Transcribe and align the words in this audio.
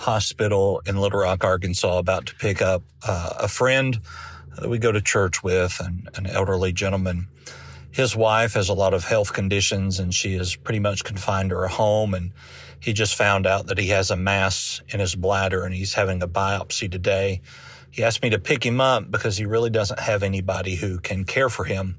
hospital 0.00 0.80
in 0.86 0.96
Little 0.96 1.20
Rock, 1.20 1.44
Arkansas, 1.44 1.98
about 1.98 2.26
to 2.26 2.34
pick 2.34 2.62
up 2.62 2.82
uh, 3.06 3.34
a 3.40 3.48
friend 3.48 4.00
that 4.58 4.68
we 4.68 4.78
go 4.78 4.90
to 4.90 5.00
church 5.02 5.42
with, 5.42 5.78
an, 5.78 6.08
an 6.14 6.26
elderly 6.26 6.72
gentleman. 6.72 7.28
His 7.90 8.16
wife 8.16 8.54
has 8.54 8.70
a 8.70 8.74
lot 8.74 8.94
of 8.94 9.04
health 9.04 9.34
conditions 9.34 10.00
and 10.00 10.14
she 10.14 10.34
is 10.34 10.56
pretty 10.56 10.80
much 10.80 11.04
confined 11.04 11.50
to 11.50 11.56
her 11.56 11.68
home. 11.68 12.14
And 12.14 12.32
he 12.80 12.94
just 12.94 13.14
found 13.14 13.46
out 13.46 13.66
that 13.66 13.76
he 13.76 13.88
has 13.88 14.10
a 14.10 14.16
mass 14.16 14.80
in 14.88 15.00
his 15.00 15.14
bladder 15.14 15.64
and 15.64 15.74
he's 15.74 15.92
having 15.92 16.22
a 16.22 16.28
biopsy 16.28 16.90
today. 16.90 17.42
He 17.90 18.02
asked 18.02 18.22
me 18.22 18.30
to 18.30 18.38
pick 18.38 18.64
him 18.64 18.80
up 18.80 19.10
because 19.10 19.36
he 19.36 19.44
really 19.44 19.70
doesn't 19.70 20.00
have 20.00 20.22
anybody 20.22 20.76
who 20.76 20.98
can 20.98 21.24
care 21.24 21.50
for 21.50 21.64
him. 21.64 21.98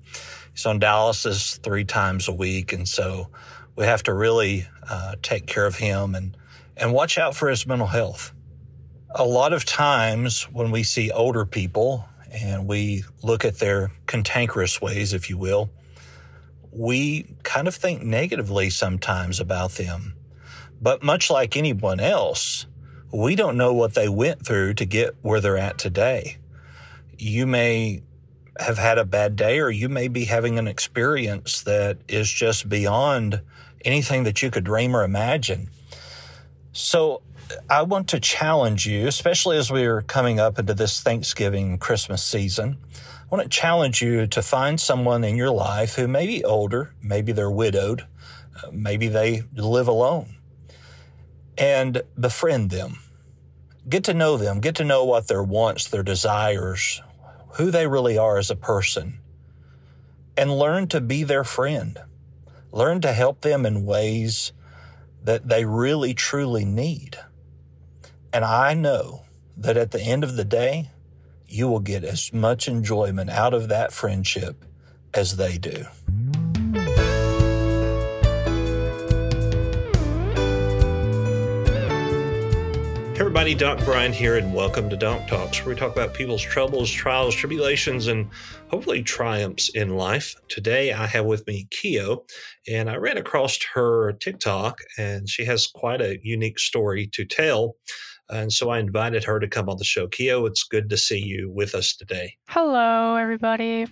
He's 0.54 0.66
on 0.66 0.80
dialysis 0.80 1.60
three 1.62 1.86
times 1.86 2.28
a 2.28 2.34
week. 2.34 2.74
And 2.74 2.88
so 2.88 3.30
we 3.76 3.86
have 3.86 4.02
to 4.04 4.14
really 4.14 4.66
uh, 4.90 5.18
take 5.22 5.46
care 5.46 5.68
of 5.68 5.76
him 5.76 6.16
and, 6.16 6.36
and 6.82 6.92
watch 6.92 7.18
out 7.18 7.36
for 7.36 7.48
his 7.48 7.66
mental 7.68 7.88
health. 7.88 8.34
A 9.14 9.24
lot 9.24 9.54
of 9.54 9.64
times 9.66 10.44
when 10.52 10.72
we 10.72 10.84
see 10.84 11.12
older 11.12 11.46
people 11.46 12.06
and 12.32 12.68
we 12.68 13.04
look 13.22 13.46
at 13.46 13.60
their 13.60 13.92
cantankerous 14.08 14.82
ways, 14.82 15.14
if 15.14 15.30
you 15.30 15.38
will, 15.38 15.70
we 16.72 17.36
kind 17.44 17.68
of 17.68 17.76
think 17.76 18.02
negatively 18.02 18.70
sometimes 18.70 19.40
about 19.40 19.74
them. 19.74 20.16
But 20.82 21.04
much 21.04 21.30
like 21.30 21.56
anyone 21.56 22.00
else, 22.00 22.66
we 23.14 23.36
don't 23.36 23.58
know 23.58 23.74
what 23.74 23.94
they 23.94 24.10
went 24.10 24.44
through 24.44 24.74
to 24.76 24.86
get 24.86 25.16
where 25.22 25.40
they're 25.40 25.58
at 25.58 25.78
today. 25.78 26.38
You 27.18 27.46
may 27.46 28.02
have 28.58 28.78
had 28.78 28.98
a 28.98 29.06
bad 29.06 29.36
day, 29.36 29.60
or 29.60 29.70
you 29.70 29.90
may 29.90 30.08
be 30.08 30.26
having 30.26 30.58
an 30.58 30.68
experience 30.68 31.62
that 31.64 32.00
is 32.08 32.32
just 32.32 32.68
beyond 32.68 33.42
anything 33.86 34.24
that 34.24 34.42
you 34.42 34.50
could 34.50 34.64
dream 34.64 34.96
or 34.96 35.04
imagine. 35.04 35.70
So, 36.74 37.22
I 37.70 37.82
want 37.82 38.08
to 38.10 38.20
challenge 38.20 38.88
you, 38.88 39.08
especially 39.08 39.58
as 39.58 39.70
we're 39.70 40.02
coming 40.02 40.40
up 40.40 40.58
into 40.58 40.74
this 40.74 41.02
Thanksgiving 41.02 41.78
Christmas 41.78 42.24
season. 42.24 42.78
I 42.96 43.36
want 43.36 43.44
to 43.44 43.50
challenge 43.50 44.02
you 44.02 44.26
to 44.28 44.42
find 44.42 44.80
someone 44.80 45.26
in 45.26 45.36
your 45.36 45.52
life 45.52 45.96
who 45.96 46.08
may 46.08 46.26
be 46.28 46.46
older, 46.46 46.94
maybe 47.02 47.34
they're 47.34 47.52
widowed, 47.52 48.08
uh, 48.56 48.70
maybe 48.72 49.10
they 49.10 49.44
live 49.54 49.90
alone, 49.90 50.36
and 51.58 52.04
befriend 52.18 52.70
them. 52.70 53.00
Get 53.90 54.06
to 54.06 54.14
know 54.14 54.38
them, 54.38 54.62
get 54.62 54.76
to 54.76 54.86
know 54.86 55.04
what 55.04 55.28
their 55.28 55.44
wants, 55.44 55.88
their 55.88 56.04
desires, 56.04 57.02
who 57.56 57.70
they 57.70 57.88
really 57.88 58.18
are 58.18 58.38
as 58.38 58.50
a 58.50 58.56
person, 58.56 59.20
and 60.38 60.58
learn 60.58 60.88
to 60.88 61.02
be 61.02 61.24
their 61.24 61.44
friend. 61.44 62.00
Learn 62.72 63.02
to 63.02 63.12
help 63.12 63.42
them 63.42 63.66
in 63.66 63.86
ways 63.86 64.54
that 65.24 65.48
they 65.48 65.66
really 65.66 66.14
truly 66.14 66.66
need. 66.66 67.18
And 68.34 68.46
I 68.46 68.74
know 68.74 69.24
that 69.58 69.78
at 69.78 69.92
the 69.92 70.02
end 70.02 70.24
of 70.24 70.36
the 70.36 70.46
day, 70.46 70.92
you 71.48 71.68
will 71.68 71.80
get 71.80 72.04
as 72.04 72.32
much 72.34 72.68
enjoyment 72.68 73.30
out 73.30 73.54
of 73.54 73.68
that 73.68 73.92
friendship 73.92 74.64
as 75.14 75.36
they 75.36 75.58
do. 75.58 75.86
Everybody, 83.22 83.54
Doc 83.54 83.78
Brian 83.86 84.12
here, 84.12 84.38
and 84.38 84.52
welcome 84.52 84.90
to 84.90 84.98
Doc 84.98 85.28
Talks, 85.28 85.60
where 85.60 85.76
we 85.76 85.80
talk 85.80 85.92
about 85.92 86.16
people's 86.16 86.42
troubles, 86.42 86.90
trials, 86.90 87.36
tribulations, 87.36 88.08
and 88.08 88.28
hopefully 88.72 89.04
triumphs 89.04 89.70
in 89.70 89.96
life. 89.96 90.36
Today, 90.50 90.92
I 90.92 91.06
have 91.06 91.26
with 91.26 91.46
me 91.46 91.68
Kyo, 91.70 92.26
and 92.68 92.90
I 92.90 92.96
ran 92.96 93.20
across 93.20 93.60
her 93.76 94.14
TikTok, 94.14 94.80
and 94.98 95.30
she 95.30 95.46
has 95.46 95.68
quite 95.68 96.02
a 96.02 96.18
unique 96.24 96.58
story 96.58 97.06
to 97.14 97.24
tell. 97.24 97.76
And 98.32 98.52
so 98.52 98.70
I 98.70 98.80
invited 98.80 99.26
her 99.26 99.40
to 99.40 99.48
come 99.48 99.68
on 99.68 99.78
the 99.78 99.84
show. 99.84 100.08
Kyo, 100.08 100.46
it's 100.46 100.64
good 100.64 100.90
to 100.90 100.98
see 100.98 101.20
you 101.20 101.50
with 101.50 101.76
us 101.76 101.96
today. 101.96 102.38
Hello, 102.48 103.16
everybody. 103.16 103.88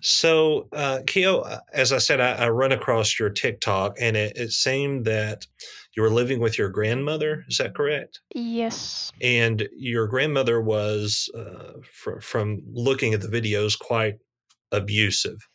So, 0.00 0.68
uh, 0.72 1.00
Kyo, 1.06 1.40
uh, 1.40 1.58
as 1.72 1.92
I 1.92 1.98
said, 1.98 2.20
I, 2.20 2.46
I 2.46 2.48
run 2.48 2.72
across 2.72 3.18
your 3.18 3.28
TikTok, 3.28 3.96
and 4.00 4.16
it, 4.16 4.36
it 4.36 4.52
seemed 4.52 5.04
that 5.04 5.46
you 5.94 6.02
were 6.02 6.10
living 6.10 6.40
with 6.40 6.58
your 6.58 6.70
grandmother. 6.70 7.44
Is 7.48 7.58
that 7.58 7.74
correct? 7.74 8.20
Yes. 8.34 9.12
And 9.20 9.68
your 9.76 10.06
grandmother 10.06 10.60
was, 10.60 11.30
uh, 11.36 11.74
fr- 11.84 12.20
from 12.20 12.62
looking 12.72 13.12
at 13.14 13.20
the 13.20 13.28
videos, 13.28 13.78
quite 13.78 14.18
abusive. 14.72 15.46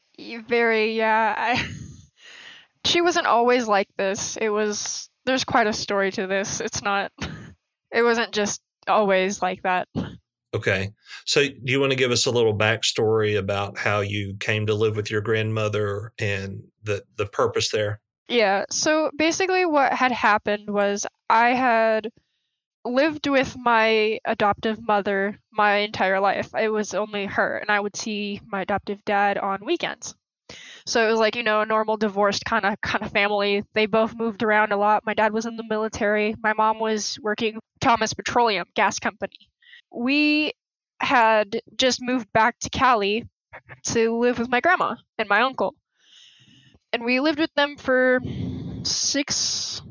Very, 0.47 0.95
yeah. 0.95 1.33
I, 1.35 1.67
she 2.85 3.01
wasn't 3.01 3.27
always 3.27 3.67
like 3.67 3.89
this. 3.97 4.37
It 4.37 4.49
was, 4.49 5.09
there's 5.25 5.43
quite 5.43 5.67
a 5.67 5.73
story 5.73 6.11
to 6.11 6.27
this. 6.27 6.61
It's 6.61 6.81
not. 6.81 7.11
It 7.91 8.03
wasn't 8.03 8.31
just 8.31 8.61
always 8.87 9.41
like 9.41 9.61
that. 9.63 9.87
Okay. 10.53 10.91
So, 11.25 11.43
do 11.43 11.71
you 11.71 11.79
want 11.79 11.91
to 11.91 11.95
give 11.95 12.11
us 12.11 12.25
a 12.25 12.31
little 12.31 12.57
backstory 12.57 13.37
about 13.37 13.77
how 13.77 13.99
you 13.99 14.35
came 14.39 14.65
to 14.65 14.73
live 14.73 14.95
with 14.95 15.11
your 15.11 15.21
grandmother 15.21 16.11
and 16.17 16.63
the, 16.83 17.03
the 17.17 17.27
purpose 17.27 17.69
there? 17.69 18.01
Yeah. 18.27 18.65
So, 18.71 19.11
basically, 19.15 19.65
what 19.65 19.93
had 19.93 20.11
happened 20.11 20.69
was 20.69 21.05
I 21.29 21.49
had 21.49 22.09
lived 22.83 23.27
with 23.27 23.55
my 23.57 24.19
adoptive 24.25 24.79
mother 24.81 25.39
my 25.51 25.77
entire 25.77 26.19
life. 26.19 26.49
It 26.59 26.69
was 26.69 26.93
only 26.93 27.25
her, 27.27 27.57
and 27.57 27.69
I 27.69 27.79
would 27.79 27.95
see 27.95 28.41
my 28.47 28.61
adoptive 28.61 29.03
dad 29.05 29.37
on 29.37 29.65
weekends. 29.65 30.15
So 30.89 31.07
it 31.07 31.11
was 31.11 31.19
like, 31.19 31.35
you 31.35 31.43
know, 31.43 31.61
a 31.61 31.65
normal 31.65 31.97
divorced 31.97 32.45
kind 32.45 32.65
of 32.65 32.81
kind 32.81 33.03
of 33.03 33.11
family. 33.11 33.63
They 33.73 33.85
both 33.85 34.15
moved 34.15 34.41
around 34.43 34.71
a 34.71 34.77
lot. 34.77 35.05
My 35.05 35.13
dad 35.13 35.31
was 35.33 35.45
in 35.45 35.55
the 35.55 35.63
military. 35.63 36.35
My 36.41 36.53
mom 36.53 36.79
was 36.79 37.19
working 37.21 37.59
Thomas 37.79 38.13
Petroleum 38.13 38.65
Gas 38.75 38.99
Company. 38.99 39.37
We 39.91 40.53
had 40.99 41.61
just 41.75 42.01
moved 42.01 42.31
back 42.33 42.57
to 42.59 42.69
Cali 42.71 43.27
to 43.85 44.17
live 44.17 44.39
with 44.39 44.49
my 44.49 44.61
grandma 44.61 44.95
and 45.19 45.29
my 45.29 45.41
uncle. 45.41 45.75
And 46.91 47.05
we 47.05 47.19
lived 47.19 47.39
with 47.39 47.53
them 47.55 47.77
for 47.77 48.19
6 48.83 49.81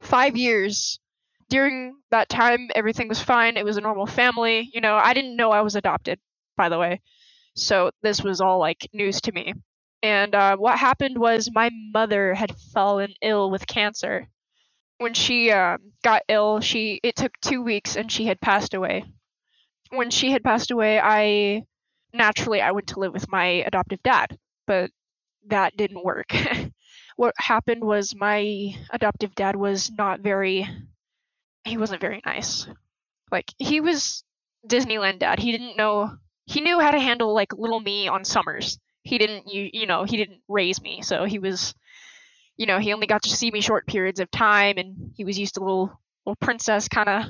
5 0.00 0.36
years. 0.36 0.98
During 1.50 1.96
that 2.10 2.30
time 2.30 2.70
everything 2.74 3.08
was 3.08 3.20
fine. 3.22 3.58
It 3.58 3.64
was 3.64 3.76
a 3.76 3.82
normal 3.82 4.06
family. 4.06 4.70
You 4.72 4.80
know, 4.80 4.96
I 4.96 5.12
didn't 5.14 5.36
know 5.36 5.50
I 5.52 5.60
was 5.60 5.76
adopted, 5.76 6.18
by 6.56 6.70
the 6.70 6.78
way. 6.78 7.02
So 7.54 7.90
this 8.02 8.22
was 8.22 8.40
all 8.40 8.58
like 8.58 8.88
news 8.94 9.20
to 9.22 9.32
me. 9.32 9.54
And 10.02 10.34
uh, 10.34 10.56
what 10.56 10.78
happened 10.78 11.18
was 11.18 11.50
my 11.52 11.70
mother 11.92 12.34
had 12.34 12.56
fallen 12.72 13.14
ill 13.22 13.50
with 13.50 13.66
cancer. 13.66 14.28
When 14.98 15.14
she 15.14 15.50
uh, 15.50 15.78
got 16.04 16.22
ill, 16.28 16.60
she 16.60 17.00
it 17.02 17.16
took 17.16 17.38
two 17.40 17.62
weeks, 17.62 17.96
and 17.96 18.10
she 18.10 18.26
had 18.26 18.40
passed 18.40 18.74
away. 18.74 19.04
When 19.90 20.10
she 20.10 20.32
had 20.32 20.44
passed 20.44 20.70
away, 20.70 21.00
I 21.00 21.64
naturally 22.12 22.60
I 22.60 22.72
went 22.72 22.88
to 22.88 23.00
live 23.00 23.12
with 23.12 23.28
my 23.30 23.46
adoptive 23.66 24.02
dad, 24.02 24.38
but 24.66 24.90
that 25.46 25.76
didn't 25.76 26.04
work. 26.04 26.32
what 27.16 27.34
happened 27.38 27.84
was 27.84 28.14
my 28.14 28.74
adoptive 28.90 29.34
dad 29.34 29.56
was 29.56 29.90
not 29.90 30.20
very 30.20 30.68
he 31.64 31.76
wasn't 31.76 32.00
very 32.00 32.20
nice. 32.24 32.66
Like 33.30 33.52
he 33.58 33.80
was 33.80 34.24
Disneyland 34.66 35.20
dad. 35.20 35.38
He 35.38 35.52
didn't 35.52 35.76
know 35.76 36.16
he 36.46 36.60
knew 36.60 36.80
how 36.80 36.90
to 36.90 36.98
handle 37.00 37.34
like 37.34 37.52
little 37.52 37.80
me 37.80 38.08
on 38.08 38.24
summers 38.24 38.78
he 39.02 39.18
didn't 39.18 39.52
you 39.52 39.70
you 39.72 39.86
know 39.86 40.04
he 40.04 40.16
didn't 40.16 40.40
raise 40.48 40.80
me. 40.80 41.02
So 41.02 41.24
he 41.24 41.38
was 41.38 41.74
you 42.56 42.66
know 42.66 42.78
he 42.78 42.92
only 42.92 43.06
got 43.06 43.22
to 43.24 43.30
see 43.30 43.50
me 43.50 43.60
short 43.60 43.86
periods 43.86 44.20
of 44.20 44.30
time 44.30 44.78
and 44.78 45.12
he 45.16 45.24
was 45.24 45.38
used 45.38 45.54
to 45.54 45.60
little 45.60 45.92
little 46.26 46.36
princess 46.36 46.88
kind 46.88 47.08
of 47.08 47.24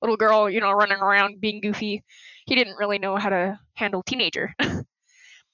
little 0.00 0.16
girl 0.16 0.48
you 0.48 0.60
know 0.60 0.72
running 0.72 0.98
around 0.98 1.40
being 1.40 1.60
goofy. 1.60 2.04
He 2.46 2.54
didn't 2.54 2.76
really 2.76 2.98
know 2.98 3.16
how 3.16 3.28
to 3.30 3.58
handle 3.74 4.02
teenager. 4.02 4.54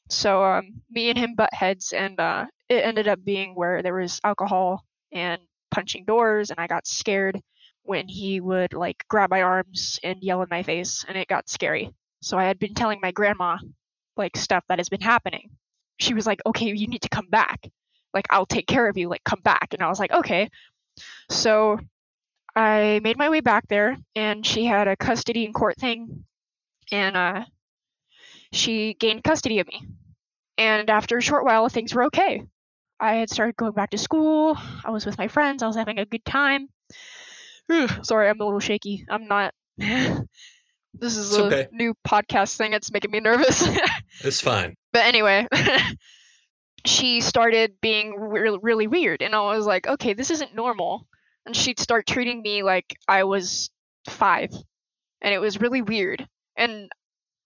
So 0.08 0.44
um, 0.44 0.82
me 0.90 1.10
and 1.10 1.18
him 1.18 1.34
butt 1.34 1.52
heads 1.52 1.92
and 1.92 2.18
uh, 2.20 2.46
it 2.68 2.84
ended 2.84 3.08
up 3.08 3.24
being 3.24 3.54
where 3.54 3.82
there 3.82 3.94
was 3.94 4.20
alcohol 4.24 4.84
and 5.12 5.40
punching 5.70 6.04
doors 6.04 6.50
and 6.50 6.60
i 6.60 6.66
got 6.66 6.86
scared 6.86 7.40
when 7.82 8.08
he 8.08 8.40
would 8.40 8.72
like 8.72 9.04
grab 9.08 9.30
my 9.30 9.42
arms 9.42 9.98
and 10.02 10.22
yell 10.22 10.42
in 10.42 10.48
my 10.50 10.62
face 10.62 11.04
and 11.08 11.16
it 11.18 11.28
got 11.28 11.48
scary. 11.48 11.90
So 12.22 12.38
i 12.38 12.44
had 12.44 12.58
been 12.58 12.74
telling 12.74 13.00
my 13.02 13.10
grandma 13.12 13.58
like 14.16 14.36
stuff 14.36 14.64
that 14.68 14.78
has 14.78 14.88
been 14.88 15.00
happening. 15.00 15.50
She 15.98 16.14
was 16.14 16.26
like, 16.26 16.40
okay, 16.46 16.66
you 16.66 16.86
need 16.86 17.02
to 17.02 17.08
come 17.08 17.28
back. 17.28 17.68
Like, 18.12 18.26
I'll 18.30 18.46
take 18.46 18.66
care 18.66 18.88
of 18.88 18.96
you. 18.96 19.08
Like, 19.08 19.24
come 19.24 19.40
back. 19.42 19.68
And 19.72 19.82
I 19.82 19.88
was 19.88 19.98
like, 19.98 20.12
okay. 20.12 20.50
So 21.30 21.78
I 22.54 23.00
made 23.02 23.18
my 23.18 23.28
way 23.28 23.40
back 23.40 23.68
there, 23.68 23.98
and 24.14 24.44
she 24.44 24.64
had 24.64 24.88
a 24.88 24.96
custody 24.96 25.44
and 25.44 25.54
court 25.54 25.76
thing, 25.76 26.24
and 26.90 27.16
uh, 27.16 27.44
she 28.52 28.94
gained 28.94 29.24
custody 29.24 29.58
of 29.60 29.66
me. 29.66 29.86
And 30.56 30.88
after 30.88 31.18
a 31.18 31.22
short 31.22 31.44
while, 31.44 31.68
things 31.68 31.94
were 31.94 32.04
okay. 32.04 32.42
I 32.98 33.16
had 33.16 33.28
started 33.28 33.56
going 33.56 33.72
back 33.72 33.90
to 33.90 33.98
school. 33.98 34.56
I 34.84 34.90
was 34.90 35.04
with 35.04 35.18
my 35.18 35.28
friends. 35.28 35.62
I 35.62 35.66
was 35.66 35.76
having 35.76 35.98
a 35.98 36.06
good 36.06 36.24
time. 36.24 36.68
sorry, 38.02 38.30
I'm 38.30 38.40
a 38.40 38.44
little 38.44 38.60
shaky. 38.60 39.04
I'm 39.08 39.28
not. 39.28 39.52
this 40.98 41.16
is 41.16 41.30
It's 41.30 41.38
a 41.38 41.44
okay. 41.44 41.68
new 41.72 41.94
podcast 42.06 42.56
thing. 42.56 42.72
It's 42.72 42.92
making 42.92 43.10
me 43.10 43.20
nervous. 43.20 43.66
It's 44.24 44.40
fine. 44.40 44.74
But 44.92 45.04
anyway, 45.04 45.46
she 46.86 47.20
started 47.20 47.74
being 47.82 48.18
re- 48.18 48.58
really 48.62 48.86
weird, 48.86 49.20
and 49.20 49.34
I 49.34 49.40
was 49.54 49.66
like, 49.66 49.86
okay, 49.86 50.14
this 50.14 50.30
isn't 50.30 50.54
normal. 50.54 51.06
And 51.44 51.54
she'd 51.54 51.78
start 51.78 52.06
treating 52.06 52.40
me 52.40 52.62
like 52.62 52.96
I 53.06 53.24
was 53.24 53.70
five, 54.08 54.50
and 55.20 55.34
it 55.34 55.38
was 55.38 55.60
really 55.60 55.82
weird. 55.82 56.26
And 56.56 56.90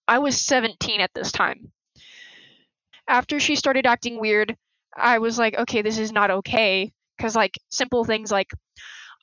I 0.06 0.18
was 0.18 0.40
17 0.40 1.00
at 1.00 1.10
this 1.12 1.32
time. 1.32 1.72
After 3.08 3.40
she 3.40 3.56
started 3.56 3.84
acting 3.84 4.20
weird, 4.20 4.56
I 4.96 5.18
was 5.18 5.38
like, 5.38 5.58
okay, 5.58 5.82
this 5.82 5.98
is 5.98 6.12
not 6.12 6.30
okay. 6.30 6.92
Because, 7.16 7.34
like, 7.34 7.58
simple 7.70 8.04
things 8.04 8.30
like 8.30 8.50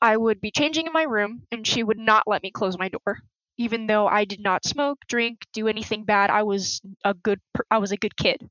I 0.01 0.17
would 0.17 0.41
be 0.41 0.51
changing 0.51 0.85
in 0.85 0.93
my 0.93 1.03
room, 1.03 1.43
and 1.51 1.65
she 1.65 1.81
would 1.81 1.97
not 1.97 2.23
let 2.27 2.43
me 2.43 2.51
close 2.51 2.77
my 2.77 2.89
door 2.89 3.19
even 3.57 3.87
though 3.87 4.07
I 4.07 4.25
did 4.25 4.39
not 4.39 4.65
smoke, 4.65 4.99
drink, 5.07 5.45
do 5.53 5.67
anything 5.67 6.03
bad, 6.05 6.29
I 6.29 6.43
was 6.43 6.81
a 7.03 7.13
good 7.13 7.39
I 7.71 7.79
was 7.79 7.91
a 7.91 7.97
good 7.97 8.15
kid. 8.17 8.49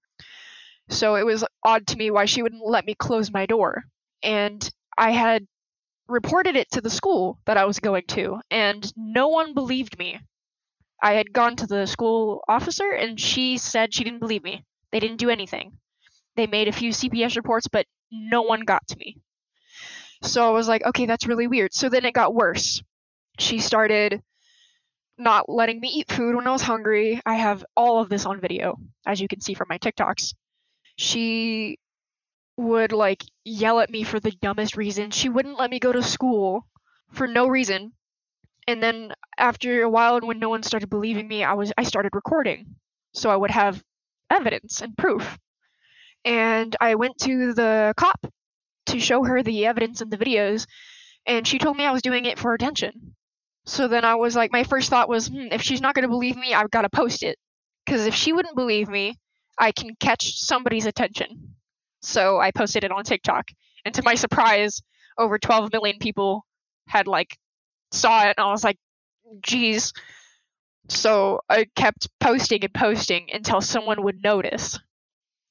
So 0.88 1.16
it 1.16 1.24
was 1.24 1.44
odd 1.62 1.86
to 1.88 1.96
me 1.96 2.10
why 2.10 2.24
she 2.26 2.42
wouldn't 2.42 2.66
let 2.66 2.84
me 2.86 2.94
close 2.94 3.30
my 3.30 3.46
door. 3.46 3.84
And 4.22 4.68
I 4.98 5.12
had 5.12 5.46
reported 6.08 6.56
it 6.56 6.70
to 6.72 6.80
the 6.80 6.90
school 6.90 7.40
that 7.46 7.56
I 7.56 7.64
was 7.66 7.80
going 7.80 8.04
to, 8.08 8.40
and 8.50 8.92
no 8.96 9.28
one 9.28 9.54
believed 9.54 9.98
me. 9.98 10.20
I 11.02 11.14
had 11.14 11.32
gone 11.32 11.56
to 11.56 11.66
the 11.66 11.86
school 11.86 12.42
officer 12.48 12.90
and 12.90 13.18
she 13.20 13.56
said 13.58 13.94
she 13.94 14.04
didn't 14.04 14.20
believe 14.20 14.42
me. 14.44 14.64
They 14.92 15.00
didn't 15.00 15.18
do 15.18 15.30
anything. 15.30 15.78
They 16.36 16.46
made 16.46 16.68
a 16.68 16.72
few 16.72 16.92
CPS 16.92 17.36
reports, 17.36 17.68
but 17.68 17.86
no 18.10 18.42
one 18.42 18.60
got 18.60 18.86
to 18.88 18.98
me. 18.98 19.16
So 20.22 20.46
I 20.46 20.50
was 20.50 20.68
like, 20.68 20.84
okay, 20.84 21.06
that's 21.06 21.26
really 21.26 21.46
weird. 21.46 21.72
So 21.74 21.88
then 21.88 22.04
it 22.04 22.12
got 22.14 22.34
worse. 22.34 22.82
She 23.38 23.60
started 23.60 24.22
not 25.18 25.48
letting 25.48 25.80
me 25.80 25.88
eat 25.88 26.10
food 26.10 26.34
when 26.36 26.46
I 26.46 26.52
was 26.52 26.62
hungry. 26.62 27.20
I 27.26 27.34
have 27.34 27.64
all 27.76 28.00
of 28.00 28.08
this 28.08 28.26
on 28.26 28.40
video, 28.40 28.78
as 29.06 29.20
you 29.20 29.28
can 29.28 29.40
see 29.40 29.54
from 29.54 29.68
my 29.68 29.78
TikToks. 29.78 30.34
She 30.96 31.78
would 32.56 32.92
like 32.92 33.24
yell 33.44 33.80
at 33.80 33.90
me 33.90 34.04
for 34.04 34.20
the 34.20 34.30
dumbest 34.32 34.76
reason. 34.76 35.10
She 35.10 35.28
wouldn't 35.28 35.58
let 35.58 35.70
me 35.70 35.78
go 35.78 35.92
to 35.92 36.02
school 36.02 36.66
for 37.12 37.26
no 37.26 37.46
reason. 37.48 37.92
And 38.68 38.82
then 38.82 39.12
after 39.38 39.82
a 39.82 39.90
while 39.90 40.16
and 40.16 40.26
when 40.26 40.38
no 40.38 40.48
one 40.50 40.62
started 40.62 40.90
believing 40.90 41.28
me, 41.28 41.44
I 41.44 41.54
was 41.54 41.72
I 41.78 41.84
started 41.84 42.14
recording. 42.14 42.76
So 43.12 43.30
I 43.30 43.36
would 43.36 43.50
have 43.50 43.82
evidence 44.30 44.82
and 44.82 44.96
proof. 44.96 45.38
And 46.24 46.76
I 46.80 46.96
went 46.96 47.18
to 47.20 47.54
the 47.54 47.94
cop 47.96 48.26
to 48.86 49.00
show 49.00 49.24
her 49.24 49.42
the 49.42 49.66
evidence 49.66 50.00
and 50.00 50.10
the 50.10 50.18
videos 50.18 50.66
and 51.26 51.46
she 51.46 51.58
told 51.58 51.76
me 51.76 51.84
I 51.84 51.92
was 51.92 52.02
doing 52.02 52.24
it 52.24 52.38
for 52.38 52.54
attention. 52.54 53.16
So 53.66 53.88
then 53.88 54.04
I 54.04 54.14
was 54.14 54.36
like, 54.36 54.52
my 54.52 54.64
first 54.64 54.90
thought 54.90 55.08
was, 55.08 55.26
hmm, 55.26 55.48
if 55.50 55.60
she's 55.60 55.80
not 55.80 55.94
going 55.94 56.04
to 56.04 56.08
believe 56.08 56.36
me, 56.36 56.54
I've 56.54 56.70
got 56.70 56.82
to 56.82 56.88
post 56.88 57.22
it. 57.22 57.36
Because 57.84 58.06
if 58.06 58.14
she 58.14 58.32
wouldn't 58.32 58.56
believe 58.56 58.88
me, 58.88 59.18
I 59.58 59.72
can 59.72 59.96
catch 59.98 60.38
somebody's 60.38 60.86
attention. 60.86 61.54
So 62.02 62.40
I 62.40 62.52
posted 62.52 62.84
it 62.84 62.92
on 62.92 63.04
TikTok. 63.04 63.48
And 63.84 63.94
to 63.94 64.02
my 64.04 64.14
surprise, 64.14 64.80
over 65.18 65.38
12 65.38 65.72
million 65.72 65.98
people 65.98 66.46
had 66.88 67.06
like 67.06 67.36
saw 67.90 68.22
it. 68.22 68.34
And 68.38 68.46
I 68.46 68.50
was 68.50 68.64
like, 68.64 68.78
geez. 69.42 69.92
So 70.88 71.40
I 71.48 71.66
kept 71.74 72.08
posting 72.20 72.62
and 72.64 72.72
posting 72.72 73.28
until 73.32 73.60
someone 73.60 74.02
would 74.04 74.22
notice. 74.22 74.78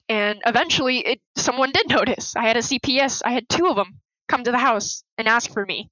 And 0.07 0.39
eventually, 0.45 0.99
it 0.99 1.19
someone 1.35 1.71
did 1.71 1.89
notice. 1.89 2.35
I 2.35 2.43
had 2.43 2.57
a 2.57 2.61
CPS. 2.61 3.21
I 3.25 3.31
had 3.31 3.49
two 3.49 3.65
of 3.67 3.75
them 3.75 3.99
come 4.27 4.43
to 4.43 4.51
the 4.51 4.57
house 4.59 5.03
and 5.17 5.27
ask 5.27 5.51
for 5.51 5.65
me. 5.65 5.89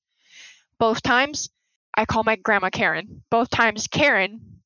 Both 0.77 1.01
times, 1.01 1.49
I 1.95 2.05
call 2.05 2.23
my 2.23 2.35
grandma 2.35 2.69
Karen. 2.69 3.23
Both 3.29 3.49
times 3.49 3.87
Karen 3.87 4.61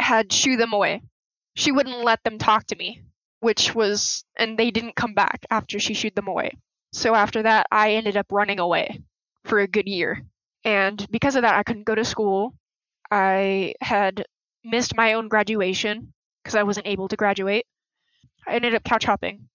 had 0.00 0.32
shoo 0.32 0.56
them 0.56 0.72
away. 0.72 1.02
She 1.56 1.72
wouldn't 1.72 2.04
let 2.04 2.22
them 2.24 2.38
talk 2.38 2.66
to 2.66 2.76
me, 2.76 3.02
which 3.40 3.74
was 3.74 4.24
and 4.36 4.58
they 4.58 4.70
didn't 4.70 4.96
come 4.96 5.14
back 5.14 5.46
after 5.50 5.78
she 5.78 5.94
shooed 5.94 6.14
them 6.14 6.28
away. 6.28 6.56
So 6.92 7.14
after 7.14 7.42
that, 7.42 7.66
I 7.70 7.92
ended 7.94 8.16
up 8.16 8.26
running 8.30 8.60
away 8.60 9.00
for 9.44 9.60
a 9.60 9.68
good 9.68 9.86
year. 9.86 10.24
And 10.64 11.06
because 11.10 11.36
of 11.36 11.42
that, 11.42 11.54
I 11.54 11.62
couldn't 11.62 11.84
go 11.84 11.94
to 11.94 12.04
school. 12.04 12.54
I 13.10 13.74
had 13.80 14.24
missed 14.64 14.96
my 14.96 15.12
own 15.12 15.28
graduation 15.28 16.12
because 16.42 16.54
I 16.54 16.62
wasn't 16.62 16.86
able 16.86 17.08
to 17.08 17.16
graduate. 17.16 17.66
I 18.46 18.54
ended 18.54 18.74
up 18.74 18.84
couch 18.84 19.04
hopping 19.04 19.48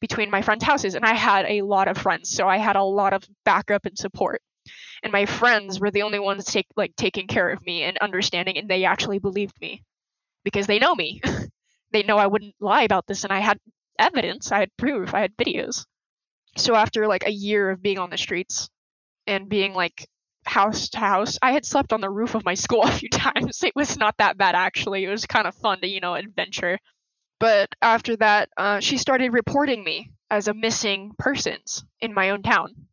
between 0.00 0.30
my 0.30 0.42
friends' 0.42 0.64
houses, 0.64 0.94
and 0.94 1.04
I 1.04 1.14
had 1.14 1.46
a 1.46 1.62
lot 1.62 1.88
of 1.88 1.96
friends, 1.96 2.30
so 2.30 2.48
I 2.48 2.58
had 2.58 2.76
a 2.76 2.82
lot 2.82 3.12
of 3.12 3.24
backup 3.44 3.86
and 3.86 3.96
support 3.96 4.42
and 5.06 5.12
my 5.12 5.24
friends 5.24 5.78
were 5.78 5.92
the 5.92 6.02
only 6.02 6.18
ones 6.18 6.44
take 6.44 6.66
like 6.76 6.96
taking 6.96 7.28
care 7.28 7.48
of 7.48 7.64
me 7.64 7.84
and 7.84 7.96
understanding 7.98 8.58
and 8.58 8.68
they 8.68 8.84
actually 8.84 9.20
believed 9.20 9.54
me 9.60 9.84
because 10.44 10.66
they 10.66 10.78
know 10.80 10.94
me. 10.94 11.20
They 11.92 12.02
know 12.02 12.18
i 12.18 12.26
wouldn't 12.26 12.56
lie 12.60 12.82
about 12.82 13.06
this 13.06 13.24
and 13.24 13.32
i 13.32 13.38
had 13.38 13.58
evidence 13.98 14.52
i 14.52 14.58
had 14.58 14.76
proof 14.76 15.14
i 15.14 15.20
had 15.20 15.36
videos. 15.36 15.86
So 16.56 16.74
after 16.74 17.06
like 17.06 17.26
a 17.26 17.30
year 17.32 17.70
of 17.70 17.82
being 17.82 17.98
on 18.00 18.10
the 18.10 18.18
streets 18.18 18.68
and 19.26 19.48
being 19.48 19.74
like 19.74 20.08
house 20.44 20.88
to 20.90 20.98
house 20.98 21.38
i 21.42 21.52
had 21.52 21.64
slept 21.64 21.92
on 21.92 22.00
the 22.00 22.10
roof 22.10 22.34
of 22.34 22.44
my 22.44 22.54
school 22.54 22.82
a 22.84 22.90
few 22.90 23.08
times. 23.10 23.62
It 23.62 23.76
was 23.76 23.96
not 23.96 24.16
that 24.18 24.38
bad 24.38 24.56
actually. 24.56 25.04
It 25.04 25.10
was 25.10 25.26
kind 25.26 25.46
of 25.46 25.54
fun 25.54 25.80
to 25.82 25.88
you 25.88 26.00
know 26.00 26.14
adventure. 26.16 26.78
But 27.40 27.70
after 27.82 28.16
that 28.16 28.50
uh, 28.56 28.80
she 28.80 28.98
started 28.98 29.32
reporting 29.32 29.84
me 29.84 30.12
as 30.30 30.48
a 30.48 30.54
missing 30.54 31.12
persons 31.18 31.84
in 32.00 32.14
my 32.14 32.30
own 32.30 32.42
town 32.42 32.88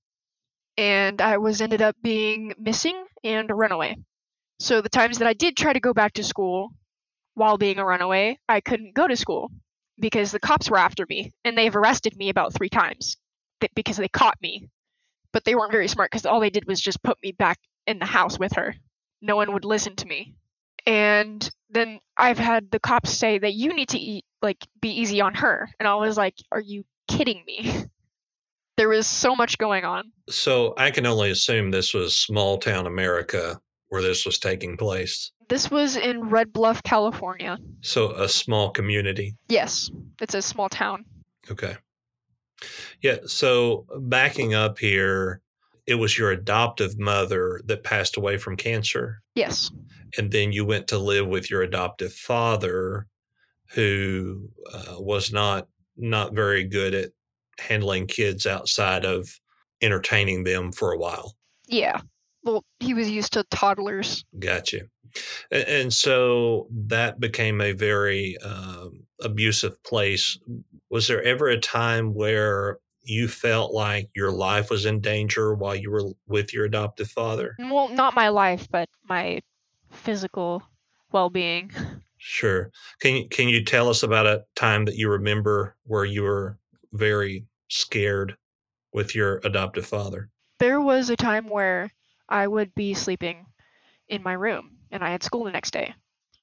and 0.77 1.21
I 1.21 1.37
was 1.37 1.61
ended 1.61 1.81
up 1.81 1.95
being 2.01 2.53
missing 2.57 3.05
and 3.23 3.49
a 3.51 3.55
runaway. 3.55 3.95
So 4.59 4.81
the 4.81 4.89
times 4.89 5.19
that 5.19 5.27
I 5.27 5.33
did 5.33 5.57
try 5.57 5.73
to 5.73 5.79
go 5.79 5.93
back 5.93 6.13
to 6.13 6.23
school 6.23 6.73
while 7.35 7.57
being 7.57 7.79
a 7.79 7.85
runaway, 7.85 8.39
I 8.49 8.61
couldn't 8.61 8.95
go 8.95 9.07
to 9.07 9.15
school 9.17 9.51
because 9.99 10.31
the 10.31 10.39
cops 10.39 10.69
were 10.69 10.77
after 10.77 11.05
me 11.07 11.31
and 11.45 11.57
they've 11.57 11.75
arrested 11.75 12.15
me 12.17 12.29
about 12.29 12.53
3 12.53 12.69
times 12.69 13.17
because 13.75 13.97
they 13.97 14.07
caught 14.09 14.41
me. 14.41 14.69
But 15.33 15.45
they 15.45 15.55
weren't 15.55 15.71
very 15.71 15.87
smart 15.87 16.11
cuz 16.11 16.25
all 16.25 16.39
they 16.39 16.49
did 16.49 16.67
was 16.67 16.81
just 16.81 17.03
put 17.03 17.21
me 17.23 17.31
back 17.31 17.59
in 17.87 17.99
the 17.99 18.05
house 18.05 18.39
with 18.39 18.53
her. 18.53 18.75
No 19.21 19.35
one 19.35 19.53
would 19.53 19.65
listen 19.65 19.95
to 19.97 20.07
me. 20.07 20.35
And 20.85 21.49
then 21.69 21.99
I've 22.17 22.39
had 22.39 22.71
the 22.71 22.79
cops 22.79 23.11
say 23.11 23.39
that 23.39 23.53
you 23.53 23.73
need 23.73 23.89
to 23.89 23.99
eat 23.99 24.25
like 24.41 24.65
be 24.81 24.89
easy 24.89 25.21
on 25.21 25.35
her. 25.35 25.69
And 25.79 25.87
I 25.87 25.95
was 25.95 26.17
like, 26.17 26.35
"Are 26.51 26.59
you 26.61 26.85
kidding 27.07 27.43
me?" 27.45 27.85
there 28.77 28.89
was 28.89 29.07
so 29.07 29.35
much 29.35 29.57
going 29.57 29.85
on. 29.85 30.11
So 30.29 30.73
I 30.77 30.91
can 30.91 31.05
only 31.05 31.31
assume 31.31 31.71
this 31.71 31.93
was 31.93 32.15
small 32.15 32.57
town 32.57 32.87
America 32.87 33.59
where 33.89 34.01
this 34.01 34.25
was 34.25 34.39
taking 34.39 34.77
place. 34.77 35.31
This 35.49 35.69
was 35.69 35.95
in 35.95 36.29
Red 36.29 36.51
Bluff, 36.51 36.81
California. 36.83 37.57
So 37.81 38.11
a 38.11 38.27
small 38.27 38.71
community. 38.71 39.35
Yes, 39.49 39.91
it's 40.21 40.33
a 40.33 40.41
small 40.41 40.69
town. 40.69 41.05
Okay. 41.51 41.75
Yeah. 43.01 43.17
So 43.27 43.85
backing 43.99 44.53
up 44.53 44.79
here, 44.79 45.41
it 45.85 45.95
was 45.95 46.17
your 46.17 46.31
adoptive 46.31 46.97
mother 46.97 47.61
that 47.65 47.83
passed 47.83 48.17
away 48.17 48.37
from 48.37 48.55
cancer. 48.55 49.21
Yes. 49.35 49.69
And 50.17 50.31
then 50.31 50.53
you 50.53 50.65
went 50.65 50.87
to 50.87 50.97
live 50.97 51.27
with 51.27 51.51
your 51.51 51.61
adoptive 51.61 52.13
father, 52.13 53.07
who 53.73 54.49
uh, 54.71 54.95
was 54.97 55.33
not 55.33 55.67
not 55.97 56.33
very 56.33 56.63
good 56.63 56.93
at 56.95 57.11
handling 57.59 58.07
kids 58.07 58.45
outside 58.45 59.05
of 59.05 59.39
entertaining 59.81 60.43
them 60.43 60.71
for 60.71 60.91
a 60.91 60.97
while. 60.97 61.35
Yeah. 61.67 62.01
Well, 62.43 62.63
he 62.79 62.93
was 62.93 63.09
used 63.09 63.33
to 63.33 63.43
toddlers. 63.45 64.25
Gotcha. 64.37 64.81
And, 65.51 65.63
and 65.67 65.93
so 65.93 66.67
that 66.71 67.19
became 67.19 67.61
a 67.61 67.73
very 67.73 68.37
um, 68.39 69.03
abusive 69.21 69.81
place. 69.83 70.37
Was 70.89 71.07
there 71.07 71.23
ever 71.23 71.47
a 71.47 71.59
time 71.59 72.13
where 72.13 72.79
you 73.03 73.27
felt 73.27 73.73
like 73.73 74.09
your 74.15 74.31
life 74.31 74.69
was 74.69 74.85
in 74.85 75.01
danger 75.01 75.53
while 75.53 75.75
you 75.75 75.91
were 75.91 76.11
with 76.27 76.53
your 76.53 76.65
adoptive 76.65 77.09
father? 77.09 77.55
Well, 77.59 77.89
not 77.89 78.15
my 78.15 78.29
life, 78.29 78.67
but 78.71 78.89
my 79.07 79.41
physical 79.91 80.63
well-being. 81.11 81.71
Sure. 82.17 82.71
Can 83.01 83.27
can 83.27 83.49
you 83.49 83.65
tell 83.65 83.89
us 83.89 84.01
about 84.01 84.25
a 84.25 84.45
time 84.55 84.85
that 84.85 84.95
you 84.95 85.09
remember 85.09 85.75
where 85.83 86.05
you 86.05 86.23
were 86.23 86.57
very 86.93 87.45
scared 87.69 88.37
with 88.93 89.15
your 89.15 89.41
adoptive 89.43 89.85
father? 89.85 90.29
There 90.59 90.79
was 90.79 91.09
a 91.09 91.15
time 91.15 91.49
where 91.49 91.91
I 92.29 92.47
would 92.47 92.73
be 92.75 92.93
sleeping 92.93 93.45
in 94.07 94.23
my 94.23 94.33
room 94.33 94.77
and 94.91 95.03
I 95.03 95.09
had 95.09 95.23
school 95.23 95.43
the 95.43 95.51
next 95.51 95.71
day. 95.71 95.93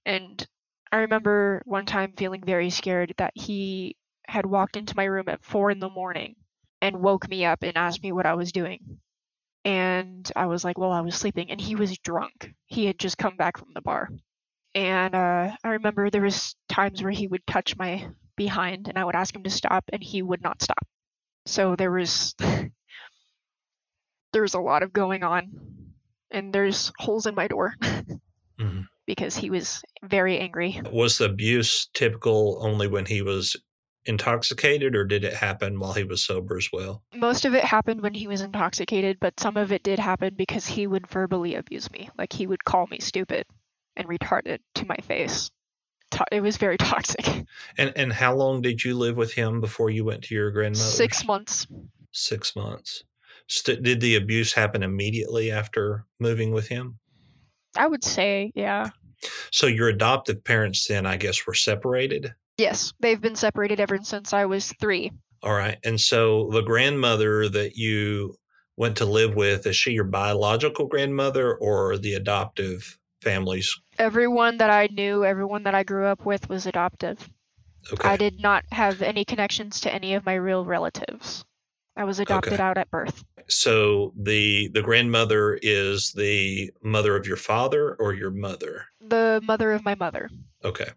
And 0.04 0.46
I 0.92 0.98
remember 0.98 1.62
one 1.64 1.86
time 1.86 2.12
feeling 2.16 2.42
very 2.44 2.70
scared 2.70 3.14
that 3.18 3.32
he 3.34 3.96
had 4.26 4.44
walked 4.44 4.76
into 4.76 4.96
my 4.96 5.04
room 5.04 5.28
at 5.28 5.44
four 5.44 5.70
in 5.70 5.78
the 5.78 5.88
morning 5.88 6.34
and 6.82 7.00
woke 7.00 7.28
me 7.28 7.44
up 7.44 7.62
and 7.62 7.76
asked 7.76 8.02
me 8.02 8.12
what 8.12 8.26
I 8.26 8.34
was 8.34 8.52
doing. 8.52 8.98
And 9.64 10.30
I 10.34 10.46
was 10.46 10.64
like, 10.64 10.78
well, 10.78 10.92
I 10.92 11.00
was 11.02 11.14
sleeping. 11.14 11.50
And 11.50 11.60
he 11.60 11.76
was 11.76 11.98
drunk. 11.98 12.52
He 12.66 12.86
had 12.86 12.98
just 12.98 13.18
come 13.18 13.36
back 13.36 13.58
from 13.58 13.68
the 13.74 13.82
bar. 13.82 14.08
And 14.74 15.14
uh, 15.14 15.56
I 15.62 15.68
remember 15.68 16.10
there 16.10 16.22
was 16.22 16.54
times 16.68 17.02
where 17.02 17.12
he 17.12 17.26
would 17.26 17.46
touch 17.46 17.76
my 17.76 18.08
behind 18.36 18.88
and 18.88 18.98
I 18.98 19.04
would 19.04 19.14
ask 19.14 19.34
him 19.34 19.42
to 19.44 19.50
stop 19.50 19.84
and 19.92 20.02
he 20.02 20.22
would 20.22 20.42
not 20.42 20.62
stop. 20.62 20.86
So 21.46 21.76
there 21.76 21.90
was 21.90 22.34
there 24.32 24.42
was 24.42 24.54
a 24.54 24.60
lot 24.60 24.82
of 24.82 24.92
going 24.92 25.22
on 25.22 25.50
and 26.30 26.52
there's 26.52 26.92
holes 26.98 27.26
in 27.26 27.34
my 27.34 27.48
door 27.48 27.74
Mhm. 28.58 28.84
because 29.06 29.36
he 29.36 29.50
was 29.50 29.82
very 30.04 30.38
angry. 30.38 30.80
Was 30.92 31.18
the 31.18 31.24
abuse 31.26 31.88
typical 31.94 32.58
only 32.62 32.86
when 32.86 33.06
he 33.06 33.22
was 33.22 33.56
intoxicated, 34.06 34.96
or 34.96 35.04
did 35.04 35.24
it 35.24 35.34
happen 35.34 35.78
while 35.78 35.92
he 35.92 36.04
was 36.04 36.24
sober 36.24 36.56
as 36.56 36.68
well? 36.72 37.02
Most 37.14 37.44
of 37.44 37.54
it 37.54 37.64
happened 37.64 38.00
when 38.00 38.14
he 38.14 38.26
was 38.26 38.40
intoxicated, 38.40 39.18
but 39.20 39.38
some 39.38 39.56
of 39.56 39.72
it 39.72 39.82
did 39.82 39.98
happen 39.98 40.34
because 40.36 40.66
he 40.66 40.86
would 40.86 41.06
verbally 41.06 41.56
abuse 41.56 41.90
me. 41.90 42.08
Like 42.16 42.32
he 42.32 42.46
would 42.46 42.64
call 42.64 42.86
me 42.86 42.98
stupid 43.00 43.44
and 43.96 44.08
retarded 44.08 44.60
to 44.76 44.86
my 44.86 44.96
face. 45.02 45.50
To- 46.12 46.24
It 46.32 46.40
was 46.40 46.56
very 46.56 46.76
toxic. 46.78 47.26
And 47.78 47.92
and 47.96 48.12
how 48.12 48.34
long 48.34 48.62
did 48.62 48.84
you 48.84 48.96
live 48.96 49.16
with 49.16 49.32
him 49.32 49.60
before 49.60 49.90
you 49.90 50.04
went 50.04 50.22
to 50.24 50.34
your 50.34 50.50
grandmother? 50.50 50.84
Six 50.90 51.24
months. 51.24 51.66
Six 52.12 52.54
months. 52.56 53.04
Did 53.64 54.00
the 54.00 54.14
abuse 54.16 54.52
happen 54.52 54.82
immediately 54.82 55.50
after 55.50 56.04
moving 56.20 56.52
with 56.52 56.68
him? 56.68 56.98
I 57.76 57.86
would 57.86 58.04
say, 58.04 58.52
yeah. 58.54 58.90
So 59.50 59.66
your 59.66 59.88
adoptive 59.88 60.42
parents 60.44 60.86
then, 60.86 61.04
I 61.04 61.16
guess, 61.16 61.46
were 61.46 61.54
separated. 61.54 62.32
Yes, 62.58 62.92
they've 63.00 63.20
been 63.20 63.36
separated 63.36 63.80
ever 63.80 63.98
since 64.02 64.32
I 64.32 64.44
was 64.44 64.72
three. 64.80 65.10
All 65.42 65.52
right. 65.54 65.78
And 65.84 66.00
so 66.00 66.48
the 66.52 66.60
grandmother 66.62 67.48
that 67.48 67.76
you 67.76 68.36
went 68.76 68.96
to 68.98 69.04
live 69.04 69.34
with, 69.34 69.66
is 69.66 69.76
she 69.76 69.92
your 69.92 70.04
biological 70.04 70.86
grandmother 70.86 71.54
or 71.54 71.98
the 71.98 72.14
adoptive 72.14 72.98
family's? 73.20 73.74
Everyone 73.98 74.56
that 74.58 74.70
I 74.70 74.88
knew, 74.92 75.24
everyone 75.24 75.62
that 75.64 75.74
I 75.74 75.82
grew 75.82 76.06
up 76.06 76.24
with 76.24 76.48
was 76.48 76.66
adoptive. 76.66 77.28
Okay. 77.92 78.08
I 78.08 78.16
did 78.16 78.40
not 78.40 78.64
have 78.72 79.02
any 79.02 79.24
connections 79.24 79.80
to 79.80 79.92
any 79.92 80.14
of 80.14 80.24
my 80.26 80.34
real 80.34 80.64
relatives. 80.64 81.44
I 81.96 82.04
was 82.04 82.18
adopted 82.20 82.54
Okay. 82.54 82.62
out 82.62 82.78
at 82.78 82.90
birth. 82.90 83.24
So 83.48 84.12
the 84.16 84.68
the 84.68 84.82
grandmother 84.82 85.58
is 85.60 86.12
the 86.12 86.70
mother 86.82 87.16
of 87.16 87.26
your 87.26 87.36
father 87.36 87.94
or 87.98 88.14
your 88.14 88.30
mother? 88.30 88.86
The 89.00 89.40
mother 89.44 89.72
of 89.72 89.84
my 89.84 89.94
mother. 89.96 90.30
Okay. 90.64 90.90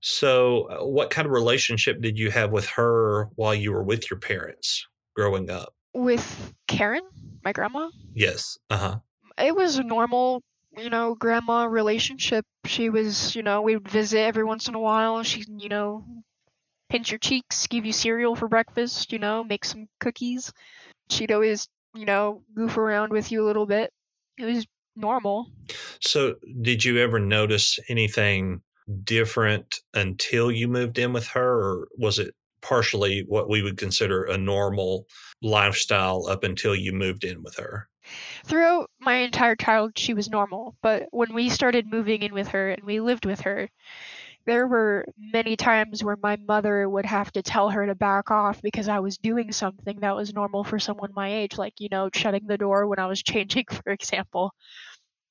So 0.00 0.64
uh, 0.64 0.84
what 0.86 1.10
kind 1.10 1.26
of 1.26 1.32
relationship 1.32 2.00
did 2.00 2.18
you 2.18 2.30
have 2.30 2.50
with 2.52 2.66
her 2.70 3.28
while 3.34 3.54
you 3.54 3.72
were 3.72 3.82
with 3.82 4.10
your 4.10 4.18
parents 4.20 4.86
growing 5.16 5.50
up? 5.50 5.74
With 5.94 6.52
Karen, 6.66 7.02
my 7.44 7.52
grandma, 7.52 7.88
Yes. 8.14 8.58
Uh-huh. 8.70 8.98
it 9.38 9.56
was 9.56 9.78
normal, 9.80 10.42
you 10.78 10.90
know, 10.90 11.14
grandma 11.14 11.64
relationship. 11.64 12.44
She 12.64 12.90
was, 12.90 13.34
you 13.34 13.42
know, 13.42 13.62
we 13.62 13.74
would 13.74 13.88
visit 13.88 14.20
every 14.20 14.44
once 14.44 14.68
in 14.68 14.74
a 14.74 14.80
while. 14.80 15.22
She, 15.22 15.44
you 15.58 15.68
know, 15.68 16.04
pinch 16.88 17.10
your 17.10 17.18
cheeks, 17.18 17.66
give 17.66 17.84
you 17.84 17.92
cereal 17.92 18.34
for 18.34 18.48
breakfast, 18.48 19.12
you 19.12 19.18
know, 19.18 19.44
make 19.44 19.64
some 19.64 19.88
cookies. 20.00 20.52
She'd 21.10 21.32
always, 21.32 21.68
you 21.94 22.04
know, 22.04 22.42
goof 22.54 22.76
around 22.76 23.10
with 23.12 23.30
you 23.32 23.44
a 23.44 23.46
little 23.46 23.66
bit. 23.66 23.92
It 24.38 24.44
was 24.44 24.66
normal. 24.96 25.50
So 26.00 26.34
did 26.62 26.84
you 26.84 26.98
ever 26.98 27.18
notice 27.18 27.78
anything 27.88 28.62
different 29.04 29.80
until 29.94 30.50
you 30.50 30.68
moved 30.68 30.98
in 30.98 31.12
with 31.12 31.28
her 31.28 31.60
or 31.60 31.88
was 31.98 32.18
it 32.18 32.34
partially 32.60 33.24
what 33.28 33.48
we 33.48 33.62
would 33.62 33.76
consider 33.76 34.24
a 34.24 34.36
normal 34.36 35.06
lifestyle 35.42 36.26
up 36.26 36.42
until 36.42 36.74
you 36.74 36.92
moved 36.92 37.24
in 37.24 37.42
with 37.42 37.56
her? 37.56 37.88
Throughout 38.44 38.90
my 39.00 39.14
entire 39.16 39.56
childhood, 39.56 39.98
she 39.98 40.14
was 40.14 40.30
normal, 40.30 40.76
but 40.82 41.08
when 41.12 41.34
we 41.34 41.48
started 41.50 41.86
moving 41.90 42.22
in 42.22 42.34
with 42.34 42.48
her 42.48 42.70
and 42.70 42.84
we 42.84 43.00
lived 43.00 43.26
with 43.26 43.40
her, 43.42 43.68
there 44.46 44.66
were 44.66 45.06
many 45.18 45.56
times 45.56 46.02
where 46.04 46.16
my 46.22 46.36
mother 46.36 46.88
would 46.88 47.06
have 47.06 47.32
to 47.32 47.42
tell 47.42 47.70
her 47.70 47.86
to 47.86 47.94
back 47.94 48.30
off 48.30 48.62
because 48.62 48.88
I 48.88 49.00
was 49.00 49.18
doing 49.18 49.52
something 49.52 50.00
that 50.00 50.16
was 50.16 50.34
normal 50.34 50.64
for 50.64 50.78
someone 50.78 51.12
my 51.14 51.32
age, 51.32 51.58
like, 51.58 51.74
you 51.80 51.88
know, 51.90 52.10
shutting 52.14 52.46
the 52.46 52.58
door 52.58 52.86
when 52.86 52.98
I 52.98 53.06
was 53.06 53.22
changing, 53.24 53.66
for 53.70 53.92
example. 53.92 54.52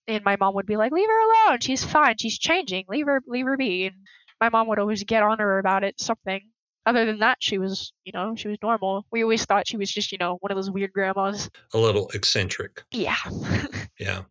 And 0.07 0.23
my 0.25 0.35
mom 0.37 0.55
would 0.55 0.65
be 0.65 0.77
like, 0.77 0.91
"Leave 0.91 1.07
her 1.09 1.47
alone. 1.49 1.59
She's 1.61 1.85
fine. 1.85 2.17
She's 2.19 2.37
changing. 2.39 2.85
Leave 2.89 3.05
her, 3.07 3.21
leave 3.27 3.45
her 3.45 3.57
be." 3.57 3.87
And 3.87 3.95
my 4.41 4.49
mom 4.49 4.67
would 4.67 4.79
always 4.79 5.03
get 5.05 5.23
on 5.23 5.39
her 5.39 5.59
about 5.59 5.83
it, 5.85 5.99
something. 6.01 6.51
Other 6.87 7.05
than 7.05 7.19
that, 7.19 7.37
she 7.41 7.57
was, 7.57 7.91
you 8.05 8.13
know, 8.13 8.33
she 8.35 8.47
was 8.47 8.57
normal. 8.63 9.05
We 9.11 9.21
always 9.21 9.43
thought 9.43 9.67
she 9.67 9.75
was 9.75 9.91
just, 9.91 10.11
you 10.13 10.17
know, 10.17 10.37
one 10.39 10.51
of 10.51 10.55
those 10.55 10.71
weird 10.71 10.93
grandmas. 10.93 11.49
A 11.73 11.77
little 11.77 12.09
eccentric. 12.13 12.83
Yeah. 12.91 13.17
Yeah. 13.99 14.21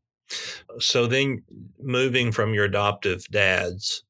So 0.79 1.07
then 1.07 1.43
moving 1.81 2.31
from 2.33 2.55
your 2.55 2.65
adoptive 2.65 3.25
dad's, 3.31 4.05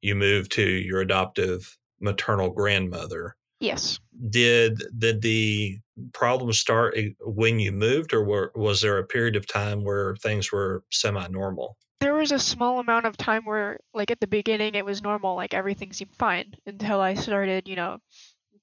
you 0.00 0.14
moved 0.14 0.52
to 0.52 0.62
your 0.62 1.00
adoptive 1.00 1.78
maternal 2.00 2.50
grandmother. 2.50 3.36
yes. 3.60 3.98
Did 4.30 4.82
did 4.98 5.22
the 5.22 5.78
problem 6.12 6.52
start 6.52 6.94
eh, 6.96 7.10
when 7.20 7.58
you 7.60 7.72
moved 7.72 8.12
or 8.14 8.24
were, 8.24 8.52
was 8.54 8.80
there 8.80 8.98
a 8.98 9.04
period 9.06 9.36
of 9.36 9.46
time 9.46 9.84
where 9.84 10.16
things 10.16 10.50
were 10.50 10.82
semi-normal? 10.90 11.76
There 12.02 12.14
was 12.14 12.32
a 12.32 12.38
small 12.38 12.80
amount 12.80 13.06
of 13.06 13.16
time 13.16 13.44
where 13.44 13.78
like 13.94 14.10
at 14.10 14.20
the 14.20 14.26
beginning 14.26 14.74
it 14.74 14.84
was 14.84 15.02
normal 15.02 15.36
like 15.36 15.54
everything 15.54 15.92
seemed 15.92 16.14
fine 16.16 16.52
until 16.66 17.00
i 17.00 17.14
started 17.14 17.68
you 17.68 17.76
know 17.76 17.98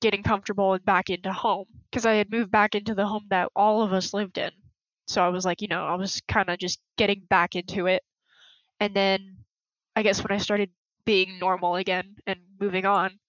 getting 0.01 0.23
comfortable 0.23 0.73
and 0.73 0.85
back 0.85 1.09
into 1.09 1.31
home 1.33 1.65
because 1.89 2.05
i 2.05 2.13
had 2.15 2.31
moved 2.31 2.51
back 2.51 2.75
into 2.75 2.95
the 2.95 3.07
home 3.07 3.25
that 3.29 3.49
all 3.55 3.83
of 3.83 3.93
us 3.93 4.13
lived 4.13 4.37
in. 4.37 4.51
So 5.07 5.23
i 5.23 5.29
was 5.29 5.45
like 5.45 5.61
you 5.61 5.69
know 5.69 5.85
i 5.85 5.95
was 5.95 6.21
kind 6.27 6.49
of 6.49 6.59
just 6.59 6.79
getting 6.97 7.21
back 7.29 7.55
into 7.55 7.87
it. 7.87 8.03
And 8.79 8.95
then 8.95 9.37
i 9.95 10.03
guess 10.03 10.23
when 10.23 10.31
i 10.35 10.41
started 10.41 10.71
being 11.05 11.39
normal 11.39 11.75
again 11.77 12.15
and 12.27 12.39
moving 12.59 12.85
on 12.85 13.19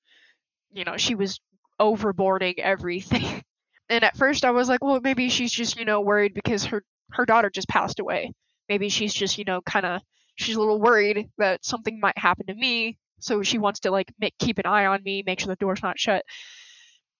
you 0.72 0.84
know 0.84 0.96
she 0.98 1.14
was 1.16 1.40
overboarding 1.80 2.58
everything. 2.58 3.42
And 3.90 4.04
at 4.04 4.16
first 4.16 4.44
i 4.44 4.52
was 4.52 4.68
like 4.68 4.84
well 4.84 5.00
maybe 5.00 5.30
she's 5.30 5.52
just 5.52 5.78
you 5.78 5.84
know 5.84 6.00
worried 6.00 6.34
because 6.34 6.66
her 6.66 6.84
her 7.12 7.26
daughter 7.26 7.50
just 7.50 7.68
passed 7.68 8.00
away 8.00 8.32
maybe 8.70 8.88
she's 8.88 9.14
just 9.14 9.38
you 9.38 9.44
know 9.44 9.60
kind 9.62 9.86
of 9.86 10.02
she's 10.36 10.56
a 10.56 10.60
little 10.60 10.80
worried 10.80 11.28
that 11.38 11.64
something 11.64 12.00
might 12.00 12.16
happen 12.18 12.46
to 12.46 12.54
me 12.54 12.98
so 13.20 13.42
she 13.42 13.58
wants 13.58 13.80
to 13.80 13.90
like 13.90 14.12
make, 14.18 14.38
keep 14.38 14.58
an 14.58 14.66
eye 14.66 14.86
on 14.86 15.02
me 15.04 15.22
make 15.26 15.40
sure 15.40 15.48
the 15.48 15.56
door's 15.56 15.82
not 15.82 16.00
shut. 16.00 16.24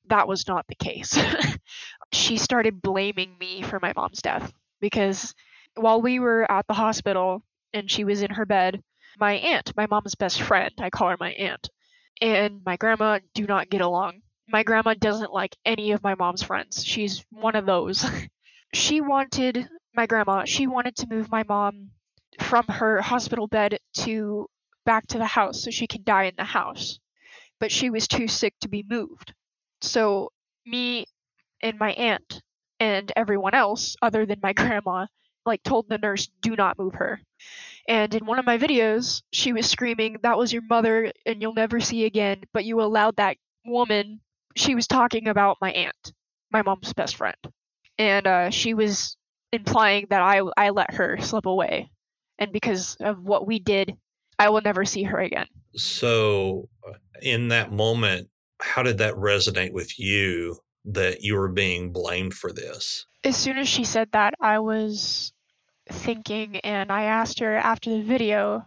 That 0.08 0.28
was 0.28 0.48
not 0.48 0.66
the 0.68 0.76
case. 0.76 1.18
She 2.12 2.38
started 2.38 2.82
blaming 2.82 3.36
me 3.38 3.62
for 3.62 3.78
my 3.80 3.92
mom's 3.94 4.22
death 4.22 4.52
because 4.80 5.34
while 5.76 6.02
we 6.02 6.18
were 6.20 6.50
at 6.50 6.66
the 6.66 6.74
hospital 6.74 7.44
and 7.72 7.90
she 7.90 8.04
was 8.04 8.22
in 8.22 8.32
her 8.32 8.46
bed 8.46 8.82
my 9.18 9.34
aunt 9.34 9.76
my 9.76 9.86
mom's 9.86 10.16
best 10.16 10.42
friend 10.42 10.72
i 10.80 10.90
call 10.90 11.10
her 11.10 11.16
my 11.20 11.32
aunt 11.32 11.68
and 12.20 12.62
my 12.64 12.76
grandma 12.76 13.18
do 13.34 13.46
not 13.46 13.70
get 13.70 13.80
along. 13.80 14.22
My 14.48 14.62
grandma 14.62 14.94
doesn't 14.94 15.32
like 15.32 15.56
any 15.64 15.92
of 15.92 16.02
my 16.02 16.14
mom's 16.14 16.42
friends. 16.42 16.84
She's 16.84 17.24
one 17.30 17.56
of 17.56 17.66
those. 17.66 18.04
She 18.72 19.00
wanted 19.00 19.68
my 19.94 20.06
grandma 20.06 20.44
she 20.44 20.66
wanted 20.66 20.96
to 20.96 21.06
move 21.08 21.30
my 21.30 21.42
mom 21.44 21.90
from 22.40 22.64
her 22.66 23.00
hospital 23.02 23.46
bed 23.46 23.78
to 23.92 24.48
back 24.84 25.06
to 25.06 25.18
the 25.18 25.26
house 25.26 25.62
so 25.62 25.70
she 25.70 25.86
could 25.86 26.04
die 26.04 26.24
in 26.24 26.34
the 26.36 26.44
house. 26.44 26.98
But 27.60 27.72
she 27.72 27.90
was 27.90 28.08
too 28.08 28.28
sick 28.28 28.54
to 28.60 28.68
be 28.68 28.84
moved. 28.88 29.34
So 29.82 30.32
me 30.66 31.06
and 31.62 31.78
my 31.78 31.92
aunt 31.92 32.42
and 32.80 33.12
everyone 33.16 33.54
else 33.54 33.96
other 34.02 34.26
than 34.26 34.40
my 34.42 34.52
grandma 34.54 35.06
like 35.46 35.62
told 35.62 35.88
the 35.88 35.98
nurse 35.98 36.28
do 36.42 36.56
not 36.56 36.78
move 36.78 36.94
her. 36.94 37.20
And 37.88 38.14
in 38.14 38.26
one 38.26 38.38
of 38.38 38.46
my 38.46 38.58
videos 38.58 39.22
she 39.32 39.52
was 39.52 39.68
screaming 39.68 40.18
that 40.22 40.38
was 40.38 40.52
your 40.52 40.62
mother 40.62 41.12
and 41.26 41.42
you'll 41.42 41.54
never 41.54 41.80
see 41.80 42.04
again 42.04 42.44
but 42.52 42.64
you 42.64 42.80
allowed 42.80 43.16
that 43.16 43.36
woman 43.66 44.20
she 44.56 44.74
was 44.74 44.86
talking 44.86 45.28
about 45.28 45.58
my 45.60 45.72
aunt 45.72 46.12
my 46.50 46.62
mom's 46.62 46.92
best 46.94 47.16
friend. 47.16 47.36
And 47.98 48.26
uh, 48.26 48.50
she 48.50 48.74
was 48.74 49.16
implying 49.52 50.06
that 50.10 50.22
I 50.22 50.42
I 50.56 50.70
let 50.70 50.94
her 50.94 51.18
slip 51.20 51.46
away, 51.46 51.90
and 52.38 52.52
because 52.52 52.96
of 53.00 53.22
what 53.22 53.46
we 53.46 53.58
did, 53.58 53.96
I 54.38 54.48
will 54.48 54.62
never 54.62 54.84
see 54.84 55.04
her 55.04 55.18
again. 55.18 55.46
So 55.74 56.68
uh, 56.86 56.92
in 57.22 57.48
that 57.48 57.72
moment, 57.72 58.28
how 58.60 58.82
did 58.82 58.98
that 58.98 59.14
resonate 59.14 59.72
with 59.72 59.98
you 59.98 60.58
that 60.84 61.22
you 61.22 61.36
were 61.36 61.48
being 61.48 61.92
blamed 61.92 62.34
for 62.34 62.52
this? 62.52 63.06
As 63.22 63.36
soon 63.36 63.58
as 63.58 63.68
she 63.68 63.84
said 63.84 64.08
that, 64.12 64.34
I 64.40 64.60
was 64.60 65.32
thinking, 65.88 66.56
and 66.58 66.90
I 66.90 67.04
asked 67.04 67.40
her 67.40 67.56
after 67.56 67.90
the 67.90 68.02
video. 68.02 68.66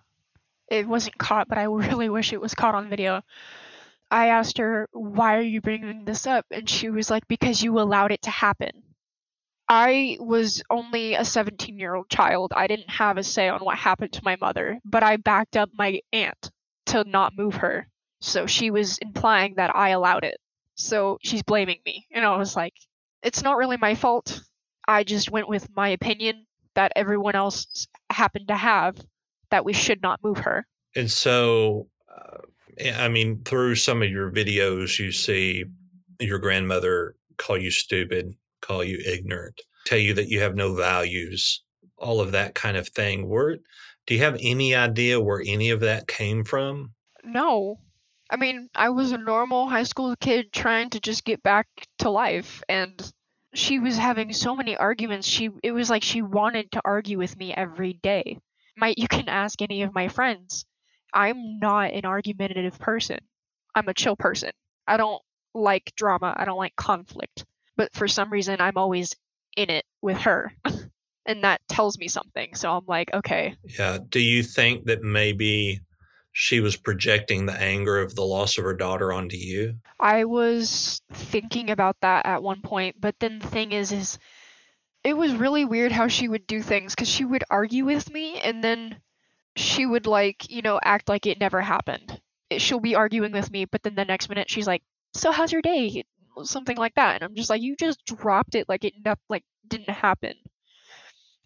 It 0.69 0.87
wasn't 0.87 1.17
caught, 1.17 1.47
but 1.47 1.57
I 1.57 1.63
really 1.63 2.09
wish 2.09 2.33
it 2.33 2.41
was 2.41 2.53
caught 2.53 2.75
on 2.75 2.89
video. 2.89 3.21
I 4.11 4.27
asked 4.27 4.59
her, 4.59 4.87
"Why 4.91 5.37
are 5.37 5.41
you 5.41 5.61
bringing 5.61 6.05
this 6.05 6.27
up?" 6.27 6.45
And 6.51 6.69
she 6.69 6.89
was 6.89 7.09
like, 7.09 7.27
"Because 7.27 7.63
you 7.63 7.79
allowed 7.79 8.11
it 8.11 8.21
to 8.23 8.29
happen." 8.29 8.83
I 9.69 10.17
was 10.19 10.61
only 10.69 11.15
a 11.15 11.25
17 11.25 11.79
year 11.79 11.95
old 11.95 12.09
child. 12.09 12.51
I 12.55 12.67
didn't 12.67 12.89
have 12.89 13.17
a 13.17 13.23
say 13.23 13.49
on 13.49 13.61
what 13.61 13.77
happened 13.77 14.13
to 14.13 14.23
my 14.23 14.35
mother, 14.39 14.79
but 14.83 15.03
I 15.03 15.17
backed 15.17 15.57
up 15.57 15.69
my 15.73 16.01
aunt 16.11 16.51
to 16.87 17.03
not 17.05 17.37
move 17.37 17.55
her. 17.55 17.87
So 18.21 18.45
she 18.45 18.71
was 18.71 18.97
implying 18.99 19.55
that 19.55 19.75
I 19.75 19.89
allowed 19.89 20.23
it. 20.23 20.37
So 20.75 21.17
she's 21.21 21.43
blaming 21.43 21.79
me. 21.85 22.07
And 22.11 22.25
I 22.25 22.37
was 22.37 22.55
like, 22.55 22.73
it's 23.21 23.43
not 23.43 23.57
really 23.57 23.77
my 23.77 23.95
fault. 23.95 24.41
I 24.87 25.03
just 25.03 25.31
went 25.31 25.47
with 25.47 25.67
my 25.75 25.89
opinion 25.89 26.45
that 26.75 26.91
everyone 26.95 27.35
else 27.35 27.87
happened 28.09 28.47
to 28.49 28.55
have 28.55 28.97
that 29.51 29.65
we 29.65 29.73
should 29.73 30.01
not 30.01 30.23
move 30.23 30.39
her. 30.39 30.65
And 30.95 31.09
so, 31.09 31.87
uh, 32.09 32.39
I 32.95 33.07
mean, 33.07 33.43
through 33.43 33.75
some 33.75 34.01
of 34.01 34.09
your 34.09 34.31
videos, 34.31 34.99
you 34.99 35.11
see 35.11 35.65
your 36.19 36.39
grandmother 36.39 37.15
call 37.37 37.57
you 37.57 37.71
stupid, 37.71 38.35
call 38.63 38.83
you 38.83 38.99
ignorant, 39.05 39.61
tell 39.85 39.99
you 39.99 40.13
that 40.15 40.29
you 40.29 40.39
have 40.39 40.55
no 40.55 40.75
values, 40.75 41.63
all 41.97 42.21
of 42.21 42.31
that 42.31 42.55
kind 42.55 42.77
of 42.77 42.87
thing. 42.87 43.27
Where 43.27 43.57
do 44.07 44.13
you 44.13 44.21
have 44.21 44.37
any 44.41 44.73
idea 44.73 45.19
where 45.19 45.43
any 45.45 45.69
of 45.69 45.81
that 45.81 46.07
came 46.07 46.43
from? 46.43 46.93
No. 47.23 47.79
I 48.29 48.37
mean, 48.37 48.69
I 48.73 48.89
was 48.89 49.11
a 49.11 49.17
normal 49.17 49.67
high 49.67 49.83
school 49.83 50.15
kid 50.15 50.51
trying 50.51 50.89
to 50.91 50.99
just 50.99 51.23
get 51.23 51.43
back 51.43 51.67
to 51.99 52.09
life 52.09 52.63
and 52.67 53.13
she 53.53 53.79
was 53.79 53.97
having 53.97 54.33
so 54.33 54.55
many 54.55 54.75
arguments. 54.75 55.27
She 55.27 55.49
it 55.61 55.71
was 55.71 55.89
like 55.89 56.03
she 56.03 56.21
wanted 56.21 56.71
to 56.71 56.81
argue 56.83 57.17
with 57.17 57.37
me 57.37 57.53
every 57.53 57.93
day. 57.93 58.39
My 58.75 58.93
you 58.97 59.07
can 59.07 59.29
ask 59.29 59.61
any 59.61 59.83
of 59.83 59.93
my 59.93 60.07
friends. 60.07 60.65
I'm 61.13 61.59
not 61.59 61.91
an 61.93 62.05
argumentative 62.05 62.79
person. 62.79 63.19
I'm 63.75 63.87
a 63.87 63.93
chill 63.93 64.15
person. 64.15 64.51
I 64.87 64.97
don't 64.97 65.21
like 65.53 65.93
drama. 65.95 66.33
I 66.35 66.45
don't 66.45 66.57
like 66.57 66.75
conflict. 66.75 67.45
But 67.75 67.93
for 67.93 68.07
some 68.07 68.31
reason 68.31 68.61
I'm 68.61 68.77
always 68.77 69.15
in 69.55 69.69
it 69.69 69.85
with 70.01 70.17
her. 70.19 70.53
and 71.25 71.43
that 71.43 71.61
tells 71.67 71.97
me 71.97 72.07
something. 72.07 72.55
So 72.55 72.71
I'm 72.71 72.85
like, 72.87 73.13
okay. 73.13 73.55
Yeah. 73.77 73.99
Do 74.09 74.19
you 74.19 74.43
think 74.43 74.85
that 74.85 75.01
maybe 75.01 75.81
she 76.31 76.59
was 76.59 76.75
projecting 76.75 77.45
the 77.45 77.53
anger 77.53 77.99
of 77.99 78.15
the 78.15 78.23
loss 78.23 78.57
of 78.57 78.63
her 78.63 78.73
daughter 78.73 79.13
onto 79.13 79.37
you? 79.37 79.75
I 79.99 80.25
was 80.25 81.01
thinking 81.11 81.69
about 81.69 81.97
that 82.01 82.25
at 82.25 82.43
one 82.43 82.61
point, 82.61 82.99
but 82.99 83.15
then 83.19 83.39
the 83.39 83.47
thing 83.47 83.71
is 83.71 83.91
is 83.91 84.17
it 85.03 85.15
was 85.15 85.33
really 85.33 85.65
weird 85.65 85.91
how 85.91 86.07
she 86.07 86.27
would 86.27 86.47
do 86.47 86.61
things 86.61 86.95
cuz 86.95 87.07
she 87.09 87.25
would 87.25 87.43
argue 87.49 87.85
with 87.85 88.11
me 88.11 88.39
and 88.39 88.63
then 88.63 88.99
she 89.55 89.85
would 89.85 90.07
like, 90.07 90.49
you 90.49 90.61
know, 90.61 90.79
act 90.83 91.07
like 91.07 91.27
it 91.27 91.39
never 91.39 91.61
happened. 91.61 92.19
She'll 92.57 92.79
be 92.79 92.95
arguing 92.95 93.31
with 93.31 93.51
me, 93.51 93.65
but 93.65 93.83
then 93.83 93.95
the 93.95 94.05
next 94.05 94.29
minute 94.29 94.49
she's 94.49 94.67
like, 94.67 94.81
"So 95.13 95.31
how's 95.31 95.51
your 95.51 95.61
day?" 95.61 96.03
Something 96.43 96.77
like 96.77 96.95
that. 96.95 97.15
And 97.15 97.23
I'm 97.23 97.35
just 97.35 97.49
like, 97.49 97.61
"You 97.61 97.75
just 97.75 98.03
dropped 98.05 98.55
it 98.55 98.67
like 98.69 98.83
it 98.83 98.93
ne- 99.05 99.13
like 99.29 99.43
didn't 99.67 99.89
happen." 99.89 100.33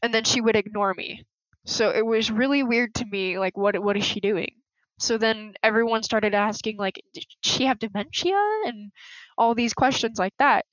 And 0.02 0.14
then 0.14 0.24
she 0.24 0.42
would 0.42 0.56
ignore 0.56 0.94
me. 0.94 1.26
So 1.66 1.90
it 1.90 2.06
was 2.06 2.32
really 2.32 2.64
weird 2.64 2.94
to 2.96 3.06
me 3.06 3.40
like 3.40 3.58
what 3.58 3.78
what 3.82 3.98
is 3.98 4.06
she 4.06 4.20
doing? 4.20 4.52
So 5.00 5.18
then 5.18 5.54
everyone 5.62 6.04
started 6.04 6.34
asking, 6.34 6.78
like, 6.78 7.02
did 7.14 7.26
she 7.42 7.66
have 7.66 7.80
dementia? 7.80 8.38
And 8.66 8.92
all 9.38 9.54
these 9.54 9.74
questions 9.74 10.18
like 10.18 10.34
that. 10.40 10.66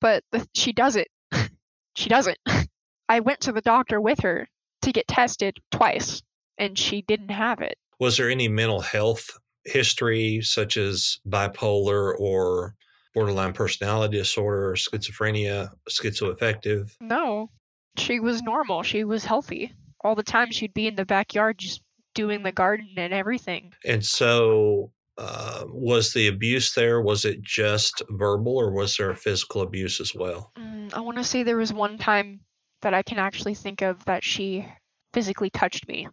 But 0.00 0.24
the, 0.32 0.46
she 0.54 0.72
doesn't. 0.72 1.06
she 1.94 2.08
doesn't. 2.08 2.38
I 3.08 3.20
went 3.20 3.40
to 3.42 3.52
the 3.52 3.60
doctor 3.60 4.00
with 4.00 4.20
her 4.20 4.48
to 4.82 4.92
get 4.92 5.08
tested 5.08 5.58
twice, 5.70 6.22
and 6.58 6.78
she 6.78 7.02
didn't 7.02 7.30
have 7.30 7.60
it. 7.60 7.78
Was 8.00 8.16
there 8.16 8.28
any 8.28 8.48
mental 8.48 8.80
health 8.80 9.30
history, 9.64 10.40
such 10.42 10.76
as 10.76 11.20
bipolar 11.26 12.14
or 12.18 12.74
borderline 13.14 13.52
personality 13.52 14.18
disorder, 14.18 14.70
or 14.70 14.74
schizophrenia, 14.74 15.70
schizoaffective? 15.88 16.94
No. 17.00 17.50
She 17.96 18.20
was 18.20 18.42
normal. 18.42 18.82
She 18.82 19.04
was 19.04 19.24
healthy. 19.24 19.72
All 20.04 20.14
the 20.14 20.22
time 20.22 20.50
she'd 20.50 20.74
be 20.74 20.86
in 20.86 20.94
the 20.94 21.04
backyard 21.04 21.58
just 21.58 21.82
doing 22.14 22.42
the 22.42 22.52
garden 22.52 22.90
and 22.96 23.12
everything. 23.12 23.72
And 23.84 24.04
so, 24.04 24.92
uh, 25.18 25.64
was 25.66 26.12
the 26.12 26.28
abuse 26.28 26.72
there? 26.74 27.02
Was 27.02 27.24
it 27.24 27.42
just 27.42 28.02
verbal, 28.10 28.56
or 28.56 28.70
was 28.70 28.96
there 28.96 29.14
physical 29.14 29.62
abuse 29.62 30.00
as 30.00 30.14
well? 30.14 30.52
Mm, 30.56 30.94
I 30.94 31.00
want 31.00 31.18
to 31.18 31.24
say 31.24 31.42
there 31.42 31.56
was 31.56 31.72
one 31.72 31.98
time 31.98 32.40
that 32.82 32.94
I 32.94 33.02
can 33.02 33.18
actually 33.18 33.54
think 33.54 33.82
of 33.82 34.04
that 34.04 34.22
she 34.22 34.64
physically 35.12 35.50
touched 35.50 35.88
me. 35.88 36.08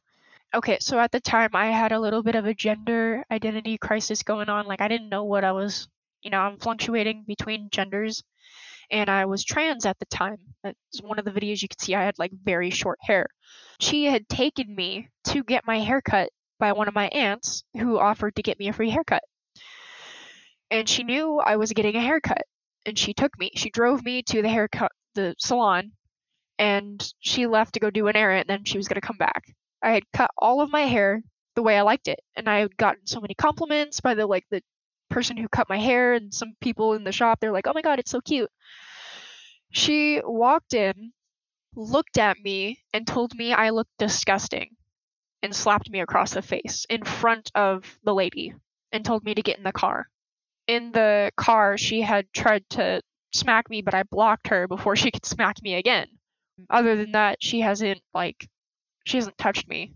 Okay, 0.54 0.78
so 0.80 1.00
at 1.00 1.12
the 1.12 1.20
time 1.20 1.50
I 1.54 1.68
had 1.68 1.92
a 1.92 2.00
little 2.00 2.24
bit 2.24 2.36
of 2.36 2.46
a 2.46 2.54
gender 2.54 3.24
identity 3.30 3.78
crisis 3.78 4.24
going 4.24 4.50
on. 4.50 4.66
Like 4.66 4.82
I 4.82 4.88
didn't 4.88 5.10
know 5.10 5.24
what 5.24 5.44
I 5.44 5.52
was, 5.52 5.88
you 6.26 6.32
know, 6.32 6.40
I'm 6.40 6.58
fluctuating 6.58 7.24
between 7.28 7.70
genders 7.72 8.24
and 8.90 9.10
I 9.10 9.26
was 9.26 9.46
trans 9.46 9.86
at 9.86 9.98
the 10.00 10.06
time. 10.08 10.38
That's 10.64 11.02
one 11.02 11.20
of 11.20 11.26
the 11.26 11.32
videos 11.32 11.62
you 11.62 11.68
can 11.68 11.80
see 11.80 11.94
I 11.94 12.04
had 12.04 12.18
like 12.18 12.32
very 12.44 12.72
short 12.72 12.98
hair. 13.02 13.28
She 13.80 14.06
had 14.06 14.28
taken 14.28 14.76
me 14.76 15.10
to 15.26 15.44
get 15.44 15.68
my 15.68 15.80
hair 15.80 16.02
cut 16.02 16.30
by 16.60 16.72
one 16.72 16.88
of 16.88 16.96
my 16.96 17.08
aunts 17.10 17.64
who 17.78 18.00
offered 18.00 18.36
to 18.36 18.42
get 18.42 18.58
me 18.58 18.68
a 18.68 18.74
free 18.74 18.90
haircut. 18.90 19.22
And 20.72 20.90
she 20.90 21.04
knew 21.04 21.40
I 21.40 21.58
was 21.58 21.74
getting 21.74 21.96
a 21.96 22.02
haircut 22.02 22.42
and 22.88 22.98
she 22.98 23.14
took 23.14 23.38
me. 23.38 23.52
She 23.56 23.70
drove 23.70 24.04
me 24.04 24.24
to 24.24 24.42
the 24.42 24.50
haircut 24.50 24.92
the 25.14 25.36
salon 25.38 25.92
and 26.58 27.08
she 27.20 27.46
left 27.46 27.76
to 27.76 27.80
go 27.80 27.92
do 27.92 28.08
an 28.08 28.16
errand 28.16 28.46
and 28.50 28.50
then 28.50 28.66
she 28.66 28.80
was 28.80 28.88
going 28.88 29.00
to 29.00 29.08
come 29.08 29.18
back. 29.18 29.44
I 29.84 29.92
had 29.92 30.12
cut 30.12 30.32
all 30.40 30.62
of 30.62 30.72
my 30.72 30.82
hair 30.82 31.22
the 31.54 31.62
way 31.62 31.78
I 31.78 31.84
liked 31.84 32.08
it 32.08 32.20
and 32.36 32.50
I 32.50 32.60
had 32.60 32.78
gotten 32.78 33.06
so 33.06 33.22
many 33.22 33.36
compliments 33.36 34.02
by 34.02 34.16
the 34.16 34.26
like 34.26 34.46
the 34.50 34.64
person 35.16 35.38
who 35.38 35.48
cut 35.48 35.70
my 35.70 35.78
hair 35.78 36.14
and 36.14 36.34
some 36.34 36.52
people 36.60 36.94
in 36.94 37.06
the 37.06 37.12
shop 37.14 37.40
they're 37.40 37.54
like, 37.54 37.68
"Oh 37.68 37.72
my 37.74 37.82
god, 37.82 38.00
it's 38.00 38.12
so 38.12 38.20
cute." 38.20 38.52
She 39.72 40.22
walked 40.22 40.74
in, 40.74 41.14
looked 41.74 42.18
at 42.18 42.38
me 42.44 42.84
and 42.94 43.08
told 43.08 43.34
me 43.34 43.54
I 43.54 43.70
looked 43.70 43.98
disgusting 43.98 44.76
and 45.42 45.56
slapped 45.56 45.90
me 45.90 46.02
across 46.02 46.34
the 46.34 46.42
face 46.42 46.86
in 46.90 47.06
front 47.06 47.50
of 47.56 47.98
the 48.04 48.14
lady 48.14 48.54
and 48.92 49.06
told 49.06 49.24
me 49.24 49.34
to 49.34 49.42
get 49.42 49.58
in 49.58 49.64
the 49.64 49.72
car. 49.72 50.10
In 50.68 50.92
the 50.92 51.32
car, 51.38 51.78
she 51.78 52.02
had 52.02 52.26
tried 52.34 52.66
to 52.72 53.02
smack 53.34 53.70
me, 53.70 53.82
but 53.82 53.94
I 53.94 54.04
blocked 54.04 54.48
her 54.48 54.68
before 54.68 54.96
she 55.02 55.12
could 55.12 55.26
smack 55.26 55.62
me 55.62 55.76
again. 55.76 56.08
Other 56.70 56.98
than 56.98 57.14
that, 57.14 57.38
she 57.42 57.62
hasn't 57.62 58.02
like 58.14 58.50
she 59.06 59.16
hasn't 59.16 59.38
touched 59.38 59.70
me. 59.70 59.94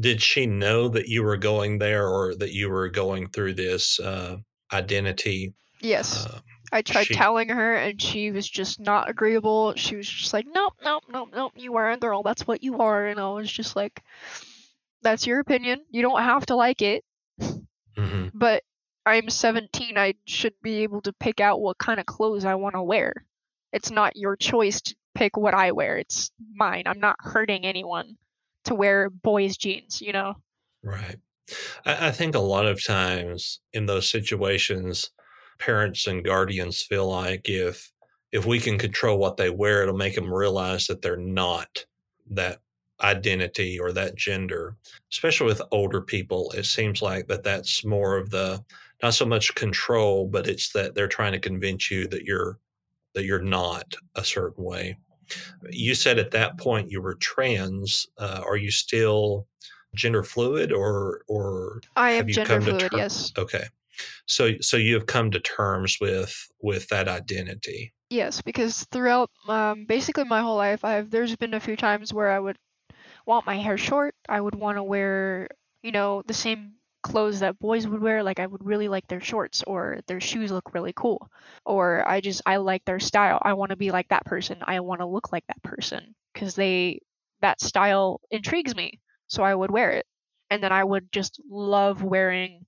Did 0.00 0.20
she 0.20 0.46
know 0.46 0.88
that 0.88 1.06
you 1.06 1.22
were 1.22 1.36
going 1.36 1.78
there 1.78 2.08
or 2.08 2.34
that 2.34 2.52
you 2.52 2.68
were 2.68 2.88
going 2.88 3.28
through 3.28 3.54
this 3.54 4.00
uh, 4.00 4.38
identity? 4.72 5.54
Yes. 5.80 6.26
Uh, 6.26 6.40
I 6.72 6.82
tried 6.82 7.06
she- 7.06 7.14
telling 7.14 7.48
her 7.50 7.76
and 7.76 8.00
she 8.00 8.30
was 8.30 8.48
just 8.48 8.80
not 8.80 9.08
agreeable. 9.08 9.74
She 9.76 9.96
was 9.96 10.08
just 10.08 10.32
like, 10.32 10.46
Nope, 10.48 10.74
nope, 10.82 11.04
nope, 11.08 11.28
nope, 11.32 11.52
you 11.56 11.76
are 11.76 11.90
a 11.92 11.96
girl, 11.96 12.22
that's 12.22 12.46
what 12.46 12.62
you 12.62 12.78
are 12.78 13.06
and 13.06 13.20
I 13.20 13.28
was 13.30 13.50
just 13.50 13.76
like 13.76 14.02
That's 15.02 15.26
your 15.26 15.40
opinion. 15.40 15.80
You 15.90 16.02
don't 16.02 16.22
have 16.22 16.46
to 16.46 16.56
like 16.56 16.82
it. 16.82 17.04
mhm. 17.96 18.30
But 18.34 18.62
I'm 19.04 19.30
17. 19.30 19.96
I 19.96 20.14
should 20.24 20.54
be 20.62 20.82
able 20.82 21.00
to 21.02 21.12
pick 21.12 21.40
out 21.40 21.60
what 21.60 21.78
kind 21.78 22.00
of 22.00 22.06
clothes 22.06 22.44
I 22.44 22.56
want 22.56 22.74
to 22.74 22.82
wear. 22.82 23.14
It's 23.72 23.90
not 23.92 24.16
your 24.16 24.34
choice 24.36 24.80
to 24.80 24.96
pick 25.14 25.36
what 25.36 25.54
I 25.54 25.70
wear. 25.72 25.96
It's 25.98 26.32
mine. 26.54 26.84
I'm 26.86 26.98
not 26.98 27.16
hurting 27.20 27.64
anyone 27.64 28.16
to 28.64 28.74
wear 28.74 29.08
boys' 29.08 29.56
jeans, 29.56 30.02
you 30.02 30.12
know? 30.12 30.34
Right. 30.82 31.16
I, 31.84 32.08
I 32.08 32.10
think 32.10 32.34
a 32.34 32.40
lot 32.40 32.66
of 32.66 32.84
times 32.84 33.60
in 33.72 33.86
those 33.86 34.10
situations, 34.10 35.10
parents 35.58 36.06
and 36.06 36.24
guardians 36.24 36.82
feel 36.82 37.08
like 37.08 37.48
if 37.48 37.92
if 38.32 38.44
we 38.44 38.60
can 38.60 38.76
control 38.76 39.18
what 39.18 39.36
they 39.36 39.50
wear, 39.50 39.82
it'll 39.82 39.96
make 39.96 40.14
them 40.14 40.32
realize 40.32 40.86
that 40.86 41.00
they're 41.00 41.16
not 41.16 41.86
that 42.30 42.58
identity 43.02 43.78
or 43.78 43.92
that 43.92 44.16
gender. 44.16 44.76
Especially 45.12 45.46
with 45.46 45.62
older 45.70 46.00
people, 46.00 46.52
it 46.56 46.66
seems 46.66 47.00
like 47.02 47.28
that 47.28 47.44
that's 47.44 47.84
more 47.84 48.16
of 48.16 48.30
the 48.30 48.62
not 49.02 49.14
so 49.14 49.26
much 49.26 49.54
control, 49.54 50.26
but 50.26 50.46
it's 50.48 50.72
that 50.72 50.94
they're 50.94 51.08
trying 51.08 51.32
to 51.32 51.38
convince 51.38 51.90
you 51.90 52.08
that 52.08 52.24
you're 52.24 52.58
that 53.14 53.24
you're 53.24 53.42
not 53.42 53.94
a 54.14 54.24
certain 54.24 54.62
way. 54.62 54.98
You 55.70 55.94
said 55.94 56.18
at 56.18 56.30
that 56.32 56.58
point 56.58 56.90
you 56.90 57.00
were 57.00 57.14
trans. 57.14 58.06
Uh, 58.18 58.42
are 58.46 58.56
you 58.56 58.70
still 58.70 59.46
gender 59.96 60.22
fluid, 60.22 60.72
or 60.72 61.22
or 61.28 61.80
I 61.96 62.12
am 62.12 62.28
you 62.28 62.34
gender 62.34 62.54
come 62.54 62.60
to 62.60 62.72
fluid, 62.72 62.90
ter- 62.92 62.98
yes. 62.98 63.32
Okay, 63.36 63.64
so 64.26 64.52
so 64.60 64.76
you 64.76 64.94
have 64.94 65.06
come 65.06 65.30
to 65.32 65.40
terms 65.40 65.98
with 66.00 66.48
with 66.60 66.88
that 66.88 67.08
identity. 67.08 67.92
Yes, 68.10 68.40
because 68.42 68.84
throughout 68.92 69.30
um, 69.48 69.84
basically 69.86 70.24
my 70.24 70.40
whole 70.40 70.56
life, 70.56 70.84
I've 70.84 71.10
there's 71.10 71.34
been 71.36 71.54
a 71.54 71.60
few 71.60 71.76
times 71.76 72.12
where 72.14 72.30
I 72.30 72.38
would 72.38 72.58
want 73.26 73.46
my 73.46 73.56
hair 73.56 73.78
short. 73.78 74.14
I 74.28 74.40
would 74.40 74.54
want 74.54 74.78
to 74.78 74.82
wear, 74.82 75.48
you 75.82 75.92
know, 75.92 76.22
the 76.26 76.34
same 76.34 76.74
clothes 77.02 77.40
that 77.40 77.58
boys 77.58 77.86
would 77.86 78.00
wear. 78.00 78.22
Like 78.22 78.40
I 78.40 78.46
would 78.46 78.64
really 78.64 78.88
like 78.88 79.06
their 79.08 79.20
shorts 79.20 79.62
or 79.66 80.00
their 80.06 80.20
shoes 80.20 80.52
look 80.52 80.74
really 80.74 80.92
cool, 80.94 81.30
or 81.64 82.06
I 82.08 82.20
just 82.20 82.42
I 82.46 82.56
like 82.58 82.84
their 82.84 83.00
style. 83.00 83.38
I 83.42 83.54
want 83.54 83.70
to 83.70 83.76
be 83.76 83.90
like 83.90 84.08
that 84.08 84.24
person. 84.26 84.58
I 84.62 84.80
want 84.80 85.00
to 85.00 85.06
look 85.06 85.32
like 85.32 85.46
that 85.48 85.62
person 85.62 86.14
because 86.32 86.54
they 86.54 87.00
that 87.40 87.60
style 87.60 88.20
intrigues 88.30 88.74
me. 88.74 89.00
So 89.28 89.42
I 89.42 89.54
would 89.54 89.70
wear 89.70 89.90
it, 89.90 90.06
and 90.50 90.62
then 90.62 90.72
I 90.72 90.84
would 90.84 91.10
just 91.12 91.40
love 91.50 92.02
wearing 92.02 92.66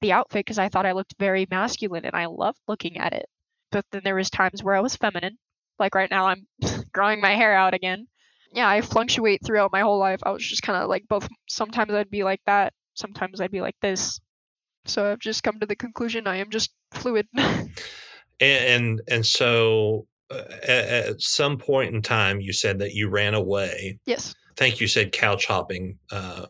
the 0.00 0.12
outfit 0.12 0.40
because 0.40 0.58
I 0.58 0.68
thought 0.68 0.86
I 0.86 0.92
looked 0.92 1.14
very 1.18 1.46
masculine 1.50 2.04
and 2.04 2.16
I 2.16 2.26
loved 2.26 2.58
looking 2.66 2.98
at 2.98 3.12
it 3.12 3.26
but 3.72 3.86
then 3.90 4.02
there 4.04 4.14
was 4.14 4.30
times 4.30 4.62
where 4.62 4.76
I 4.76 4.80
was 4.80 4.94
feminine. 4.94 5.38
Like 5.80 5.96
right 5.96 6.10
now, 6.10 6.26
I'm 6.26 6.46
growing 6.92 7.20
my 7.20 7.34
hair 7.34 7.54
out 7.54 7.74
again. 7.74 8.06
Yeah, 8.52 8.68
I 8.68 8.82
fluctuate 8.82 9.40
throughout 9.44 9.72
my 9.72 9.80
whole 9.80 9.98
life. 9.98 10.20
I 10.22 10.30
was 10.30 10.46
just 10.46 10.62
kind 10.62 10.80
of 10.80 10.88
like 10.88 11.08
both. 11.08 11.26
Sometimes 11.48 11.92
I'd 11.92 12.10
be 12.10 12.22
like 12.22 12.42
that. 12.46 12.74
Sometimes 12.94 13.40
I'd 13.40 13.50
be 13.50 13.62
like 13.62 13.76
this. 13.80 14.20
So 14.84 15.10
I've 15.10 15.18
just 15.18 15.42
come 15.42 15.58
to 15.60 15.66
the 15.66 15.74
conclusion 15.74 16.26
I 16.26 16.36
am 16.36 16.50
just 16.50 16.70
fluid. 16.92 17.26
And 18.40 18.64
and, 18.64 19.00
and 19.06 19.26
so 19.26 20.08
uh, 20.28 20.42
at, 20.66 21.20
some 21.20 21.58
point 21.58 21.94
in 21.94 22.02
time, 22.02 22.40
you 22.40 22.52
said 22.52 22.80
that 22.80 22.92
you 22.92 23.08
ran 23.08 23.34
away. 23.34 24.00
Yes. 24.04 24.34
Think 24.56 24.80
you 24.80 24.86
said 24.88 25.12
couch 25.12 25.46
hopping. 25.46 25.98
Uh, 26.10 26.46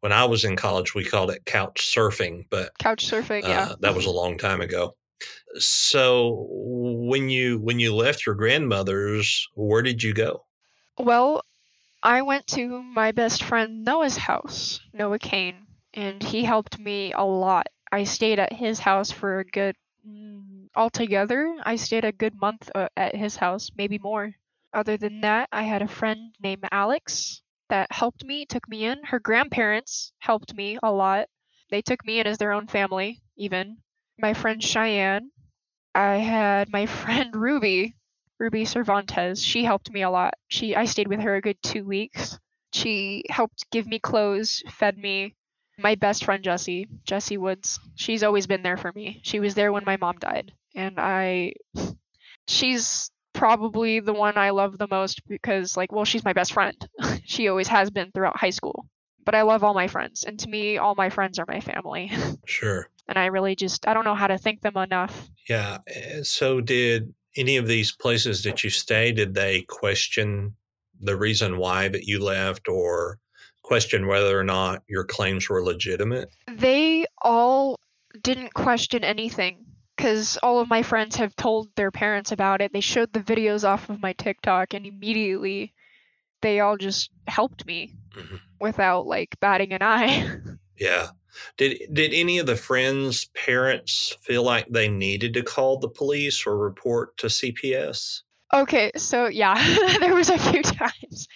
when 0.00 0.12
I 0.12 0.24
was 0.24 0.44
in 0.44 0.56
college, 0.56 0.94
we 0.94 1.04
called 1.04 1.30
it 1.30 1.44
couch 1.44 1.92
surfing, 1.94 2.46
but 2.50 2.70
couch 2.78 3.06
surfing, 3.06 3.42
yeah, 3.42 3.68
uh, 3.70 3.76
that 3.80 3.94
was 3.94 4.06
a 4.06 4.10
long 4.10 4.38
time 4.38 4.60
ago. 4.60 4.94
So 5.56 6.46
when 6.50 7.30
you 7.30 7.58
when 7.58 7.78
you 7.78 7.94
left 7.94 8.26
your 8.26 8.34
grandmother's, 8.34 9.48
where 9.54 9.82
did 9.82 10.02
you 10.02 10.14
go? 10.14 10.44
Well, 10.98 11.42
I 12.02 12.22
went 12.22 12.46
to 12.48 12.82
my 12.82 13.12
best 13.12 13.42
friend 13.42 13.84
Noah's 13.84 14.16
house, 14.16 14.78
Noah 14.92 15.18
Kane, 15.18 15.66
and 15.94 16.22
he 16.22 16.44
helped 16.44 16.78
me 16.78 17.12
a 17.12 17.24
lot. 17.24 17.68
I 17.90 18.04
stayed 18.04 18.38
at 18.38 18.52
his 18.52 18.78
house 18.78 19.10
for 19.10 19.40
a 19.40 19.44
good 19.44 19.74
mm, 20.06 20.68
altogether. 20.76 21.56
I 21.64 21.76
stayed 21.76 22.04
a 22.04 22.12
good 22.12 22.34
month 22.40 22.70
uh, 22.74 22.88
at 22.96 23.16
his 23.16 23.36
house, 23.36 23.70
maybe 23.76 23.98
more. 23.98 24.34
Other 24.72 24.96
than 24.96 25.20
that, 25.22 25.48
I 25.52 25.62
had 25.62 25.82
a 25.82 25.88
friend 25.88 26.34
named 26.40 26.64
Alex 26.70 27.42
that 27.68 27.92
helped 27.92 28.24
me, 28.24 28.46
took 28.46 28.68
me 28.68 28.84
in. 28.84 29.02
Her 29.04 29.18
grandparents 29.18 30.12
helped 30.18 30.54
me 30.54 30.78
a 30.82 30.92
lot. 30.92 31.28
They 31.70 31.82
took 31.82 32.04
me 32.04 32.20
in 32.20 32.26
as 32.26 32.38
their 32.38 32.52
own 32.52 32.66
family, 32.66 33.22
even. 33.36 33.78
My 34.18 34.34
friend 34.34 34.62
Cheyenne. 34.62 35.30
I 35.94 36.16
had 36.16 36.70
my 36.70 36.86
friend 37.02 37.34
Ruby, 37.34 37.94
Ruby 38.38 38.64
Cervantes. 38.64 39.42
She 39.42 39.64
helped 39.64 39.90
me 39.90 40.02
a 40.02 40.10
lot. 40.10 40.34
She 40.48 40.76
I 40.76 40.84
stayed 40.84 41.08
with 41.08 41.20
her 41.20 41.36
a 41.36 41.40
good 41.40 41.62
two 41.62 41.84
weeks. 41.84 42.38
She 42.72 43.24
helped 43.30 43.70
give 43.70 43.86
me 43.86 43.98
clothes, 43.98 44.62
fed 44.70 44.98
me. 44.98 45.34
My 45.78 45.94
best 45.94 46.24
friend 46.24 46.42
Jessie, 46.44 46.88
Jessie 47.04 47.38
Woods. 47.38 47.80
She's 47.94 48.22
always 48.22 48.46
been 48.46 48.62
there 48.62 48.76
for 48.76 48.92
me. 48.92 49.20
She 49.22 49.40
was 49.40 49.54
there 49.54 49.72
when 49.72 49.84
my 49.84 49.96
mom 49.96 50.18
died. 50.18 50.52
And 50.74 50.98
I 50.98 51.54
she's 52.46 53.10
probably 53.38 54.00
the 54.00 54.12
one 54.12 54.36
I 54.36 54.50
love 54.50 54.76
the 54.76 54.88
most 54.90 55.22
because 55.28 55.76
like 55.76 55.92
well 55.92 56.04
she's 56.04 56.24
my 56.24 56.32
best 56.32 56.52
friend. 56.52 56.76
she 57.24 57.48
always 57.48 57.68
has 57.68 57.90
been 57.90 58.10
throughout 58.10 58.36
high 58.36 58.50
school. 58.50 58.86
But 59.24 59.34
I 59.34 59.42
love 59.42 59.62
all 59.62 59.74
my 59.74 59.88
friends 59.88 60.24
and 60.24 60.38
to 60.40 60.48
me 60.48 60.78
all 60.78 60.94
my 60.96 61.08
friends 61.10 61.38
are 61.38 61.46
my 61.46 61.60
family. 61.60 62.10
Sure. 62.46 62.88
and 63.06 63.18
I 63.18 63.26
really 63.26 63.54
just 63.54 63.86
I 63.86 63.94
don't 63.94 64.04
know 64.04 64.14
how 64.14 64.26
to 64.26 64.38
thank 64.38 64.62
them 64.62 64.76
enough. 64.76 65.28
Yeah. 65.48 65.78
Eh, 65.86 66.22
so 66.22 66.60
did 66.60 67.14
any 67.36 67.56
of 67.56 67.68
these 67.68 67.92
places 67.92 68.42
that 68.42 68.64
you 68.64 68.70
stay 68.70 69.12
did 69.12 69.34
they 69.34 69.62
question 69.62 70.56
the 71.00 71.16
reason 71.16 71.58
why 71.58 71.88
that 71.88 72.04
you 72.04 72.18
left 72.22 72.68
or 72.68 73.18
question 73.62 74.06
whether 74.08 74.36
or 74.38 74.44
not 74.44 74.82
your 74.88 75.04
claims 75.04 75.48
were 75.48 75.62
legitimate? 75.62 76.34
They 76.52 77.06
all 77.22 77.76
didn't 78.22 78.54
question 78.54 79.04
anything 79.04 79.66
because 79.98 80.36
all 80.44 80.60
of 80.60 80.68
my 80.68 80.82
friends 80.82 81.16
have 81.16 81.34
told 81.34 81.74
their 81.74 81.90
parents 81.90 82.30
about 82.30 82.60
it. 82.60 82.72
They 82.72 82.80
showed 82.80 83.12
the 83.12 83.18
videos 83.18 83.68
off 83.68 83.90
of 83.90 84.00
my 84.00 84.12
TikTok, 84.12 84.72
and 84.72 84.86
immediately 84.86 85.74
they 86.40 86.60
all 86.60 86.76
just 86.76 87.10
helped 87.26 87.66
me 87.66 87.96
mm-hmm. 88.16 88.36
without 88.60 89.08
like 89.08 89.36
batting 89.40 89.72
an 89.72 89.82
eye. 89.82 90.38
yeah. 90.78 91.08
Did 91.56 91.80
did 91.92 92.14
any 92.14 92.38
of 92.38 92.46
the 92.46 92.56
friends' 92.56 93.26
parents 93.34 94.16
feel 94.22 94.44
like 94.44 94.68
they 94.70 94.88
needed 94.88 95.34
to 95.34 95.42
call 95.42 95.78
the 95.78 95.88
police 95.88 96.46
or 96.46 96.56
report 96.56 97.16
to 97.18 97.26
CPS? 97.26 98.22
Okay, 98.54 98.92
so 98.96 99.26
yeah, 99.26 99.54
there 100.00 100.14
was 100.14 100.30
a 100.30 100.38
few 100.38 100.62
times. 100.62 101.26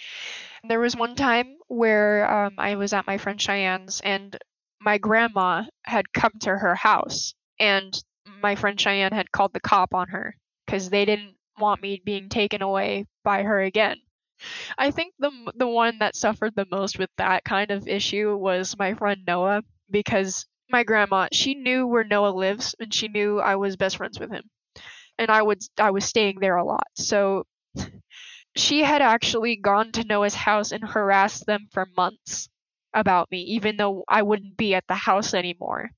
There 0.67 0.79
was 0.79 0.95
one 0.95 1.15
time 1.15 1.57
where 1.67 2.45
um, 2.45 2.53
I 2.57 2.75
was 2.75 2.93
at 2.93 3.07
my 3.07 3.17
friend 3.17 3.39
Cheyenne's, 3.39 3.99
and 4.01 4.37
my 4.79 4.97
grandma 4.97 5.65
had 5.83 6.13
come 6.13 6.31
to 6.41 6.49
her 6.49 6.75
house, 6.75 7.33
and 7.59 7.93
my 8.25 8.55
friend 8.55 8.79
Cheyenne 8.79 9.11
had 9.13 9.31
called 9.31 9.53
the 9.53 9.59
cop 9.59 9.93
on 9.93 10.09
her 10.09 10.35
because 10.65 10.89
they 10.89 11.05
didn't 11.05 11.35
want 11.57 11.81
me 11.81 12.01
being 12.03 12.29
taken 12.29 12.61
away 12.61 13.05
by 13.23 13.43
her 13.43 13.61
again. 13.61 13.97
I 14.77 14.91
think 14.91 15.15
the 15.19 15.31
the 15.55 15.67
one 15.67 15.99
that 15.99 16.15
suffered 16.15 16.55
the 16.55 16.67
most 16.69 16.99
with 16.99 17.09
that 17.17 17.43
kind 17.43 17.71
of 17.71 17.87
issue 17.87 18.35
was 18.37 18.77
my 18.77 18.93
friend 18.93 19.21
Noah 19.25 19.63
because 19.89 20.45
my 20.69 20.83
grandma 20.83 21.27
she 21.31 21.55
knew 21.55 21.87
where 21.87 22.03
Noah 22.03 22.29
lives 22.35 22.75
and 22.79 22.93
she 22.93 23.07
knew 23.07 23.39
I 23.39 23.55
was 23.55 23.77
best 23.77 23.97
friends 23.97 24.19
with 24.19 24.31
him. 24.31 24.49
And 25.17 25.31
I 25.31 25.41
would 25.41 25.63
I 25.77 25.91
was 25.91 26.05
staying 26.05 26.39
there 26.39 26.57
a 26.57 26.65
lot. 26.65 26.87
So 26.95 27.45
she 28.55 28.83
had 28.83 29.01
actually 29.01 29.55
gone 29.55 29.91
to 29.93 30.03
Noah's 30.03 30.35
house 30.35 30.71
and 30.71 30.83
harassed 30.83 31.45
them 31.45 31.67
for 31.71 31.87
months 31.97 32.49
about 32.93 33.31
me 33.31 33.41
even 33.41 33.77
though 33.77 34.03
I 34.07 34.21
wouldn't 34.23 34.57
be 34.57 34.75
at 34.75 34.85
the 34.87 34.95
house 34.95 35.33
anymore 35.33 35.91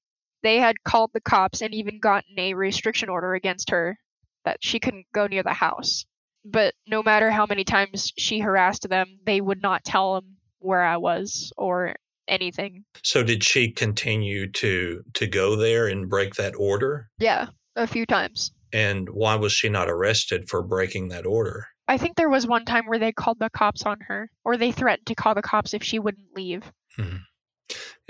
they 0.46 0.60
had 0.60 0.84
called 0.84 1.12
the 1.14 1.22
cops 1.22 1.62
and 1.62 1.74
even 1.74 2.00
gotten 2.00 2.38
a 2.38 2.54
restriction 2.54 3.10
order 3.10 3.34
against 3.34 3.70
her 3.70 3.98
that 4.46 4.58
she 4.62 4.80
couldn't 4.80 5.06
go 5.14 5.28
near 5.28 5.44
the 5.44 5.54
house 5.54 6.06
but 6.46 6.74
no 6.88 7.02
matter 7.02 7.32
how 7.32 7.46
many 7.48 7.64
times 7.64 8.14
she 8.18 8.40
harassed 8.40 8.88
them 8.88 9.20
they 9.26 9.42
would 9.42 9.62
not 9.62 9.84
tell 9.84 10.16
them 10.16 10.36
where 10.60 10.84
I 10.84 10.98
was 10.98 11.52
or 11.58 11.96
anything. 12.28 12.86
So 13.04 13.24
did 13.24 13.44
she 13.44 13.72
continue 13.72 14.52
to 14.52 15.04
to 15.14 15.28
go 15.28 15.56
there 15.56 15.88
and 15.88 16.10
break 16.10 16.36
that 16.36 16.56
order? 16.58 17.10
Yeah, 17.20 17.48
a 17.76 17.88
few 17.88 18.06
times. 18.06 18.52
And 18.74 19.10
why 19.10 19.36
was 19.36 19.54
she 19.54 19.70
not 19.70 19.90
arrested 19.90 20.50
for 20.50 20.62
breaking 20.62 21.10
that 21.10 21.26
order? 21.26 21.68
I 21.88 21.98
think 21.98 22.18
there 22.18 22.30
was 22.30 22.48
one 22.48 22.66
time 22.66 22.88
where 22.88 23.00
they 23.00 23.12
called 23.12 23.38
the 23.40 23.50
cops 23.52 23.84
on 23.84 24.00
her, 24.08 24.30
or 24.44 24.58
they 24.58 24.72
threatened 24.72 25.06
to 25.08 25.16
call 25.16 25.36
the 25.36 25.42
cops 25.42 25.74
if 25.74 25.84
she 25.84 26.00
wouldn't 26.00 26.36
leave. 26.36 26.72
Mm-hmm. 26.98 27.18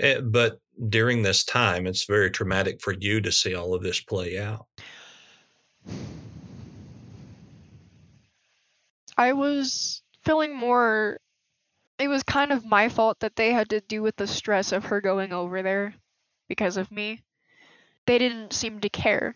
Eh, 0.00 0.20
but 0.20 0.60
during 0.88 1.22
this 1.22 1.44
time, 1.44 1.86
it's 1.86 2.04
very 2.04 2.30
traumatic 2.30 2.80
for 2.80 2.92
you 2.92 3.20
to 3.20 3.32
see 3.32 3.54
all 3.54 3.74
of 3.74 3.82
this 3.82 4.00
play 4.00 4.38
out. 4.38 4.66
I 9.16 9.32
was 9.32 10.02
feeling 10.24 10.54
more 10.54 11.18
it 11.98 12.08
was 12.08 12.22
kind 12.22 12.52
of 12.52 12.64
my 12.64 12.88
fault 12.88 13.20
that 13.20 13.36
they 13.36 13.52
had 13.52 13.70
to 13.70 13.80
do 13.80 14.02
with 14.02 14.16
the 14.16 14.26
stress 14.26 14.72
of 14.72 14.84
her 14.84 15.00
going 15.00 15.32
over 15.32 15.62
there 15.62 15.94
because 16.48 16.76
of 16.76 16.90
me. 16.90 17.22
They 18.06 18.18
didn't 18.18 18.52
seem 18.52 18.80
to 18.80 18.88
care. 18.88 19.34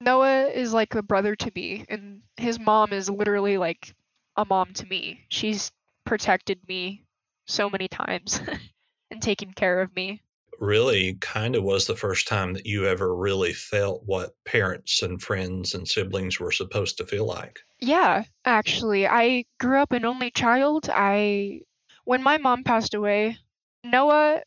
Noah 0.00 0.48
is 0.48 0.74
like 0.74 0.94
a 0.94 1.02
brother 1.02 1.34
to 1.34 1.52
me, 1.54 1.86
and 1.88 2.20
his 2.36 2.58
mom 2.58 2.92
is 2.92 3.08
literally 3.08 3.56
like 3.56 3.94
a 4.36 4.44
mom 4.44 4.74
to 4.74 4.86
me. 4.86 5.24
She's 5.30 5.72
protected 6.04 6.60
me 6.68 7.04
so 7.46 7.70
many 7.70 7.88
times 7.88 8.40
and 9.14 9.22
taken 9.22 9.52
care 9.52 9.80
of 9.80 9.94
me. 9.96 10.20
Really, 10.60 11.14
kind 11.14 11.56
of 11.56 11.64
was 11.64 11.86
the 11.86 11.96
first 11.96 12.28
time 12.28 12.52
that 12.54 12.66
you 12.66 12.86
ever 12.86 13.14
really 13.14 13.52
felt 13.52 14.02
what 14.04 14.34
parents 14.44 15.02
and 15.02 15.20
friends 15.20 15.74
and 15.74 15.88
siblings 15.88 16.38
were 16.38 16.52
supposed 16.52 16.98
to 16.98 17.06
feel 17.06 17.26
like. 17.26 17.60
Yeah, 17.80 18.24
actually. 18.44 19.06
I 19.06 19.44
grew 19.58 19.80
up 19.80 19.92
an 19.92 20.04
only 20.04 20.30
child. 20.30 20.88
I 20.92 21.60
when 22.04 22.22
my 22.22 22.38
mom 22.38 22.62
passed 22.62 22.94
away, 22.94 23.38
Noah 23.82 24.42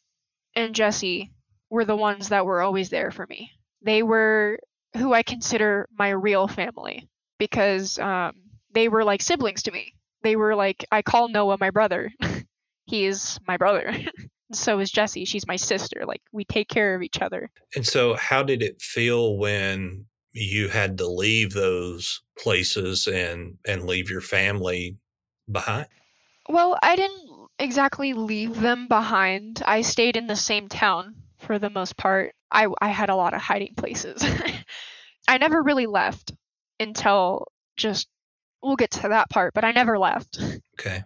and 0.56 0.76
Jesse 0.76 1.32
were 1.70 1.86
the 1.86 1.96
ones 1.96 2.30
that 2.30 2.46
were 2.46 2.62
always 2.62 2.90
there 2.90 3.12
for 3.12 3.28
me. 3.28 3.52
They 3.82 4.02
were 4.02 4.60
who 4.96 5.14
I 5.14 5.24
consider 5.24 5.88
my 5.98 6.10
real 6.10 6.48
family 6.48 7.10
because 7.38 8.00
um, 8.00 8.34
they 8.72 8.88
were 8.88 9.04
like 9.04 9.22
siblings 9.22 9.64
to 9.64 9.72
me. 9.72 9.94
They 10.24 10.36
were 10.36 10.56
like 10.56 10.86
I 10.92 11.02
call 11.02 11.28
Noah 11.28 11.58
my 11.60 11.70
brother. 11.70 12.12
he 12.86 13.06
is 13.06 13.40
my 13.46 13.58
brother. 13.58 13.94
so 14.54 14.80
is 14.80 14.92
Jesse. 14.92 15.26
She's 15.26 15.48
my 15.48 15.56
sister. 15.56 16.04
Like 16.06 16.22
we 16.32 16.46
take 16.46 16.70
care 16.70 16.96
of 16.96 17.02
each 17.02 17.22
other. 17.22 17.50
And 17.76 17.86
so, 17.86 18.16
how 18.16 18.44
did 18.44 18.62
it 18.62 18.82
feel 18.82 19.38
when 19.38 20.06
you 20.32 20.70
had 20.70 20.98
to 21.00 21.08
leave 21.08 21.54
those 21.54 22.22
places 22.38 23.08
and 23.08 23.58
and 23.66 23.86
leave 23.86 24.10
your 24.10 24.22
family 24.22 24.98
behind? 25.52 25.88
Well, 26.50 26.78
I 26.82 26.96
didn't 26.96 27.48
exactly 27.60 28.14
leave 28.14 28.62
them 28.62 28.88
behind. 28.88 29.62
I 29.66 29.82
stayed 29.82 30.16
in 30.16 30.28
the 30.28 30.36
same 30.36 30.70
town 30.70 31.16
for 31.40 31.60
the 31.60 31.70
most 31.70 31.98
part. 31.98 32.34
I, 32.52 32.68
I 32.80 32.90
had 32.90 33.10
a 33.10 33.16
lot 33.16 33.34
of 33.34 33.42
hiding 33.42 33.76
places. 33.76 34.24
I 35.28 35.38
never 35.38 35.62
really 35.62 35.88
left 35.88 36.32
until 36.80 37.48
just 37.76 38.08
we'll 38.64 38.78
get 38.78 38.92
to 38.92 39.10
that 39.10 39.30
part, 39.30 39.54
but 39.54 39.66
I 39.66 39.72
never 39.72 39.98
left. 39.98 40.40
Okay. 40.80 41.04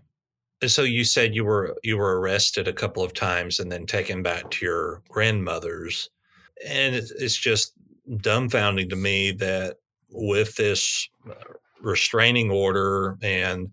Uh, 0.61 0.67
so 0.67 0.83
you 0.83 1.03
said 1.03 1.35
you 1.35 1.45
were 1.45 1.75
you 1.83 1.97
were 1.97 2.19
arrested 2.19 2.67
a 2.67 2.73
couple 2.73 3.03
of 3.03 3.13
times 3.13 3.59
and 3.59 3.71
then 3.71 3.85
taken 3.85 4.21
back 4.21 4.49
to 4.51 4.65
your 4.65 5.01
grandmother's, 5.09 6.09
and 6.67 6.95
it's, 6.95 7.35
just 7.37 7.73
dumbfounding 8.09 8.89
to 8.89 8.95
me 8.95 9.31
that 9.31 9.77
with 10.09 10.55
this 10.55 11.07
uh, 11.29 11.33
restraining 11.81 12.51
order 12.51 13.17
and 13.21 13.69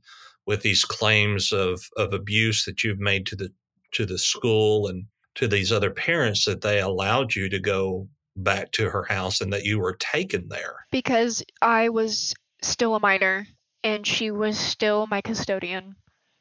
with 0.47 0.63
these 0.63 0.85
claims 0.85 1.53
of 1.53 1.83
of 1.97 2.13
abuse 2.13 2.65
that 2.65 2.83
you've 2.83 3.01
made 3.01 3.27
to 3.27 3.37
the 3.37 3.51
to 3.93 4.07
the 4.07 4.19
school 4.19 4.87
and 4.87 5.05
to 5.35 5.47
these 5.49 5.73
other 5.73 5.91
parents 5.91 6.45
that 6.45 6.63
they 6.63 6.81
allowed 6.81 7.35
you 7.35 7.49
to 7.49 7.59
go 7.59 8.09
back 8.37 8.71
to 8.73 8.89
her 8.91 9.05
house 9.05 9.41
and 9.41 9.53
that 9.53 9.65
you 9.65 9.79
were 9.79 9.95
taken 9.95 10.49
there 10.49 10.87
because 10.91 11.43
I 11.61 11.89
was 11.89 12.35
still 12.63 12.95
a 12.95 13.01
minor 13.01 13.47
and 13.85 14.07
she 14.07 14.31
was 14.31 14.59
still 14.59 15.07
my 15.07 15.21
custodian. 15.21 15.97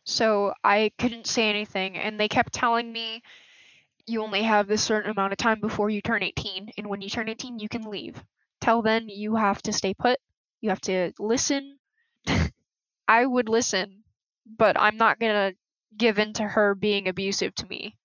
So 0.07 0.55
I 0.63 0.91
couldn't 0.97 1.27
say 1.27 1.49
anything 1.49 1.97
and 1.97 2.19
they 2.19 2.27
kept 2.27 2.51
telling 2.51 2.91
me 2.91 3.21
you 4.07 4.23
only 4.23 4.43
have 4.43 4.67
this 4.67 4.83
certain 4.83 5.11
amount 5.11 5.33
of 5.33 5.37
time 5.37 5.59
before 5.61 5.89
you 5.89 6.01
turn 6.01 6.23
18 6.23 6.71
and 6.77 6.87
when 6.87 7.01
you 7.01 7.09
turn 7.09 7.29
18 7.29 7.59
you 7.59 7.69
can 7.69 7.83
leave. 7.83 8.23
Till 8.61 8.81
then 8.81 9.09
you 9.09 9.35
have 9.35 9.61
to 9.63 9.73
stay 9.73 9.93
put. 9.93 10.19
You 10.61 10.69
have 10.69 10.81
to 10.81 11.13
listen 11.19 11.79
I 13.07 13.25
would 13.25 13.49
listen, 13.49 14.03
but 14.45 14.79
I'm 14.79 14.97
not 14.97 15.19
going 15.19 15.33
to 15.33 15.57
give 15.97 16.19
in 16.19 16.33
to 16.33 16.43
her 16.43 16.75
being 16.75 17.07
abusive 17.07 17.55
to 17.55 17.67
me. 17.67 17.97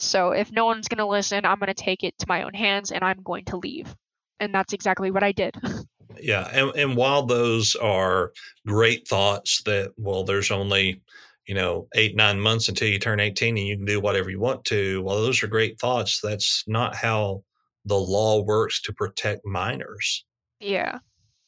So 0.00 0.32
if 0.32 0.52
no 0.52 0.66
one's 0.66 0.88
going 0.88 0.98
to 0.98 1.06
listen, 1.06 1.44
I'm 1.46 1.58
going 1.58 1.68
to 1.68 1.74
take 1.74 2.04
it 2.04 2.18
to 2.18 2.26
my 2.28 2.42
own 2.44 2.54
hands 2.54 2.92
and 2.92 3.04
I'm 3.04 3.22
going 3.22 3.46
to 3.46 3.56
leave. 3.58 3.94
And 4.40 4.54
that's 4.54 4.72
exactly 4.74 5.10
what 5.10 5.22
I 5.24 5.32
did. 5.32 5.56
yeah. 6.20 6.48
And, 6.52 6.72
and 6.76 6.96
while 6.96 7.24
those 7.24 7.74
are 7.76 8.32
great 8.66 9.06
thoughts 9.06 9.62
that, 9.64 9.92
well, 9.96 10.24
there's 10.24 10.50
only, 10.50 11.02
you 11.46 11.54
know, 11.54 11.88
eight, 11.94 12.16
nine 12.16 12.40
months 12.40 12.68
until 12.68 12.88
you 12.88 12.98
turn 12.98 13.20
18 13.20 13.56
and 13.56 13.66
you 13.66 13.76
can 13.76 13.84
do 13.84 14.00
whatever 14.00 14.30
you 14.30 14.40
want 14.40 14.64
to, 14.66 15.02
well, 15.02 15.22
those 15.22 15.42
are 15.42 15.48
great 15.48 15.78
thoughts. 15.78 16.20
That's 16.20 16.64
not 16.66 16.94
how 16.94 17.42
the 17.84 17.98
law 17.98 18.42
works 18.42 18.80
to 18.82 18.92
protect 18.92 19.44
minors. 19.44 20.24
Yeah. 20.60 20.98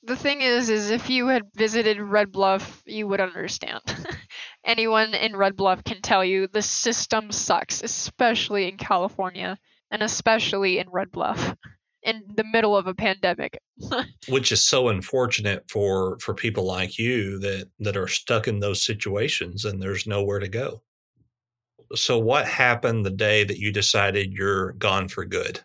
The 0.02 0.16
thing 0.16 0.42
is, 0.42 0.68
is 0.68 0.90
if 0.90 1.10
you 1.10 1.26
had 1.28 1.42
visited 1.56 1.98
Red 1.98 2.30
Bluff, 2.30 2.82
you 2.86 3.08
would 3.08 3.20
understand. 3.20 3.80
Anyone 4.64 5.14
in 5.14 5.34
Red 5.34 5.56
Bluff 5.56 5.82
can 5.82 6.00
tell 6.00 6.24
you 6.24 6.46
the 6.46 6.62
system 6.62 7.32
sucks, 7.32 7.82
especially 7.82 8.68
in 8.68 8.76
California 8.76 9.58
and 9.90 10.02
especially 10.02 10.78
in 10.78 10.88
Red 10.90 11.10
Bluff 11.10 11.54
in 12.06 12.22
the 12.34 12.44
middle 12.44 12.76
of 12.76 12.86
a 12.86 12.94
pandemic. 12.94 13.58
Which 14.28 14.52
is 14.52 14.64
so 14.64 14.88
unfortunate 14.88 15.68
for 15.68 16.18
for 16.20 16.32
people 16.32 16.64
like 16.64 16.98
you 16.98 17.38
that 17.40 17.68
that 17.80 17.96
are 17.96 18.08
stuck 18.08 18.48
in 18.48 18.60
those 18.60 18.84
situations 18.84 19.64
and 19.64 19.82
there's 19.82 20.06
nowhere 20.06 20.38
to 20.38 20.48
go. 20.48 20.82
So 21.94 22.18
what 22.18 22.48
happened 22.48 23.04
the 23.04 23.10
day 23.10 23.44
that 23.44 23.58
you 23.58 23.72
decided 23.72 24.32
you're 24.32 24.72
gone 24.72 25.08
for 25.08 25.24
good? 25.24 25.60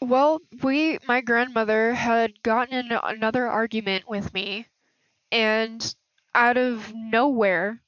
Well, 0.00 0.40
we 0.62 0.98
my 1.08 1.20
grandmother 1.20 1.94
had 1.94 2.42
gotten 2.42 2.74
in 2.74 2.98
another 3.02 3.48
argument 3.48 4.08
with 4.08 4.32
me 4.32 4.66
and 5.32 5.94
out 6.34 6.56
of 6.56 6.92
nowhere 6.94 7.82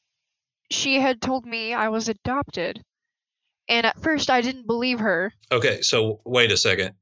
she 0.71 1.01
had 1.01 1.21
told 1.21 1.47
me 1.47 1.75
I 1.75 1.89
was 1.89 2.09
adopted. 2.09 2.83
And 3.69 3.87
at 3.87 4.01
first, 4.01 4.31
I 4.31 4.41
didn't 4.41 4.67
believe 4.67 4.99
her. 4.99 5.33
Okay, 5.53 5.81
so 5.83 6.21
wait 6.25 6.51
a 6.51 6.57
second. 6.57 6.95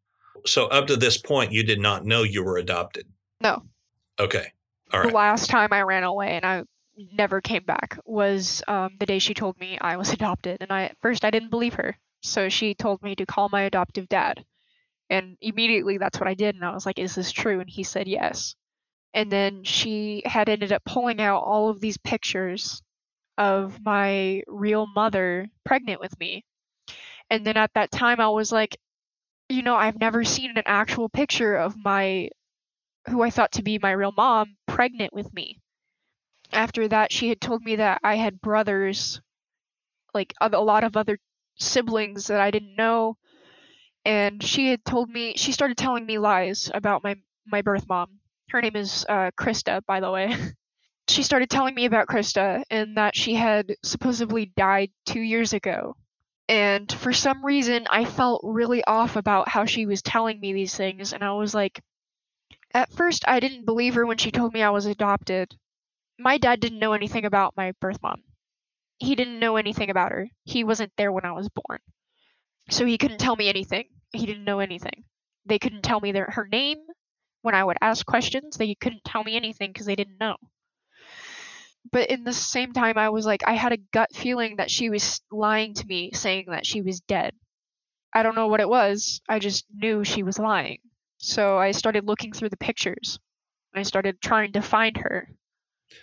So 0.46 0.66
up 0.66 0.86
to 0.88 0.96
this 0.96 1.18
point, 1.18 1.52
you 1.52 1.62
did 1.62 1.80
not 1.80 2.04
know 2.04 2.22
you 2.22 2.42
were 2.42 2.58
adopted. 2.58 3.06
No. 3.40 3.62
Okay. 4.18 4.52
All 4.92 5.00
right. 5.00 5.08
The 5.08 5.14
last 5.14 5.50
time 5.50 5.72
I 5.72 5.82
ran 5.82 6.04
away 6.04 6.36
and 6.36 6.44
I 6.44 6.64
never 7.12 7.40
came 7.40 7.64
back 7.64 7.98
was 8.04 8.62
um, 8.66 8.96
the 8.98 9.06
day 9.06 9.18
she 9.18 9.34
told 9.34 9.58
me 9.60 9.78
I 9.80 9.96
was 9.96 10.12
adopted. 10.12 10.58
And 10.60 10.72
I 10.72 10.84
at 10.84 10.96
first 11.00 11.24
I 11.24 11.30
didn't 11.30 11.50
believe 11.50 11.74
her, 11.74 11.96
so 12.22 12.48
she 12.48 12.74
told 12.74 13.02
me 13.02 13.14
to 13.16 13.26
call 13.26 13.48
my 13.50 13.62
adoptive 13.62 14.08
dad. 14.08 14.44
And 15.10 15.38
immediately 15.40 15.96
that's 15.98 16.20
what 16.20 16.28
I 16.28 16.34
did, 16.34 16.54
and 16.54 16.64
I 16.64 16.74
was 16.74 16.84
like, 16.84 16.98
"Is 16.98 17.14
this 17.14 17.32
true?" 17.32 17.60
And 17.60 17.70
he 17.70 17.82
said 17.82 18.08
yes. 18.08 18.54
And 19.14 19.32
then 19.32 19.64
she 19.64 20.22
had 20.26 20.50
ended 20.50 20.70
up 20.70 20.84
pulling 20.84 21.18
out 21.18 21.42
all 21.42 21.70
of 21.70 21.80
these 21.80 21.96
pictures 21.96 22.82
of 23.38 23.80
my 23.82 24.42
real 24.46 24.86
mother 24.86 25.48
pregnant 25.64 26.00
with 26.00 26.18
me. 26.20 26.44
And 27.30 27.46
then 27.46 27.56
at 27.56 27.72
that 27.74 27.90
time, 27.90 28.20
I 28.20 28.28
was 28.28 28.52
like, 28.52 28.76
you 29.48 29.62
know, 29.62 29.76
I've 29.76 29.98
never 29.98 30.24
seen 30.24 30.56
an 30.56 30.62
actual 30.66 31.08
picture 31.08 31.56
of 31.56 31.76
my, 31.76 32.30
who 33.08 33.22
I 33.22 33.30
thought 33.30 33.52
to 33.52 33.62
be 33.62 33.78
my 33.78 33.92
real 33.92 34.12
mom, 34.12 34.56
pregnant 34.66 35.12
with 35.12 35.32
me. 35.32 35.58
After 36.52 36.88
that, 36.88 37.12
she 37.12 37.28
had 37.28 37.40
told 37.40 37.62
me 37.62 37.76
that 37.76 38.00
I 38.04 38.16
had 38.16 38.40
brothers, 38.40 39.20
like 40.14 40.34
a 40.40 40.48
lot 40.60 40.84
of 40.84 40.96
other 40.96 41.18
siblings 41.58 42.26
that 42.28 42.40
I 42.40 42.50
didn't 42.50 42.76
know. 42.76 43.16
And 44.04 44.42
she 44.42 44.70
had 44.70 44.84
told 44.84 45.10
me, 45.10 45.34
she 45.36 45.52
started 45.52 45.76
telling 45.76 46.06
me 46.06 46.18
lies 46.18 46.70
about 46.74 47.04
my, 47.04 47.16
my 47.46 47.62
birth 47.62 47.86
mom. 47.88 48.20
Her 48.50 48.62
name 48.62 48.76
is 48.76 49.04
uh, 49.08 49.30
Krista, 49.38 49.84
by 49.86 50.00
the 50.00 50.10
way. 50.10 50.34
she 51.08 51.22
started 51.22 51.50
telling 51.50 51.74
me 51.74 51.84
about 51.84 52.08
Krista 52.08 52.62
and 52.70 52.96
that 52.96 53.16
she 53.16 53.34
had 53.34 53.76
supposedly 53.82 54.46
died 54.46 54.90
two 55.06 55.20
years 55.20 55.52
ago. 55.52 55.96
And 56.48 56.90
for 56.92 57.12
some 57.12 57.44
reason, 57.44 57.86
I 57.90 58.04
felt 58.04 58.40
really 58.44 58.84
off 58.84 59.16
about 59.16 59.48
how 59.48 59.64
she 59.64 59.86
was 59.86 60.02
telling 60.02 60.40
me 60.40 60.52
these 60.52 60.76
things. 60.76 61.12
And 61.12 61.22
I 61.24 61.32
was 61.32 61.54
like, 61.54 61.80
at 62.74 62.92
first, 62.92 63.24
I 63.28 63.40
didn't 63.40 63.66
believe 63.66 63.94
her 63.94 64.06
when 64.06 64.18
she 64.18 64.30
told 64.30 64.54
me 64.54 64.62
I 64.62 64.70
was 64.70 64.86
adopted. 64.86 65.56
My 66.18 66.38
dad 66.38 66.60
didn't 66.60 66.80
know 66.80 66.92
anything 66.94 67.24
about 67.24 67.56
my 67.56 67.72
birth 67.80 68.02
mom. 68.02 68.24
He 68.98 69.14
didn't 69.14 69.40
know 69.40 69.56
anything 69.56 69.90
about 69.90 70.12
her. 70.12 70.30
He 70.44 70.64
wasn't 70.64 70.92
there 70.96 71.12
when 71.12 71.24
I 71.24 71.32
was 71.32 71.48
born. 71.50 71.80
So 72.70 72.86
he 72.86 72.98
couldn't 72.98 73.18
tell 73.18 73.36
me 73.36 73.48
anything. 73.48 73.88
He 74.12 74.26
didn't 74.26 74.44
know 74.44 74.60
anything. 74.60 75.04
They 75.46 75.58
couldn't 75.58 75.82
tell 75.82 76.00
me 76.00 76.12
their, 76.12 76.26
her 76.30 76.46
name. 76.48 76.78
When 77.42 77.54
I 77.54 77.64
would 77.64 77.78
ask 77.80 78.06
questions, 78.06 78.56
they 78.56 78.74
couldn't 78.74 79.04
tell 79.04 79.24
me 79.24 79.36
anything 79.36 79.72
because 79.72 79.86
they 79.86 79.96
didn't 79.96 80.18
know 80.20 80.36
but 81.92 82.10
in 82.10 82.24
the 82.24 82.32
same 82.32 82.72
time 82.72 82.98
i 82.98 83.08
was 83.08 83.26
like 83.26 83.42
i 83.46 83.54
had 83.54 83.72
a 83.72 83.78
gut 83.92 84.14
feeling 84.14 84.56
that 84.56 84.70
she 84.70 84.90
was 84.90 85.20
lying 85.30 85.74
to 85.74 85.86
me 85.86 86.10
saying 86.12 86.46
that 86.48 86.66
she 86.66 86.82
was 86.82 87.00
dead. 87.00 87.32
I 88.14 88.22
don't 88.22 88.34
know 88.34 88.48
what 88.48 88.60
it 88.60 88.68
was 88.68 89.20
i 89.28 89.38
just 89.38 89.66
knew 89.74 90.04
she 90.04 90.22
was 90.22 90.38
lying. 90.38 90.78
So 91.18 91.58
i 91.58 91.70
started 91.72 92.06
looking 92.06 92.32
through 92.32 92.50
the 92.50 92.56
pictures. 92.56 93.18
I 93.74 93.82
started 93.82 94.20
trying 94.20 94.52
to 94.52 94.62
find 94.62 94.96
her. 94.96 95.28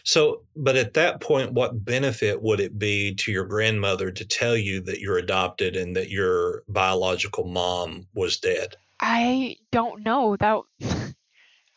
So 0.03 0.43
but 0.55 0.75
at 0.75 0.93
that 0.93 1.21
point 1.21 1.53
what 1.53 1.85
benefit 1.85 2.41
would 2.41 2.59
it 2.59 2.77
be 2.77 3.13
to 3.15 3.31
your 3.31 3.45
grandmother 3.45 4.11
to 4.11 4.25
tell 4.25 4.55
you 4.55 4.81
that 4.81 4.99
you're 4.99 5.17
adopted 5.17 5.75
and 5.75 5.95
that 5.95 6.09
your 6.09 6.63
biological 6.67 7.45
mom 7.45 8.07
was 8.13 8.37
dead? 8.37 8.75
I 8.99 9.57
don't 9.71 10.03
know. 10.03 10.37
That 10.37 10.61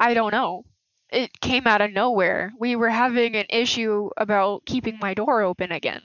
i 0.00 0.14
don't 0.14 0.32
know 0.32 0.64
it 1.10 1.40
came 1.40 1.66
out 1.66 1.80
of 1.80 1.92
nowhere. 1.92 2.52
We 2.58 2.76
were 2.76 2.90
having 2.90 3.34
an 3.36 3.46
issue 3.50 4.10
about 4.16 4.66
keeping 4.66 4.98
my 5.00 5.14
door 5.14 5.42
open 5.42 5.72
again. 5.72 6.02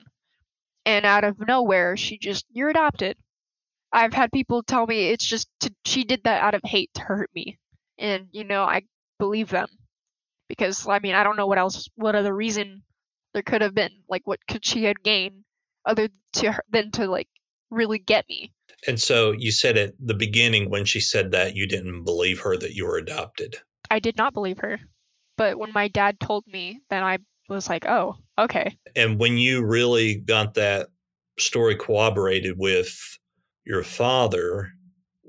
And 0.86 1.06
out 1.06 1.24
of 1.24 1.40
nowhere, 1.40 1.96
she 1.98 2.18
just, 2.18 2.46
you're 2.52 2.70
adopted. 2.70 3.18
I've 3.92 4.14
had 4.14 4.32
people 4.32 4.64
tell 4.64 4.86
me 4.86 5.10
it's 5.10 5.26
just, 5.26 5.48
to, 5.62 5.74
she 5.86 6.04
did 6.04 6.24
that 6.24 6.42
out 6.42 6.56
of 6.56 6.62
hate 6.64 6.90
to 6.96 7.02
hurt 7.02 7.30
me. 7.36 7.60
And, 7.98 8.28
you 8.32 8.44
know, 8.44 8.64
I 8.64 8.82
believe 9.20 9.50
them. 9.50 9.68
Because, 10.50 10.88
I 10.88 11.00
mean, 11.00 11.16
I 11.16 11.24
don't 11.24 11.38
know 11.38 11.48
what 11.48 11.58
else, 11.58 11.88
what 11.96 12.16
other 12.16 12.36
reason 12.36 12.84
there 13.34 13.44
could 13.44 13.62
have 13.62 13.74
been. 13.74 13.92
Like, 14.10 14.24
what 14.26 14.40
could 14.48 14.66
she 14.66 14.84
have 14.86 15.02
gained 15.04 15.44
other 15.86 16.10
to 16.34 16.52
her, 16.52 16.64
than 16.70 16.92
to, 16.92 17.08
like, 17.08 17.28
really 17.70 18.00
get 18.00 18.26
me? 18.28 18.54
And 18.88 19.00
so 19.00 19.32
you 19.32 19.52
said 19.52 19.78
at 19.78 19.94
the 20.00 20.14
beginning 20.14 20.70
when 20.70 20.86
she 20.86 21.00
said 21.00 21.32
that 21.32 21.56
you 21.56 21.66
didn't 21.68 22.04
believe 22.04 22.42
her 22.42 22.58
that 22.58 22.74
you 22.74 22.86
were 22.86 22.98
adopted. 22.98 23.58
I 23.90 24.00
did 24.00 24.18
not 24.18 24.34
believe 24.34 24.60
her. 24.60 24.80
But 25.38 25.58
when 25.58 25.72
my 25.74 25.88
dad 25.88 26.20
told 26.20 26.46
me, 26.48 26.82
then 26.90 27.04
I 27.04 27.20
was 27.50 27.70
like, 27.70 27.86
oh, 27.86 28.18
okay. 28.38 28.78
And 28.96 29.20
when 29.20 29.38
you 29.38 29.66
really 29.66 30.16
got 30.16 30.54
that 30.56 30.90
story 31.40 31.76
corroborated 31.76 32.58
with 32.58 33.18
your 33.66 33.84
father, 33.84 34.74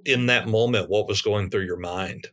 in 0.04 0.26
that 0.26 0.48
moment, 0.48 0.90
what 0.90 1.08
was 1.08 1.22
going 1.22 1.50
through 1.50 1.64
your 1.64 1.78
mind? 1.78 2.28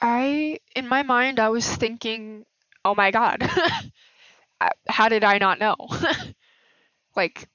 I, 0.00 0.58
in 0.76 0.88
my 0.88 1.02
mind, 1.02 1.40
I 1.40 1.48
was 1.48 1.66
thinking, 1.66 2.44
oh 2.84 2.94
my 2.94 3.10
God, 3.10 3.38
uh, 4.60 4.68
how 4.88 5.08
did 5.08 5.24
I 5.24 5.38
not 5.38 5.58
know? 5.58 5.76
like, 7.16 7.48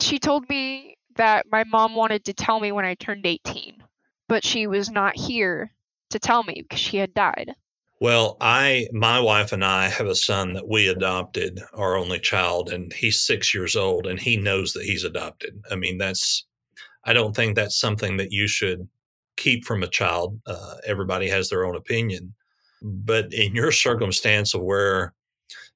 she 0.00 0.18
told 0.18 0.48
me 0.48 0.96
that 1.16 1.46
my 1.50 1.64
mom 1.64 1.94
wanted 1.94 2.24
to 2.26 2.34
tell 2.34 2.60
me 2.60 2.72
when 2.72 2.84
I 2.84 2.94
turned 2.94 3.24
18, 3.24 3.82
but 4.28 4.44
she 4.44 4.66
was 4.66 4.90
not 4.90 5.16
here 5.16 5.72
to 6.10 6.18
tell 6.18 6.42
me 6.42 6.60
because 6.62 6.80
she 6.80 6.98
had 6.98 7.14
died. 7.14 7.54
Well, 8.00 8.36
I, 8.40 8.88
my 8.92 9.20
wife 9.20 9.52
and 9.52 9.64
I 9.64 9.88
have 9.88 10.06
a 10.06 10.14
son 10.14 10.52
that 10.54 10.68
we 10.68 10.88
adopted, 10.88 11.60
our 11.72 11.96
only 11.96 12.18
child, 12.18 12.70
and 12.70 12.92
he's 12.92 13.20
six 13.20 13.54
years 13.54 13.76
old 13.76 14.06
and 14.06 14.18
he 14.18 14.36
knows 14.36 14.72
that 14.72 14.84
he's 14.84 15.04
adopted. 15.04 15.62
I 15.70 15.76
mean, 15.76 15.96
that's, 15.96 16.44
I 17.04 17.12
don't 17.12 17.34
think 17.34 17.54
that's 17.54 17.78
something 17.78 18.16
that 18.16 18.32
you 18.32 18.48
should 18.48 18.88
keep 19.36 19.64
from 19.64 19.82
a 19.82 19.88
child. 19.88 20.40
Uh, 20.46 20.76
everybody 20.86 21.28
has 21.28 21.48
their 21.48 21.64
own 21.64 21.76
opinion. 21.76 22.34
But 22.82 23.32
in 23.32 23.54
your 23.54 23.72
circumstance 23.72 24.54
of 24.54 24.62
where 24.62 25.14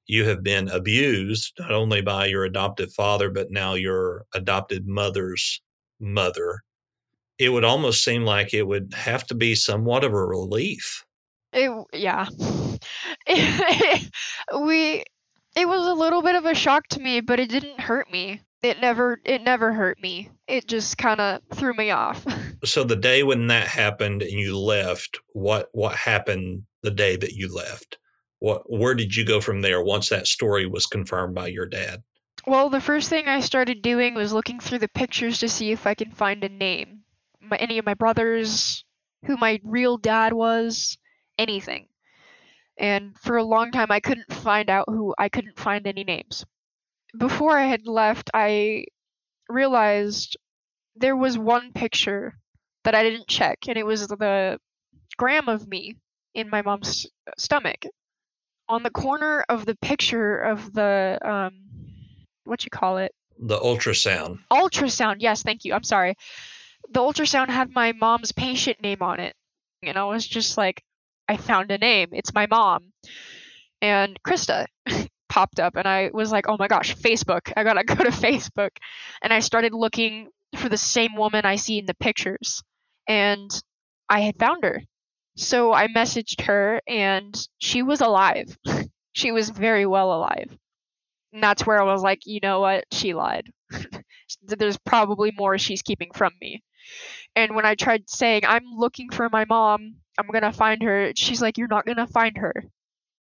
you 0.05 0.25
have 0.25 0.43
been 0.43 0.67
abused, 0.69 1.53
not 1.59 1.71
only 1.71 2.01
by 2.01 2.25
your 2.25 2.43
adoptive 2.43 2.91
father, 2.93 3.29
but 3.29 3.51
now 3.51 3.75
your 3.75 4.25
adopted 4.33 4.87
mother's 4.87 5.61
mother, 5.99 6.63
it 7.37 7.49
would 7.49 7.63
almost 7.63 8.03
seem 8.03 8.23
like 8.23 8.53
it 8.53 8.67
would 8.67 8.93
have 8.93 9.25
to 9.27 9.35
be 9.35 9.55
somewhat 9.55 10.03
of 10.03 10.13
a 10.13 10.25
relief 10.25 11.05
it 11.53 11.87
yeah. 11.93 12.27
we 14.61 15.03
it 15.55 15.67
was 15.67 15.87
a 15.87 15.93
little 15.93 16.21
bit 16.21 16.35
of 16.35 16.45
a 16.45 16.55
shock 16.55 16.87
to 16.89 16.99
me, 16.99 17.21
but 17.21 17.39
it 17.39 17.49
didn't 17.49 17.79
hurt 17.79 18.11
me. 18.11 18.41
It 18.61 18.79
never 18.81 19.19
it 19.25 19.43
never 19.43 19.73
hurt 19.73 20.01
me. 20.01 20.29
It 20.47 20.67
just 20.67 20.97
kind 20.97 21.19
of 21.19 21.41
threw 21.53 21.73
me 21.73 21.91
off. 21.91 22.25
so 22.65 22.83
the 22.83 22.95
day 22.95 23.23
when 23.23 23.47
that 23.47 23.67
happened 23.67 24.21
and 24.21 24.31
you 24.31 24.57
left, 24.57 25.19
what 25.33 25.69
what 25.71 25.95
happened 25.95 26.63
the 26.81 26.91
day 26.91 27.15
that 27.15 27.33
you 27.33 27.53
left? 27.53 27.97
What 28.39 28.69
where 28.69 28.95
did 28.95 29.15
you 29.15 29.25
go 29.25 29.41
from 29.41 29.61
there 29.61 29.81
once 29.81 30.09
that 30.09 30.27
story 30.27 30.65
was 30.65 30.85
confirmed 30.85 31.35
by 31.35 31.47
your 31.47 31.65
dad? 31.65 32.03
Well, 32.47 32.69
the 32.69 32.81
first 32.81 33.09
thing 33.09 33.27
I 33.27 33.41
started 33.41 33.81
doing 33.81 34.15
was 34.15 34.33
looking 34.33 34.59
through 34.59 34.79
the 34.79 34.87
pictures 34.87 35.39
to 35.39 35.49
see 35.49 35.71
if 35.71 35.85
I 35.85 35.93
can 35.93 36.11
find 36.11 36.43
a 36.43 36.49
name. 36.49 37.01
My, 37.41 37.57
any 37.57 37.77
of 37.77 37.85
my 37.85 37.93
brothers, 37.93 38.83
who 39.25 39.35
my 39.37 39.59
real 39.63 39.97
dad 39.97 40.33
was, 40.33 40.97
anything. 41.39 41.87
And 42.77 43.17
for 43.17 43.37
a 43.37 43.43
long 43.43 43.71
time, 43.71 43.91
I 43.91 43.99
couldn't 43.99 44.31
find 44.31 44.69
out 44.69 44.85
who, 44.87 45.15
I 45.17 45.29
couldn't 45.29 45.59
find 45.59 45.87
any 45.87 46.03
names. 46.03 46.45
Before 47.17 47.57
I 47.57 47.65
had 47.65 47.87
left, 47.87 48.29
I 48.33 48.85
realized 49.49 50.37
there 50.95 51.15
was 51.15 51.37
one 51.37 51.73
picture 51.73 52.37
that 52.83 52.95
I 52.95 53.03
didn't 53.03 53.27
check, 53.27 53.67
and 53.67 53.77
it 53.77 53.85
was 53.85 54.07
the 54.07 54.59
gram 55.17 55.49
of 55.49 55.67
me 55.67 55.95
in 56.35 56.49
my 56.49 56.61
mom's 56.61 57.07
stomach. 57.37 57.85
On 58.67 58.83
the 58.83 58.91
corner 58.91 59.43
of 59.49 59.65
the 59.65 59.75
picture 59.75 60.37
of 60.37 60.71
the 60.73 61.17
um, 61.23 61.53
what 62.43 62.63
you 62.63 62.69
call 62.69 62.97
it? 62.97 63.13
The 63.39 63.57
ultrasound. 63.57 64.39
Ultrasound. 64.51 65.17
Yes, 65.19 65.43
thank 65.43 65.65
you. 65.65 65.73
I'm 65.73 65.83
sorry. 65.83 66.15
The 66.91 66.99
ultrasound 66.99 67.49
had 67.49 67.73
my 67.73 67.93
mom's 67.93 68.31
patient 68.31 68.81
name 68.81 69.01
on 69.01 69.19
it, 69.19 69.35
and 69.83 69.97
I 69.97 70.03
was 70.05 70.27
just 70.27 70.57
like, 70.57 70.83
I 71.29 71.37
found 71.37 71.71
a 71.71 71.77
name. 71.77 72.09
It's 72.11 72.33
my 72.33 72.47
mom, 72.47 72.91
and 73.81 74.21
Krista 74.23 74.65
popped 75.29 75.59
up, 75.59 75.75
and 75.77 75.87
I 75.87 76.09
was 76.13 76.31
like, 76.31 76.49
oh 76.49 76.57
my 76.59 76.67
gosh, 76.67 76.95
Facebook. 76.95 77.53
I 77.55 77.63
gotta 77.63 77.83
go 77.85 77.95
to 77.95 78.09
Facebook, 78.11 78.71
and 79.21 79.31
I 79.33 79.39
started 79.39 79.73
looking 79.73 80.29
for 80.57 80.69
the 80.69 80.77
same 80.77 81.15
woman 81.15 81.45
I 81.45 81.55
see 81.55 81.77
in 81.79 81.85
the 81.85 81.93
pictures, 81.93 82.63
and 83.07 83.51
I 84.09 84.21
had 84.21 84.39
found 84.39 84.63
her. 84.63 84.81
So 85.37 85.73
I 85.73 85.87
messaged 85.87 86.41
her, 86.41 86.81
and 86.87 87.35
she 87.59 87.83
was 87.83 88.01
alive. 88.01 88.57
she 89.13 89.31
was 89.31 89.49
very 89.49 89.85
well 89.85 90.13
alive. 90.13 90.57
And 91.33 91.43
that's 91.43 91.65
where 91.65 91.79
I 91.79 91.83
was 91.83 92.01
like, 92.01 92.21
you 92.25 92.39
know 92.41 92.59
what? 92.59 92.85
She 92.91 93.13
lied. 93.13 93.51
There's 94.41 94.77
probably 94.79 95.31
more 95.37 95.57
she's 95.57 95.81
keeping 95.81 96.11
from 96.13 96.33
me. 96.41 96.63
And 97.35 97.55
when 97.55 97.65
I 97.65 97.75
tried 97.75 98.09
saying, 98.09 98.43
I'm 98.45 98.63
looking 98.75 99.09
for 99.11 99.29
my 99.29 99.45
mom, 99.45 99.97
I'm 100.19 100.27
to 100.43 100.51
find 100.51 100.83
her, 100.83 101.13
she's 101.15 101.41
like, 101.41 101.57
You're 101.57 101.69
not 101.69 101.85
to 101.97 102.07
find 102.07 102.37
her. 102.37 102.53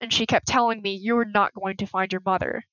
And 0.01 0.11
she 0.11 0.25
kept 0.25 0.47
telling 0.47 0.81
me, 0.81 0.95
You're 0.95 1.25
not 1.25 1.53
going 1.53 1.77
to 1.77 1.87
find 1.87 2.11
your 2.11 2.21
mother. 2.25 2.65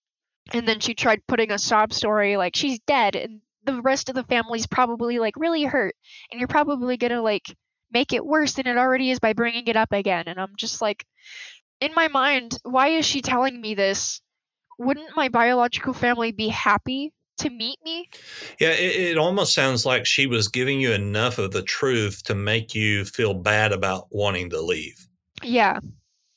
And 0.53 0.67
then 0.67 0.81
she 0.81 0.95
tried 0.95 1.27
putting 1.29 1.53
a 1.53 1.59
sob 1.59 1.93
story 1.93 2.37
like, 2.37 2.57
She's 2.57 2.81
dead, 2.81 3.15
and 3.15 3.41
the 3.65 3.81
rest 3.81 4.09
of 4.09 4.15
the 4.15 4.25
family's 4.25 4.67
probably 4.67 5.19
like 5.19 5.37
really 5.37 5.65
hurt, 5.65 5.95
and 6.31 6.41
you're 6.41 6.49
probably 6.49 6.97
to 7.13 7.21
like 7.21 7.55
make 7.93 8.13
it 8.13 8.27
worse 8.27 8.55
than 8.55 8.67
it 8.67 8.77
already 8.77 9.11
is 9.11 9.21
by 9.21 9.33
bringing 9.35 9.67
it 9.69 9.77
up 9.77 9.93
again. 9.93 10.25
And 10.27 10.41
I'm 10.41 10.55
just 10.57 10.83
like, 10.83 11.07
in 11.81 11.95
my 11.95 12.09
mind, 12.09 12.59
why 12.65 12.89
is 12.89 13.07
she 13.07 13.23
telling 13.23 13.61
me 13.61 13.75
this? 13.75 14.21
Wouldn't 14.79 15.17
my 15.17 15.29
biological 15.29 15.93
family 15.93 16.33
be 16.33 16.49
happy 16.49 17.13
to 17.39 17.51
meet 17.51 17.79
me? 17.85 18.09
Yeah, 18.61 18.71
it, 18.71 19.13
it, 19.13 19.19
almost 19.19 19.55
sounds 19.55 19.87
like 19.87 20.07
she 20.07 20.27
was 20.27 20.49
giving 20.49 20.81
you 20.81 20.93
enough 20.93 21.39
of 21.39 21.53
the 21.53 21.63
truth 21.63 22.23
to 22.25 22.35
make 22.35 22.75
you 22.75 23.05
feel 23.05 23.35
bad 23.35 23.73
about 23.73 24.07
wanting 24.11 24.51
to 24.51 24.61
leave. 24.61 25.07
Yeah, 25.43 25.81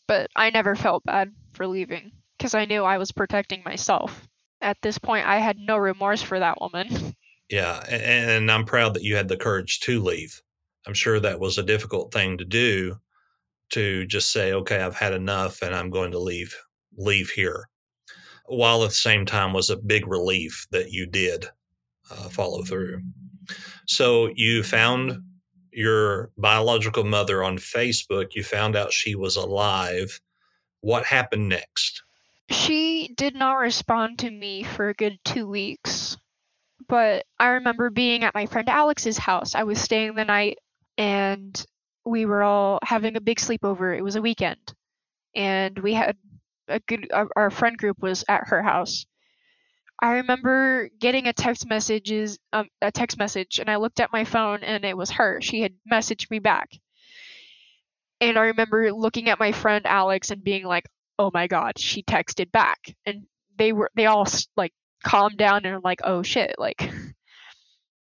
but 0.07 0.29
I 0.35 0.49
never 0.49 0.75
felt 0.75 1.03
bad 1.03 1.31
for 1.53 1.67
leaving 1.67 2.11
because 2.37 2.53
I 2.53 2.65
knew 2.65 2.83
I 2.83 2.97
was 2.97 3.11
protecting 3.11 3.61
myself. 3.65 4.27
At 4.61 4.77
this 4.81 4.97
point, 4.97 5.27
I 5.27 5.39
had 5.39 5.57
no 5.57 5.77
remorse 5.77 6.21
for 6.21 6.39
that 6.39 6.59
woman. 6.61 7.15
Yeah, 7.49 7.83
and, 7.89 8.31
and 8.31 8.49
I'm 8.49 8.63
proud 8.63 8.93
that 8.93 9.03
you 9.03 9.17
had 9.17 9.27
the 9.27 9.35
courage 9.35 9.81
to 9.81 10.01
leave. 10.01 10.41
I'm 10.87 10.93
sure 10.93 11.19
that 11.19 11.41
was 11.41 11.57
a 11.57 11.63
difficult 11.63 12.13
thing 12.13 12.37
to 12.37 12.45
do 12.45 12.95
to 13.71 14.05
just 14.05 14.31
say, 14.31 14.53
okay, 14.53 14.81
I've 14.81 14.95
had 14.95 15.13
enough 15.13 15.61
and 15.61 15.75
I'm 15.75 15.89
going 15.89 16.11
to 16.11 16.17
leave 16.17 16.55
leave 16.97 17.29
here 17.31 17.67
while 18.51 18.83
at 18.83 18.89
the 18.89 18.95
same 18.95 19.25
time 19.25 19.53
was 19.53 19.69
a 19.69 19.77
big 19.77 20.07
relief 20.07 20.67
that 20.71 20.91
you 20.91 21.05
did 21.05 21.45
uh, 22.11 22.29
follow 22.29 22.63
through. 22.63 23.01
So 23.87 24.29
you 24.35 24.63
found 24.63 25.21
your 25.71 26.31
biological 26.37 27.03
mother 27.03 27.43
on 27.43 27.57
Facebook. 27.57 28.35
You 28.35 28.43
found 28.43 28.75
out 28.75 28.93
she 28.93 29.15
was 29.15 29.35
alive. 29.35 30.19
What 30.81 31.05
happened 31.05 31.49
next? 31.49 32.03
She 32.49 33.13
did 33.15 33.35
not 33.35 33.53
respond 33.53 34.19
to 34.19 34.29
me 34.29 34.63
for 34.63 34.89
a 34.89 34.93
good 34.93 35.17
two 35.23 35.47
weeks. 35.47 36.17
But 36.89 37.25
I 37.39 37.47
remember 37.47 37.89
being 37.89 38.23
at 38.23 38.33
my 38.33 38.47
friend 38.47 38.67
Alex's 38.67 39.17
house. 39.17 39.55
I 39.55 39.63
was 39.63 39.79
staying 39.79 40.15
the 40.15 40.25
night 40.25 40.57
and 40.97 41.65
we 42.05 42.25
were 42.25 42.43
all 42.43 42.79
having 42.83 43.15
a 43.15 43.21
big 43.21 43.37
sleepover. 43.37 43.97
It 43.97 44.01
was 44.01 44.17
a 44.17 44.21
weekend. 44.21 44.73
And 45.33 45.79
we 45.79 45.93
had 45.93 46.17
a 46.67 46.79
good 46.79 47.07
our, 47.11 47.27
our 47.35 47.49
friend 47.49 47.77
group 47.77 47.97
was 48.01 48.23
at 48.27 48.47
her 48.47 48.61
house. 48.61 49.05
I 50.01 50.13
remember 50.13 50.89
getting 50.99 51.27
a 51.27 51.33
text 51.33 51.67
messages 51.67 52.39
um, 52.53 52.67
a 52.81 52.91
text 52.91 53.17
message 53.17 53.59
and 53.59 53.69
I 53.69 53.75
looked 53.77 53.99
at 53.99 54.11
my 54.11 54.23
phone 54.23 54.63
and 54.63 54.83
it 54.83 54.97
was 54.97 55.11
her. 55.11 55.41
She 55.41 55.61
had 55.61 55.73
messaged 55.91 56.29
me 56.31 56.39
back. 56.39 56.69
And 58.19 58.37
I 58.37 58.45
remember 58.45 58.91
looking 58.93 59.29
at 59.29 59.39
my 59.39 59.51
friend 59.51 59.85
Alex 59.85 60.29
and 60.31 60.43
being 60.43 60.63
like, 60.65 60.85
"Oh 61.17 61.31
my 61.33 61.47
god, 61.47 61.79
she 61.79 62.03
texted 62.03 62.51
back." 62.51 62.95
And 63.05 63.25
they 63.57 63.73
were 63.73 63.89
they 63.95 64.05
all 64.05 64.27
like 64.55 64.73
calmed 65.03 65.37
down 65.37 65.65
and 65.65 65.83
like, 65.83 66.01
"Oh 66.03 66.23
shit, 66.23 66.55
like 66.57 66.91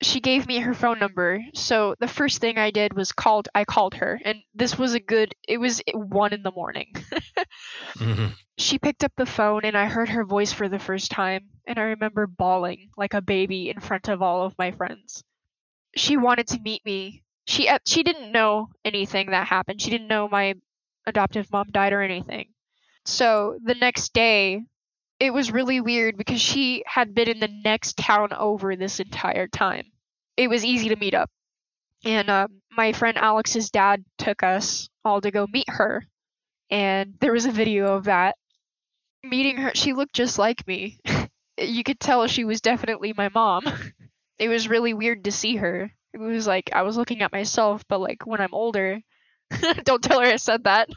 she 0.02 0.22
gave 0.22 0.48
me 0.48 0.60
her 0.60 0.74
phone 0.74 1.00
number. 1.00 1.44
So 1.54 1.96
the 2.00 2.08
first 2.08 2.40
thing 2.40 2.58
I 2.58 2.72
did 2.72 2.94
was 2.94 3.12
called 3.12 3.50
I 3.54 3.66
called 3.66 3.96
her 3.96 4.20
and 4.24 4.42
this 4.54 4.78
was 4.78 4.94
a 4.94 5.00
good 5.00 5.36
it 5.48 5.58
was 5.58 5.82
1 5.94 6.34
in 6.34 6.44
the 6.44 6.52
morning. 6.52 6.94
mm-hmm. 7.98 8.28
She 8.58 8.80
picked 8.80 9.04
up 9.04 9.14
the 9.18 9.26
phone 9.26 9.66
and 9.66 9.78
I 9.78 9.86
heard 9.86 10.10
her 10.10 10.24
voice 10.26 10.54
for 10.54 10.70
the 10.70 10.80
first 10.80 11.12
time 11.12 11.50
and 11.68 11.78
I 11.80 11.84
remember 11.84 12.28
bawling 12.28 12.90
like 12.98 13.14
a 13.14 13.22
baby 13.22 13.70
in 13.70 13.80
front 13.82 14.08
of 14.08 14.22
all 14.22 14.46
of 14.46 14.58
my 14.58 14.72
friends. 14.72 15.24
She 15.96 16.18
wanted 16.18 16.48
to 16.48 16.60
meet 16.62 16.86
me. 16.86 17.24
She 17.48 17.68
uh, 17.68 17.80
she 17.86 18.04
didn't 18.04 18.32
know 18.32 18.70
anything 18.86 19.32
that 19.32 19.48
happened. 19.48 19.82
She 19.82 19.90
didn't 19.90 20.08
know 20.08 20.30
my 20.30 20.56
adoptive 21.06 21.52
mom 21.52 21.72
died 21.72 21.94
or 21.94 22.02
anything. 22.02 22.54
So 23.06 23.60
the 23.64 23.76
next 23.76 24.14
day 24.14 24.64
it 25.19 25.34
was 25.34 25.51
really 25.51 25.82
weird 25.82 26.17
because 26.17 26.39
she 26.39 26.84
had 26.88 27.13
been 27.13 27.29
in 27.29 27.39
the 27.39 27.49
next 27.63 27.97
town 27.97 28.32
over 28.34 28.75
this 28.75 28.99
entire 28.99 29.47
time. 29.47 29.86
It 30.38 30.49
was 30.49 30.63
easy 30.63 30.89
to 30.89 30.95
meet 30.95 31.13
up. 31.13 31.29
And 32.05 32.29
um, 32.29 32.62
my 32.71 32.93
friend 32.93 33.17
Alex's 33.17 33.69
dad 33.69 34.05
took 34.17 34.41
us 34.41 34.89
all 35.03 35.19
to 35.19 35.32
go 35.32 35.45
meet 35.51 35.69
her. 35.69 36.05
And 36.71 37.15
there 37.19 37.34
was 37.34 37.45
a 37.45 37.51
video 37.51 37.95
of 37.95 38.05
that. 38.05 38.38
Meeting 39.21 39.58
her, 39.58 39.71
she 39.73 39.91
looked 39.91 40.13
just 40.13 40.39
like 40.39 40.65
me. 40.65 40.99
you 41.58 41.84
could 41.84 41.99
tell 41.99 42.25
she 42.27 42.45
was 42.45 42.62
definitely 42.62 43.13
my 43.17 43.29
mom. 43.34 43.65
it 44.39 44.47
was 44.47 44.69
really 44.69 44.93
weird 44.93 45.25
to 45.25 45.32
see 45.32 45.58
her. 45.58 45.91
It 46.13 46.19
was 46.19 46.47
like 46.47 46.69
I 46.71 46.84
was 46.84 46.95
looking 46.95 47.21
at 47.21 47.34
myself, 47.34 47.84
but 47.89 47.99
like 47.99 48.25
when 48.25 48.39
I'm 48.39 48.53
older. 48.53 49.01
Don't 49.84 50.01
tell 50.01 50.21
her 50.21 50.27
I 50.27 50.38
said 50.38 50.63
that. 50.63 50.89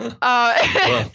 uh, 0.00 0.58
well 0.84 1.12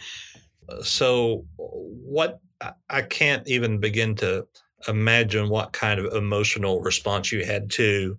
so 0.82 1.44
what 1.56 2.40
I 2.88 3.02
can't 3.02 3.46
even 3.48 3.78
begin 3.78 4.14
to 4.16 4.46
imagine 4.88 5.48
what 5.48 5.72
kind 5.72 6.00
of 6.00 6.12
emotional 6.12 6.80
response 6.80 7.32
you 7.32 7.44
had 7.44 7.70
to 7.72 8.18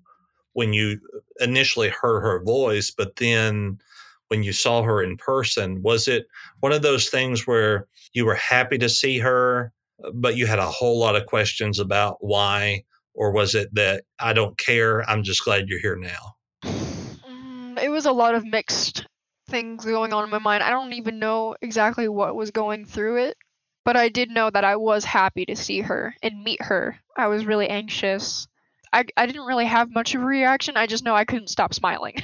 when 0.53 0.73
you 0.73 0.99
initially 1.39 1.89
heard 1.89 2.21
her 2.21 2.43
voice, 2.43 2.91
but 2.91 3.15
then 3.15 3.79
when 4.27 4.43
you 4.43 4.53
saw 4.53 4.83
her 4.83 5.01
in 5.01 5.17
person, 5.17 5.81
was 5.81 6.07
it 6.07 6.27
one 6.59 6.71
of 6.71 6.81
those 6.81 7.09
things 7.09 7.47
where 7.47 7.87
you 8.13 8.25
were 8.25 8.35
happy 8.35 8.77
to 8.77 8.89
see 8.89 9.19
her, 9.19 9.71
but 10.13 10.37
you 10.37 10.45
had 10.45 10.59
a 10.59 10.69
whole 10.69 10.99
lot 10.99 11.15
of 11.15 11.25
questions 11.25 11.79
about 11.79 12.17
why? 12.21 12.83
Or 13.15 13.31
was 13.31 13.53
it 13.55 13.73
that 13.75 14.05
I 14.19 14.33
don't 14.33 14.57
care, 14.57 15.07
I'm 15.09 15.23
just 15.23 15.43
glad 15.43 15.69
you're 15.69 15.79
here 15.79 15.95
now? 15.95 16.35
Mm, 16.63 17.81
it 17.81 17.89
was 17.89 18.05
a 18.05 18.11
lot 18.11 18.35
of 18.35 18.45
mixed 18.45 19.05
things 19.53 19.85
going 19.85 20.13
on 20.13 20.23
in 20.23 20.31
my 20.31 20.39
mind. 20.39 20.63
I 20.63 20.71
don't 20.71 20.93
even 20.93 21.19
know 21.19 21.55
exactly 21.61 22.07
what 22.07 22.35
was 22.35 22.49
going 22.49 22.85
through 22.85 23.25
it, 23.25 23.37
but 23.85 23.95
I 23.95 24.09
did 24.09 24.31
know 24.31 24.49
that 24.49 24.63
I 24.63 24.77
was 24.77 25.05
happy 25.05 25.45
to 25.45 25.55
see 25.55 25.81
her 25.81 26.15
and 26.23 26.43
meet 26.43 26.59
her. 26.59 26.97
I 27.15 27.27
was 27.27 27.45
really 27.45 27.69
anxious. 27.69 28.47
I, 28.91 29.05
I 29.15 29.27
didn't 29.27 29.45
really 29.45 29.67
have 29.67 29.93
much 29.93 30.15
of 30.15 30.21
a 30.21 30.25
reaction. 30.25 30.75
I 30.75 30.87
just 30.87 31.05
know 31.05 31.15
I 31.15 31.25
couldn't 31.25 31.51
stop 31.51 31.71
smiling. 31.75 32.15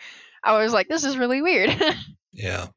I 0.42 0.62
was 0.62 0.72
like, 0.72 0.88
this 0.88 1.04
is 1.04 1.18
really 1.18 1.42
weird. 1.42 1.76
yeah. 2.32 2.68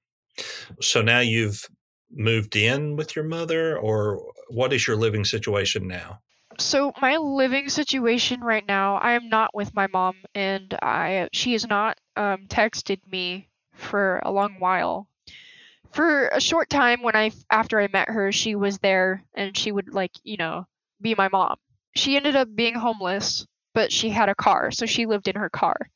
So 0.82 1.02
now 1.02 1.20
you've 1.20 1.66
moved 2.12 2.58
in 2.58 2.98
with 2.98 3.16
your 3.16 3.24
mother, 3.24 3.78
or 3.78 4.22
what 4.50 4.74
is 4.74 4.86
your 4.86 4.98
living 4.98 5.24
situation 5.24 5.88
now? 5.88 6.20
So 6.60 6.92
my 7.02 7.16
living 7.16 7.70
situation 7.70 8.42
right 8.42 8.68
now, 8.68 8.96
I 8.96 9.14
am 9.14 9.30
not 9.30 9.56
with 9.56 9.74
my 9.74 9.88
mom, 9.88 10.16
and 10.36 10.78
I 10.82 11.30
she 11.32 11.54
has 11.54 11.66
not 11.66 11.98
um, 12.18 12.48
texted 12.50 13.00
me 13.10 13.48
for 13.74 14.20
a 14.24 14.32
long 14.32 14.60
while. 14.60 15.08
For 15.92 16.28
a 16.30 16.42
short 16.42 16.70
time 16.70 17.02
when 17.02 17.16
I 17.16 17.32
after 17.50 17.80
I 17.80 17.88
met 17.88 18.10
her, 18.10 18.32
she 18.32 18.56
was 18.56 18.80
there 18.80 19.24
and 19.34 19.56
she 19.58 19.72
would 19.72 19.94
like, 19.94 20.12
you 20.24 20.38
know, 20.38 20.68
be 21.02 21.16
my 21.16 21.30
mom. 21.30 21.58
She 21.96 22.16
ended 22.16 22.36
up 22.36 22.56
being 22.56 22.76
homeless, 22.76 23.46
but 23.74 23.92
she 23.92 24.10
had 24.10 24.30
a 24.30 24.36
car, 24.36 24.72
so 24.72 24.86
she 24.86 25.06
lived 25.06 25.28
in 25.28 25.36
her 25.36 25.50
car. 25.50 25.90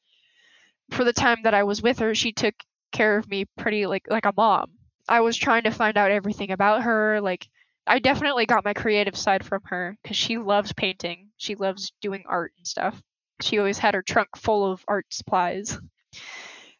For 0.90 1.04
the 1.04 1.14
time 1.14 1.44
that 1.44 1.54
I 1.54 1.64
was 1.64 1.82
with 1.84 2.00
her, 2.00 2.16
she 2.16 2.32
took 2.32 2.56
care 2.92 3.18
of 3.18 3.28
me 3.30 3.46
pretty 3.58 3.86
like 3.86 4.08
like 4.10 4.26
a 4.26 4.34
mom. 4.36 4.80
I 5.08 5.22
was 5.22 5.38
trying 5.38 5.64
to 5.64 5.72
find 5.72 5.98
out 5.98 6.12
everything 6.12 6.52
about 6.52 6.84
her, 6.84 7.22
like 7.22 7.48
I 7.86 8.00
definitely 8.00 8.46
got 8.48 8.66
my 8.66 8.74
creative 8.74 9.16
side 9.16 9.46
from 9.46 9.62
her 9.66 9.98
cuz 10.04 10.16
she 10.18 10.38
loves 10.38 10.74
painting. 10.74 11.32
She 11.38 11.56
loves 11.56 11.92
doing 12.02 12.24
art 12.28 12.54
and 12.58 12.66
stuff. 12.68 13.04
She 13.42 13.60
always 13.60 13.80
had 13.80 13.94
her 13.94 14.02
trunk 14.02 14.38
full 14.38 14.72
of 14.72 14.84
art 14.88 15.14
supplies 15.14 15.78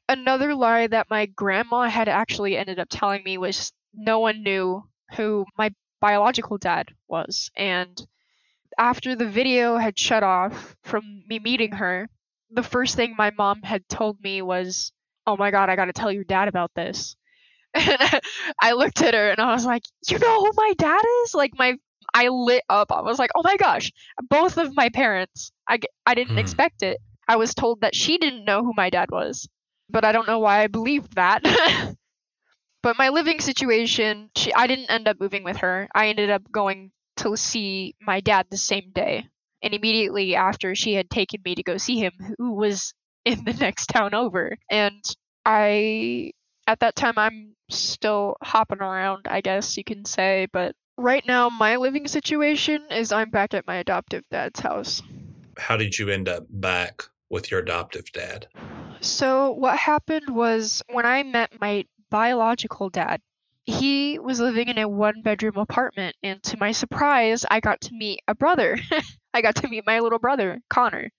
Another 0.10 0.56
lie 0.56 0.88
that 0.88 1.10
my 1.12 1.26
grandma 1.28 1.88
had 1.90 2.08
actually 2.10 2.58
ended 2.58 2.80
up 2.80 2.88
telling 2.90 3.24
me 3.24 3.38
was 3.38 3.72
no 3.94 4.20
one 4.20 4.44
knew 4.44 4.90
who 5.16 5.46
my 5.58 5.74
biological 6.02 6.58
dad 6.58 6.94
was. 7.08 7.52
And 7.56 7.96
after 8.78 9.16
the 9.16 9.30
video 9.30 9.78
had 9.78 9.98
shut 10.00 10.24
off 10.24 10.76
from 10.84 11.24
me 11.28 11.40
meeting 11.40 11.74
her, 11.74 12.10
the 12.52 12.64
first 12.64 12.96
thing 12.96 13.16
my 13.18 13.32
mom 13.32 13.62
had 13.64 13.88
told 13.90 14.22
me 14.22 14.42
was, 14.42 14.92
Oh 15.28 15.38
my 15.38 15.52
God, 15.52 15.70
I 15.70 15.76
got 15.76 15.86
to 15.86 15.94
tell 15.94 16.12
your 16.12 16.24
dad 16.24 16.48
about 16.48 16.74
this. 16.76 17.16
And 17.74 18.22
I 18.62 18.74
looked 18.74 19.02
at 19.02 19.14
her 19.14 19.30
and 19.32 19.40
I 19.40 19.54
was 19.54 19.66
like, 19.66 19.84
You 20.10 20.20
know 20.20 20.40
who 20.46 20.52
my 20.56 20.74
dad 20.78 21.02
is? 21.24 21.34
Like, 21.34 21.54
my. 21.58 21.76
I 22.14 22.30
lit 22.30 22.64
up. 22.70 22.92
I 22.92 23.02
was 23.02 23.20
like, 23.20 23.32
"Oh 23.36 23.42
my 23.44 23.58
gosh, 23.58 23.92
both 24.30 24.58
of 24.58 24.76
my 24.76 24.90
parents." 24.90 25.52
I, 25.68 25.80
I 26.06 26.14
didn't 26.16 26.34
Hmm. 26.34 26.40
expect 26.40 26.84
it. 26.84 27.00
I 27.28 27.36
was 27.38 27.54
told 27.56 27.82
that 27.82 27.96
she 27.96 28.18
didn't 28.18 28.46
know 28.46 28.64
who 28.64 28.74
my 28.78 28.90
dad 28.90 29.12
was, 29.12 29.48
but 29.90 30.06
I 30.06 30.12
don't 30.12 30.28
know 30.28 30.40
why 30.40 30.64
I 30.64 30.68
believed 30.68 31.16
that. 31.16 31.42
but 32.84 32.98
my 32.98 33.10
living 33.10 33.40
situation, 33.40 34.30
she 34.36 34.54
I 34.54 34.68
didn't 34.68 34.90
end 34.92 35.08
up 35.08 35.20
moving 35.20 35.44
with 35.44 35.58
her. 35.58 35.88
I 35.94 36.08
ended 36.08 36.30
up 36.30 36.52
going 36.52 36.92
to 37.18 37.38
see 37.38 37.96
my 38.02 38.20
dad 38.20 38.48
the 38.50 38.58
same 38.58 38.92
day. 38.94 39.28
And 39.62 39.74
immediately 39.74 40.36
after 40.36 40.76
she 40.76 40.94
had 40.94 41.10
taken 41.10 41.42
me 41.44 41.56
to 41.56 41.64
go 41.64 41.78
see 41.78 41.98
him, 41.98 42.14
who 42.38 42.54
was 42.54 42.94
in 43.26 43.44
the 43.44 43.54
next 43.54 43.88
town 43.88 44.14
over. 44.14 44.58
And 44.70 45.04
I 45.46 46.32
at 46.68 46.80
that 46.80 46.96
time 46.96 47.18
I'm 47.18 47.56
still 47.70 48.38
hopping 48.42 48.82
around, 48.82 49.28
I 49.28 49.42
guess 49.42 49.78
you 49.78 49.84
can 49.84 50.06
say, 50.06 50.48
but 50.52 50.76
right 50.98 51.26
now 51.26 51.50
my 51.50 51.76
living 51.78 52.08
situation 52.08 52.86
is 52.92 53.12
I'm 53.12 53.30
back 53.30 53.54
at 53.54 53.68
my 53.68 53.78
adoptive 53.78 54.24
dad's 54.32 54.60
house. 54.60 55.02
How 55.58 55.78
did 55.78 55.98
you 55.98 56.10
end 56.10 56.28
up 56.28 56.46
back 56.50 57.04
with 57.30 57.50
your 57.50 57.62
adoptive 57.62 58.12
dad? 58.12 58.48
So, 59.00 59.52
what 59.52 59.78
happened 59.78 60.36
was 60.36 60.84
when 60.90 61.06
I 61.06 61.24
met 61.24 61.62
my 61.62 61.86
biological 62.10 62.90
dad, 62.90 63.22
he 63.64 64.20
was 64.20 64.42
living 64.42 64.68
in 64.68 64.78
a 64.78 64.88
one 64.90 65.22
bedroom 65.22 65.56
apartment, 65.56 66.18
and 66.22 66.44
to 66.44 66.58
my 66.58 66.74
surprise, 66.74 67.46
I 67.50 67.62
got 67.62 67.80
to 67.82 67.94
meet 67.94 68.20
a 68.28 68.36
brother. 68.36 68.78
I 69.34 69.42
got 69.42 69.56
to 69.56 69.70
meet 69.70 69.86
my 69.86 70.02
little 70.02 70.20
brother, 70.20 70.60
Connor. 70.70 71.10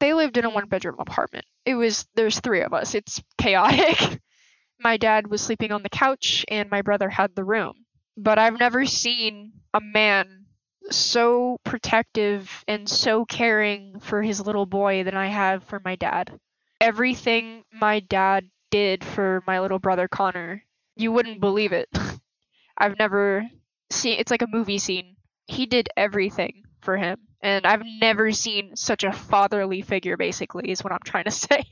They 0.00 0.14
lived 0.14 0.36
in 0.36 0.44
a 0.44 0.50
one 0.50 0.68
bedroom 0.68 0.96
apartment. 0.98 1.46
It 1.66 1.74
was, 1.74 2.06
there's 2.14 2.40
three 2.40 2.62
of 2.62 2.74
us. 2.74 2.94
It's 2.94 3.22
chaotic. 3.38 4.20
my 4.80 4.96
dad 4.96 5.28
was 5.28 5.42
sleeping 5.42 5.72
on 5.72 5.82
the 5.82 5.90
couch, 5.90 6.44
and 6.48 6.70
my 6.70 6.82
brother 6.82 7.08
had 7.10 7.34
the 7.34 7.44
room. 7.44 7.86
But 8.16 8.38
I've 8.38 8.58
never 8.58 8.86
seen 8.86 9.52
a 9.74 9.80
man 9.80 10.46
so 10.90 11.58
protective 11.64 12.64
and 12.68 12.88
so 12.88 13.24
caring 13.24 14.00
for 14.00 14.22
his 14.22 14.40
little 14.40 14.66
boy 14.66 15.04
than 15.04 15.16
I 15.16 15.28
have 15.28 15.64
for 15.64 15.80
my 15.84 15.96
dad. 15.96 16.38
Everything 16.80 17.64
my 17.72 18.00
dad 18.00 18.48
did 18.70 19.04
for 19.04 19.42
my 19.46 19.60
little 19.60 19.78
brother 19.78 20.08
Connor, 20.08 20.64
you 20.96 21.12
wouldn't 21.12 21.40
believe 21.40 21.72
it. 21.72 21.88
I've 22.78 22.98
never 22.98 23.46
seen 23.90 24.18
it's 24.18 24.30
like 24.30 24.42
a 24.42 24.48
movie 24.48 24.78
scene. 24.78 25.16
He 25.46 25.66
did 25.66 25.88
everything 25.96 26.62
for 26.80 26.96
him. 26.96 27.18
And 27.42 27.66
I've 27.66 27.82
never 28.00 28.32
seen 28.32 28.76
such 28.76 29.02
a 29.02 29.12
fatherly 29.12 29.82
figure 29.82 30.16
basically 30.16 30.70
is 30.70 30.84
what 30.84 30.92
I'm 30.92 31.00
trying 31.04 31.24
to 31.24 31.30
say. 31.30 31.64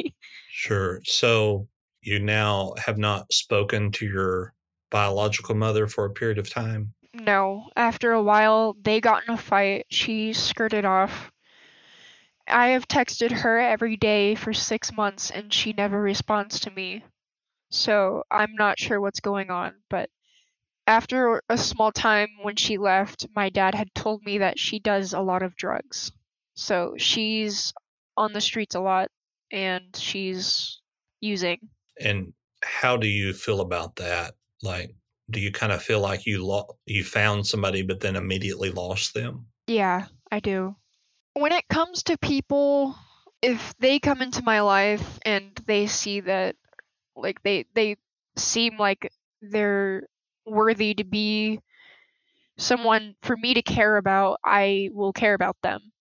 Sure. 0.50 1.00
So 1.04 1.68
you 2.02 2.18
now 2.18 2.74
have 2.78 2.98
not 2.98 3.32
spoken 3.32 3.92
to 3.92 4.06
your 4.06 4.54
biological 4.90 5.54
mother 5.54 5.86
for 5.86 6.04
a 6.04 6.10
period 6.10 6.38
of 6.38 6.48
time. 6.48 6.94
No, 7.14 7.68
after 7.76 8.12
a 8.12 8.22
while, 8.22 8.76
they 8.82 9.00
got 9.00 9.24
in 9.26 9.34
a 9.34 9.38
fight. 9.38 9.86
She 9.90 10.32
skirted 10.32 10.84
off. 10.84 11.30
I 12.48 12.68
have 12.68 12.88
texted 12.88 13.30
her 13.30 13.58
every 13.58 13.96
day 13.96 14.34
for 14.34 14.52
six 14.52 14.92
months 14.92 15.30
and 15.30 15.52
she 15.52 15.72
never 15.72 16.00
responds 16.00 16.60
to 16.60 16.70
me. 16.70 17.04
So 17.70 18.24
I'm 18.30 18.54
not 18.54 18.78
sure 18.78 19.00
what's 19.00 19.20
going 19.20 19.50
on. 19.50 19.74
But 19.90 20.10
after 20.86 21.42
a 21.48 21.58
small 21.58 21.92
time 21.92 22.28
when 22.42 22.56
she 22.56 22.78
left, 22.78 23.26
my 23.36 23.50
dad 23.50 23.74
had 23.74 23.94
told 23.94 24.24
me 24.24 24.38
that 24.38 24.58
she 24.58 24.78
does 24.78 25.12
a 25.12 25.20
lot 25.20 25.42
of 25.42 25.56
drugs. 25.56 26.12
So 26.54 26.94
she's 26.96 27.72
on 28.16 28.32
the 28.32 28.40
streets 28.40 28.74
a 28.74 28.80
lot 28.80 29.10
and 29.52 29.94
she's 29.94 30.80
using. 31.20 31.58
And 32.00 32.32
how 32.62 32.96
do 32.96 33.06
you 33.06 33.32
feel 33.32 33.60
about 33.60 33.96
that? 33.96 34.34
Like, 34.62 34.94
do 35.30 35.40
you 35.40 35.52
kind 35.52 35.72
of 35.72 35.82
feel 35.82 36.00
like 36.00 36.26
you 36.26 36.44
lo- 36.44 36.78
you 36.86 37.04
found 37.04 37.46
somebody, 37.46 37.82
but 37.82 38.00
then 38.00 38.16
immediately 38.16 38.70
lost 38.70 39.14
them? 39.14 39.46
Yeah, 39.66 40.06
I 40.32 40.40
do. 40.40 40.74
When 41.40 41.52
it 41.52 41.68
comes 41.68 42.02
to 42.04 42.18
people, 42.18 42.94
if 43.40 43.74
they 43.78 43.98
come 43.98 44.20
into 44.20 44.42
my 44.42 44.60
life 44.60 45.18
and 45.24 45.54
they 45.66 45.86
see 45.86 46.20
that 46.20 46.56
like 47.16 47.42
they 47.42 47.64
they 47.74 47.96
seem 48.36 48.78
like 48.78 49.12
they're 49.42 50.08
worthy 50.46 50.94
to 50.94 51.04
be 51.04 51.60
someone 52.58 53.16
for 53.22 53.36
me 53.36 53.54
to 53.54 53.62
care 53.62 53.96
about, 53.96 54.40
I 54.44 54.90
will 54.92 55.12
care 55.14 55.34
about 55.34 55.56
them. 55.62 55.92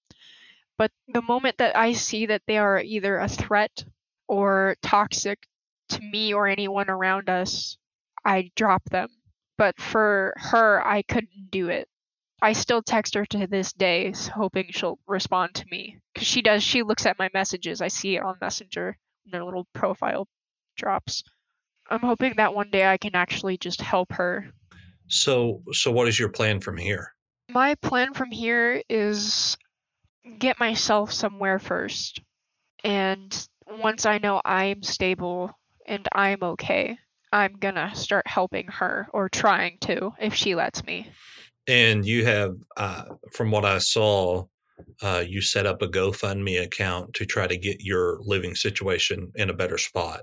But 0.77 0.91
the 1.07 1.21
moment 1.21 1.57
that 1.59 1.75
I 1.75 1.93
see 1.93 2.25
that 2.27 2.43
they 2.47 2.57
are 2.57 2.79
either 2.81 3.17
a 3.17 3.29
threat 3.29 3.85
or 4.27 4.77
toxic 4.81 5.47
to 5.89 6.01
me 6.01 6.33
or 6.33 6.47
anyone 6.47 6.89
around 6.89 7.29
us, 7.29 7.77
I 8.25 8.51
drop 8.55 8.85
them. 8.85 9.09
But 9.57 9.79
for 9.79 10.33
her, 10.38 10.85
I 10.85 11.03
couldn't 11.03 11.51
do 11.51 11.69
it. 11.69 11.89
I 12.41 12.53
still 12.53 12.83
text 12.83 13.15
her 13.15 13.25
to 13.25 13.47
this 13.47 13.73
day, 13.73 14.13
hoping 14.33 14.67
she'll 14.69 14.99
respond 15.07 15.55
to 15.55 15.65
me. 15.71 15.97
Because 16.13 16.27
she 16.27 16.41
does, 16.41 16.63
she 16.63 16.83
looks 16.83 17.05
at 17.05 17.17
my 17.17 17.29
messages. 17.33 17.81
I 17.81 17.88
see 17.88 18.15
it 18.15 18.23
on 18.23 18.35
Messenger, 18.39 18.97
when 19.23 19.31
their 19.31 19.43
little 19.43 19.67
profile 19.73 20.27
drops. 20.75 21.23
I'm 21.89 22.01
hoping 22.01 22.33
that 22.38 22.53
one 22.53 22.69
day 22.69 22.85
I 22.85 22.97
can 22.97 23.15
actually 23.15 23.57
just 23.57 23.81
help 23.81 24.13
her. 24.13 24.51
So, 25.07 25.63
so 25.71 25.91
what 25.91 26.07
is 26.07 26.19
your 26.19 26.29
plan 26.29 26.59
from 26.59 26.77
here? 26.77 27.13
My 27.49 27.75
plan 27.75 28.13
from 28.13 28.29
here 28.29 28.83
is 28.89 29.57
get 30.38 30.59
myself 30.59 31.11
somewhere 31.11 31.59
first. 31.59 32.21
And 32.83 33.47
once 33.65 34.05
I 34.05 34.17
know 34.17 34.41
I'm 34.43 34.83
stable 34.83 35.57
and 35.85 36.07
I'm 36.11 36.43
okay, 36.43 36.99
I'm 37.31 37.53
gonna 37.53 37.95
start 37.95 38.27
helping 38.27 38.67
her 38.67 39.07
or 39.13 39.29
trying 39.29 39.77
to 39.81 40.13
if 40.19 40.33
she 40.33 40.55
lets 40.55 40.85
me. 40.85 41.09
And 41.68 42.05
you 42.05 42.26
have, 42.26 42.55
uh, 42.78 43.03
from 43.32 43.51
what 43.51 43.65
I 43.65 43.80
saw, 43.80 44.45
uh, 45.01 45.24
you 45.28 45.41
set 45.41 45.65
up 45.65 45.82
a 45.82 45.88
GoFundMe 45.88 46.61
account 46.63 47.13
to 47.15 47.26
try 47.26 47.47
to 47.47 47.57
get 47.57 47.82
your 47.82 48.20
living 48.22 48.55
situation 48.55 49.32
in 49.36 49.49
a 49.49 49.53
better 49.53 49.78
spot. 49.78 50.22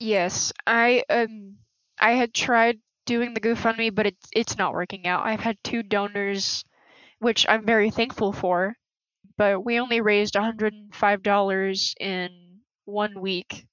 Yes, 0.00 0.52
I 0.66 1.04
um 1.08 1.56
I 1.98 2.12
had 2.12 2.34
tried 2.34 2.80
doing 3.06 3.34
the 3.34 3.40
GoFundMe, 3.40 3.94
but 3.94 4.06
it's 4.06 4.28
it's 4.32 4.58
not 4.58 4.72
working 4.74 5.06
out. 5.06 5.26
I've 5.26 5.40
had 5.40 5.62
two 5.62 5.82
donors, 5.82 6.64
which 7.18 7.46
I'm 7.48 7.64
very 7.66 7.90
thankful 7.90 8.32
for, 8.32 8.76
but 9.38 9.64
we 9.64 9.80
only 9.80 10.00
raised 10.00 10.34
$105 10.34 11.94
in 12.00 12.60
one 12.84 13.20
week. 13.20 13.66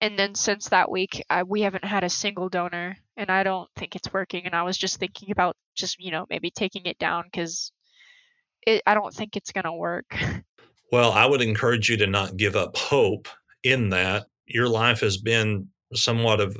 And 0.00 0.18
then 0.18 0.34
since 0.34 0.68
that 0.70 0.90
week, 0.90 1.24
I, 1.30 1.44
we 1.44 1.62
haven't 1.62 1.84
had 1.84 2.04
a 2.04 2.10
single 2.10 2.48
donor, 2.48 2.96
and 3.16 3.30
I 3.30 3.42
don't 3.42 3.68
think 3.76 3.96
it's 3.96 4.12
working. 4.12 4.46
And 4.46 4.54
I 4.54 4.62
was 4.62 4.78
just 4.78 4.98
thinking 4.98 5.30
about 5.30 5.56
just, 5.74 6.00
you 6.00 6.10
know, 6.10 6.26
maybe 6.30 6.50
taking 6.50 6.86
it 6.86 6.98
down 6.98 7.24
because 7.24 7.72
I 8.66 8.94
don't 8.94 9.14
think 9.14 9.36
it's 9.36 9.52
gonna 9.52 9.74
work. 9.74 10.14
Well, 10.92 11.12
I 11.12 11.24
would 11.24 11.40
encourage 11.40 11.88
you 11.88 11.96
to 11.96 12.06
not 12.06 12.36
give 12.36 12.54
up 12.54 12.76
hope 12.76 13.26
in 13.62 13.88
that 13.88 14.26
your 14.44 14.68
life 14.68 15.00
has 15.00 15.16
been 15.16 15.68
somewhat 15.94 16.38
of 16.38 16.54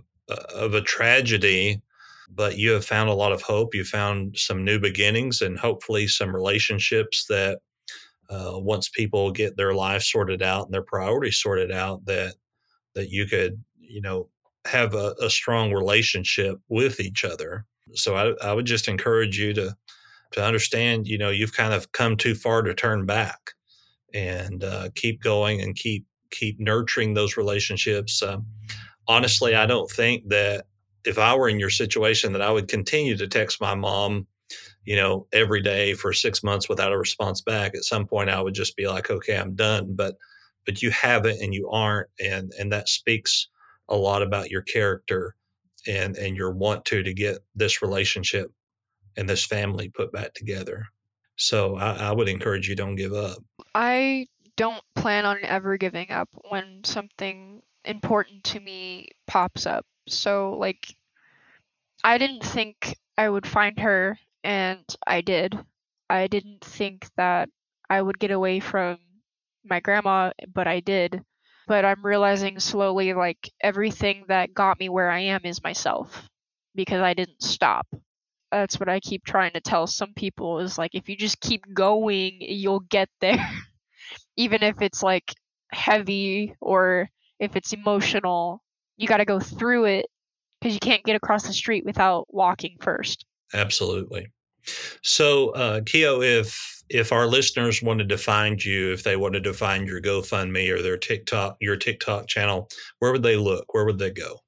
of 0.54 0.72
a 0.72 0.80
tragedy, 0.80 1.82
but 2.30 2.56
you 2.56 2.70
have 2.70 2.86
found 2.86 3.10
a 3.10 3.14
lot 3.14 3.32
of 3.32 3.42
hope. 3.42 3.74
You 3.74 3.84
found 3.84 4.38
some 4.38 4.64
new 4.64 4.80
beginnings 4.80 5.42
and 5.42 5.58
hopefully 5.58 6.08
some 6.08 6.34
relationships 6.34 7.26
that 7.28 7.58
uh, 8.30 8.52
once 8.54 8.88
people 8.88 9.30
get 9.30 9.58
their 9.58 9.74
life 9.74 10.02
sorted 10.02 10.42
out 10.42 10.64
and 10.64 10.72
their 10.72 10.82
priorities 10.82 11.36
sorted 11.36 11.70
out, 11.70 12.02
that 12.06 12.34
that 12.94 13.10
you 13.10 13.26
could 13.26 13.62
you 13.78 14.00
know 14.00 14.28
have 14.66 14.94
a, 14.94 15.14
a 15.20 15.30
strong 15.30 15.72
relationship 15.72 16.58
with 16.68 17.00
each 17.00 17.24
other. 17.24 17.66
So 17.94 18.16
I, 18.16 18.46
I 18.46 18.52
would 18.52 18.66
just 18.66 18.88
encourage 18.88 19.38
you 19.38 19.52
to 19.54 19.76
to 20.32 20.42
understand, 20.42 21.06
you 21.06 21.18
know, 21.18 21.28
you've 21.28 21.52
kind 21.52 21.74
of 21.74 21.92
come 21.92 22.16
too 22.16 22.34
far 22.34 22.62
to 22.62 22.72
turn 22.72 23.04
back 23.04 23.50
and 24.14 24.64
uh, 24.64 24.88
keep 24.94 25.22
going 25.22 25.60
and 25.60 25.76
keep 25.76 26.06
keep 26.30 26.58
nurturing 26.58 27.14
those 27.14 27.36
relationships. 27.36 28.22
Um, 28.22 28.46
honestly, 29.06 29.54
I 29.54 29.66
don't 29.66 29.90
think 29.90 30.28
that 30.28 30.66
if 31.04 31.18
I 31.18 31.34
were 31.34 31.48
in 31.48 31.60
your 31.60 31.70
situation, 31.70 32.32
that 32.32 32.42
I 32.42 32.50
would 32.50 32.68
continue 32.68 33.16
to 33.16 33.28
text 33.28 33.60
my 33.60 33.74
mom, 33.74 34.26
you 34.84 34.96
know, 34.96 35.26
every 35.32 35.60
day 35.60 35.94
for 35.94 36.12
six 36.12 36.42
months 36.42 36.68
without 36.68 36.92
a 36.92 36.98
response 36.98 37.42
back. 37.42 37.74
At 37.74 37.84
some 37.84 38.06
point, 38.06 38.30
I 38.30 38.40
would 38.40 38.54
just 38.54 38.76
be 38.76 38.86
like, 38.86 39.10
okay, 39.10 39.36
I'm 39.36 39.54
done. 39.54 39.94
But 39.94 40.16
but 40.64 40.80
you 40.80 40.90
haven't 40.90 41.42
and 41.42 41.52
you 41.52 41.68
aren't, 41.70 42.08
and 42.20 42.52
and 42.58 42.72
that 42.72 42.88
speaks 42.88 43.48
a 43.92 43.96
lot 43.96 44.22
about 44.22 44.50
your 44.50 44.62
character 44.62 45.36
and 45.86 46.16
and 46.16 46.36
your 46.36 46.50
want 46.50 46.84
to 46.86 47.02
to 47.02 47.14
get 47.14 47.38
this 47.54 47.82
relationship 47.82 48.50
and 49.16 49.28
this 49.28 49.44
family 49.44 49.88
put 49.88 50.12
back 50.12 50.34
together. 50.34 50.86
So 51.36 51.76
I, 51.76 52.08
I 52.08 52.12
would 52.12 52.28
encourage 52.28 52.68
you 52.68 52.76
don't 52.76 52.96
give 52.96 53.12
up. 53.12 53.38
I 53.74 54.26
don't 54.56 54.82
plan 54.94 55.24
on 55.24 55.38
ever 55.42 55.76
giving 55.76 56.10
up 56.10 56.28
when 56.50 56.82
something 56.84 57.62
important 57.84 58.44
to 58.44 58.60
me 58.60 59.08
pops 59.26 59.66
up. 59.66 59.84
So, 60.08 60.56
like, 60.58 60.94
I 62.04 62.18
didn't 62.18 62.44
think 62.44 62.96
I 63.16 63.28
would 63.28 63.46
find 63.46 63.78
her, 63.78 64.18
and 64.44 64.84
I 65.06 65.20
did. 65.20 65.58
I 66.10 66.26
didn't 66.26 66.64
think 66.64 67.08
that 67.16 67.48
I 67.88 68.02
would 68.02 68.18
get 68.18 68.30
away 68.30 68.60
from 68.60 68.98
my 69.64 69.80
grandma, 69.80 70.32
but 70.52 70.66
I 70.66 70.80
did. 70.80 71.22
But 71.72 71.86
I'm 71.86 72.04
realizing 72.04 72.60
slowly, 72.60 73.14
like, 73.14 73.50
everything 73.62 74.26
that 74.28 74.52
got 74.52 74.78
me 74.78 74.90
where 74.90 75.10
I 75.10 75.20
am 75.20 75.40
is 75.44 75.64
myself 75.64 76.28
because 76.74 77.00
I 77.00 77.14
didn't 77.14 77.42
stop. 77.42 77.86
That's 78.50 78.78
what 78.78 78.90
I 78.90 79.00
keep 79.00 79.24
trying 79.24 79.52
to 79.52 79.60
tell 79.62 79.86
some 79.86 80.12
people 80.12 80.58
is 80.58 80.76
like, 80.76 80.90
if 80.94 81.08
you 81.08 81.16
just 81.16 81.40
keep 81.40 81.64
going, 81.72 82.36
you'll 82.40 82.80
get 82.80 83.08
there. 83.22 83.48
Even 84.36 84.62
if 84.62 84.82
it's 84.82 85.02
like 85.02 85.32
heavy 85.72 86.54
or 86.60 87.08
if 87.40 87.56
it's 87.56 87.72
emotional, 87.72 88.62
you 88.98 89.08
got 89.08 89.16
to 89.16 89.24
go 89.24 89.40
through 89.40 89.86
it 89.86 90.04
because 90.60 90.74
you 90.74 90.80
can't 90.80 91.04
get 91.04 91.16
across 91.16 91.46
the 91.46 91.54
street 91.54 91.86
without 91.86 92.26
walking 92.28 92.76
first. 92.82 93.24
Absolutely. 93.54 94.26
So, 95.02 95.50
uh, 95.50 95.80
Kyo, 95.84 96.22
if 96.22 96.82
if 96.88 97.10
our 97.10 97.26
listeners 97.26 97.82
wanted 97.82 98.08
to 98.10 98.18
find 98.18 98.62
you, 98.62 98.92
if 98.92 99.02
they 99.02 99.16
wanted 99.16 99.44
to 99.44 99.54
find 99.54 99.86
your 99.86 100.00
GoFundMe 100.00 100.70
or 100.70 100.82
their 100.82 100.98
TikTok, 100.98 101.56
your 101.60 101.76
TikTok 101.76 102.26
channel, 102.26 102.68
where 102.98 103.12
would 103.12 103.22
they 103.22 103.36
look? 103.36 103.72
Where 103.72 103.86
would 103.86 103.98
they 103.98 104.10
go? 104.10 104.40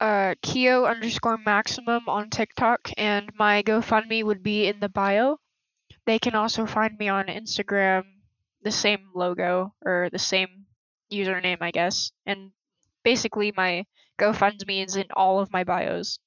Uh, 0.00 0.34
Kyo 0.42 0.84
underscore 0.84 1.38
maximum 1.38 2.08
on 2.08 2.30
TikTok, 2.30 2.92
and 2.96 3.30
my 3.36 3.62
GoFundMe 3.64 4.22
would 4.22 4.44
be 4.44 4.68
in 4.68 4.78
the 4.78 4.88
bio. 4.88 5.38
They 6.06 6.20
can 6.20 6.36
also 6.36 6.66
find 6.66 6.96
me 6.96 7.08
on 7.08 7.26
Instagram, 7.26 8.04
the 8.62 8.70
same 8.70 9.10
logo 9.14 9.74
or 9.84 10.08
the 10.12 10.18
same 10.18 10.66
username, 11.12 11.58
I 11.60 11.72
guess. 11.72 12.12
And 12.26 12.52
basically, 13.02 13.52
my 13.56 13.84
GoFundMe 14.20 14.86
is 14.86 14.96
in 14.96 15.06
all 15.12 15.40
of 15.40 15.52
my 15.52 15.64
bios. 15.64 16.18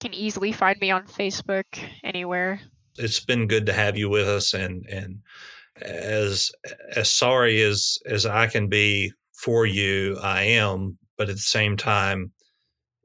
Can 0.00 0.14
easily 0.14 0.52
find 0.52 0.78
me 0.80 0.90
on 0.90 1.06
Facebook, 1.06 1.64
anywhere. 2.04 2.60
It's 2.98 3.20
been 3.20 3.46
good 3.46 3.66
to 3.66 3.72
have 3.72 3.96
you 3.96 4.08
with 4.08 4.28
us, 4.28 4.54
and 4.54 4.86
and 4.86 5.20
as 5.80 6.50
as 6.94 7.10
sorry 7.10 7.62
as 7.62 7.98
as 8.06 8.26
I 8.26 8.46
can 8.46 8.68
be 8.68 9.12
for 9.32 9.66
you, 9.66 10.18
I 10.22 10.42
am. 10.42 10.98
But 11.18 11.28
at 11.28 11.36
the 11.36 11.40
same 11.40 11.76
time, 11.76 12.32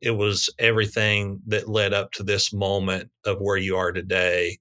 it 0.01 0.11
was 0.11 0.49
everything 0.59 1.39
that 1.47 1.69
led 1.69 1.93
up 1.93 2.11
to 2.13 2.23
this 2.23 2.51
moment 2.51 3.09
of 3.25 3.39
where 3.39 3.57
you 3.57 3.77
are 3.77 3.91
today. 3.91 4.57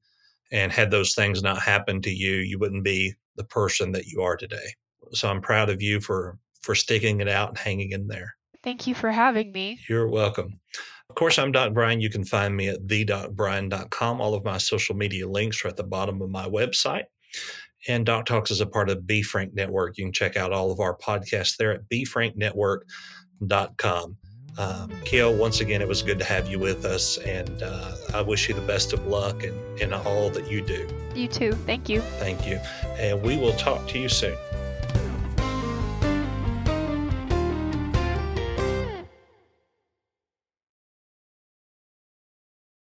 And 0.52 0.72
had 0.72 0.90
those 0.90 1.14
things 1.14 1.42
not 1.42 1.62
happened 1.62 2.02
to 2.04 2.10
you, 2.10 2.32
you 2.32 2.58
wouldn't 2.58 2.82
be 2.82 3.14
the 3.36 3.44
person 3.44 3.92
that 3.92 4.06
you 4.06 4.22
are 4.22 4.36
today. 4.36 4.74
So 5.12 5.28
I'm 5.28 5.40
proud 5.40 5.70
of 5.70 5.80
you 5.80 6.00
for 6.00 6.38
for 6.62 6.74
sticking 6.74 7.20
it 7.20 7.28
out 7.28 7.48
and 7.50 7.58
hanging 7.58 7.92
in 7.92 8.06
there. 8.06 8.34
Thank 8.62 8.86
you 8.86 8.94
for 8.94 9.10
having 9.10 9.52
me. 9.52 9.78
You're 9.88 10.08
welcome. 10.08 10.60
Of 11.10 11.16
course, 11.16 11.38
I'm 11.40 11.50
Doc 11.50 11.74
Brian. 11.74 12.00
You 12.00 12.08
can 12.08 12.24
find 12.24 12.56
me 12.56 12.68
at 12.68 12.86
thedocbrian.com. 12.86 14.20
All 14.20 14.32
of 14.32 14.44
my 14.44 14.58
social 14.58 14.94
media 14.94 15.28
links 15.28 15.64
are 15.64 15.68
at 15.68 15.76
the 15.76 15.82
bottom 15.82 16.22
of 16.22 16.30
my 16.30 16.46
website. 16.46 17.06
And 17.88 18.06
Doc 18.06 18.26
Talks 18.26 18.52
is 18.52 18.60
a 18.60 18.66
part 18.66 18.88
of 18.88 19.08
B 19.08 19.20
Frank 19.20 19.52
Network. 19.52 19.98
You 19.98 20.04
can 20.04 20.12
check 20.12 20.36
out 20.36 20.52
all 20.52 20.70
of 20.70 20.78
our 20.78 20.96
podcasts 20.96 21.56
there 21.56 21.72
at 21.72 21.88
bfranknetwork.com. 21.88 24.16
Um, 24.56 24.92
Kyo, 25.04 25.36
once 25.36 25.60
again, 25.60 25.82
it 25.82 25.88
was 25.88 26.00
good 26.00 26.20
to 26.20 26.24
have 26.24 26.48
you 26.48 26.60
with 26.60 26.84
us, 26.84 27.18
and 27.18 27.60
uh, 27.60 27.96
I 28.14 28.20
wish 28.20 28.48
you 28.48 28.54
the 28.54 28.60
best 28.60 28.92
of 28.92 29.04
luck 29.08 29.42
in, 29.42 29.58
in 29.80 29.92
all 29.92 30.30
that 30.30 30.48
you 30.48 30.62
do. 30.62 30.86
You 31.16 31.26
too. 31.26 31.50
Thank 31.52 31.88
you. 31.88 32.02
Thank 32.20 32.46
you. 32.46 32.60
And 33.00 33.20
we 33.20 33.36
will 33.36 33.54
talk 33.54 33.88
to 33.88 33.98
you 33.98 34.08
soon. 34.08 34.36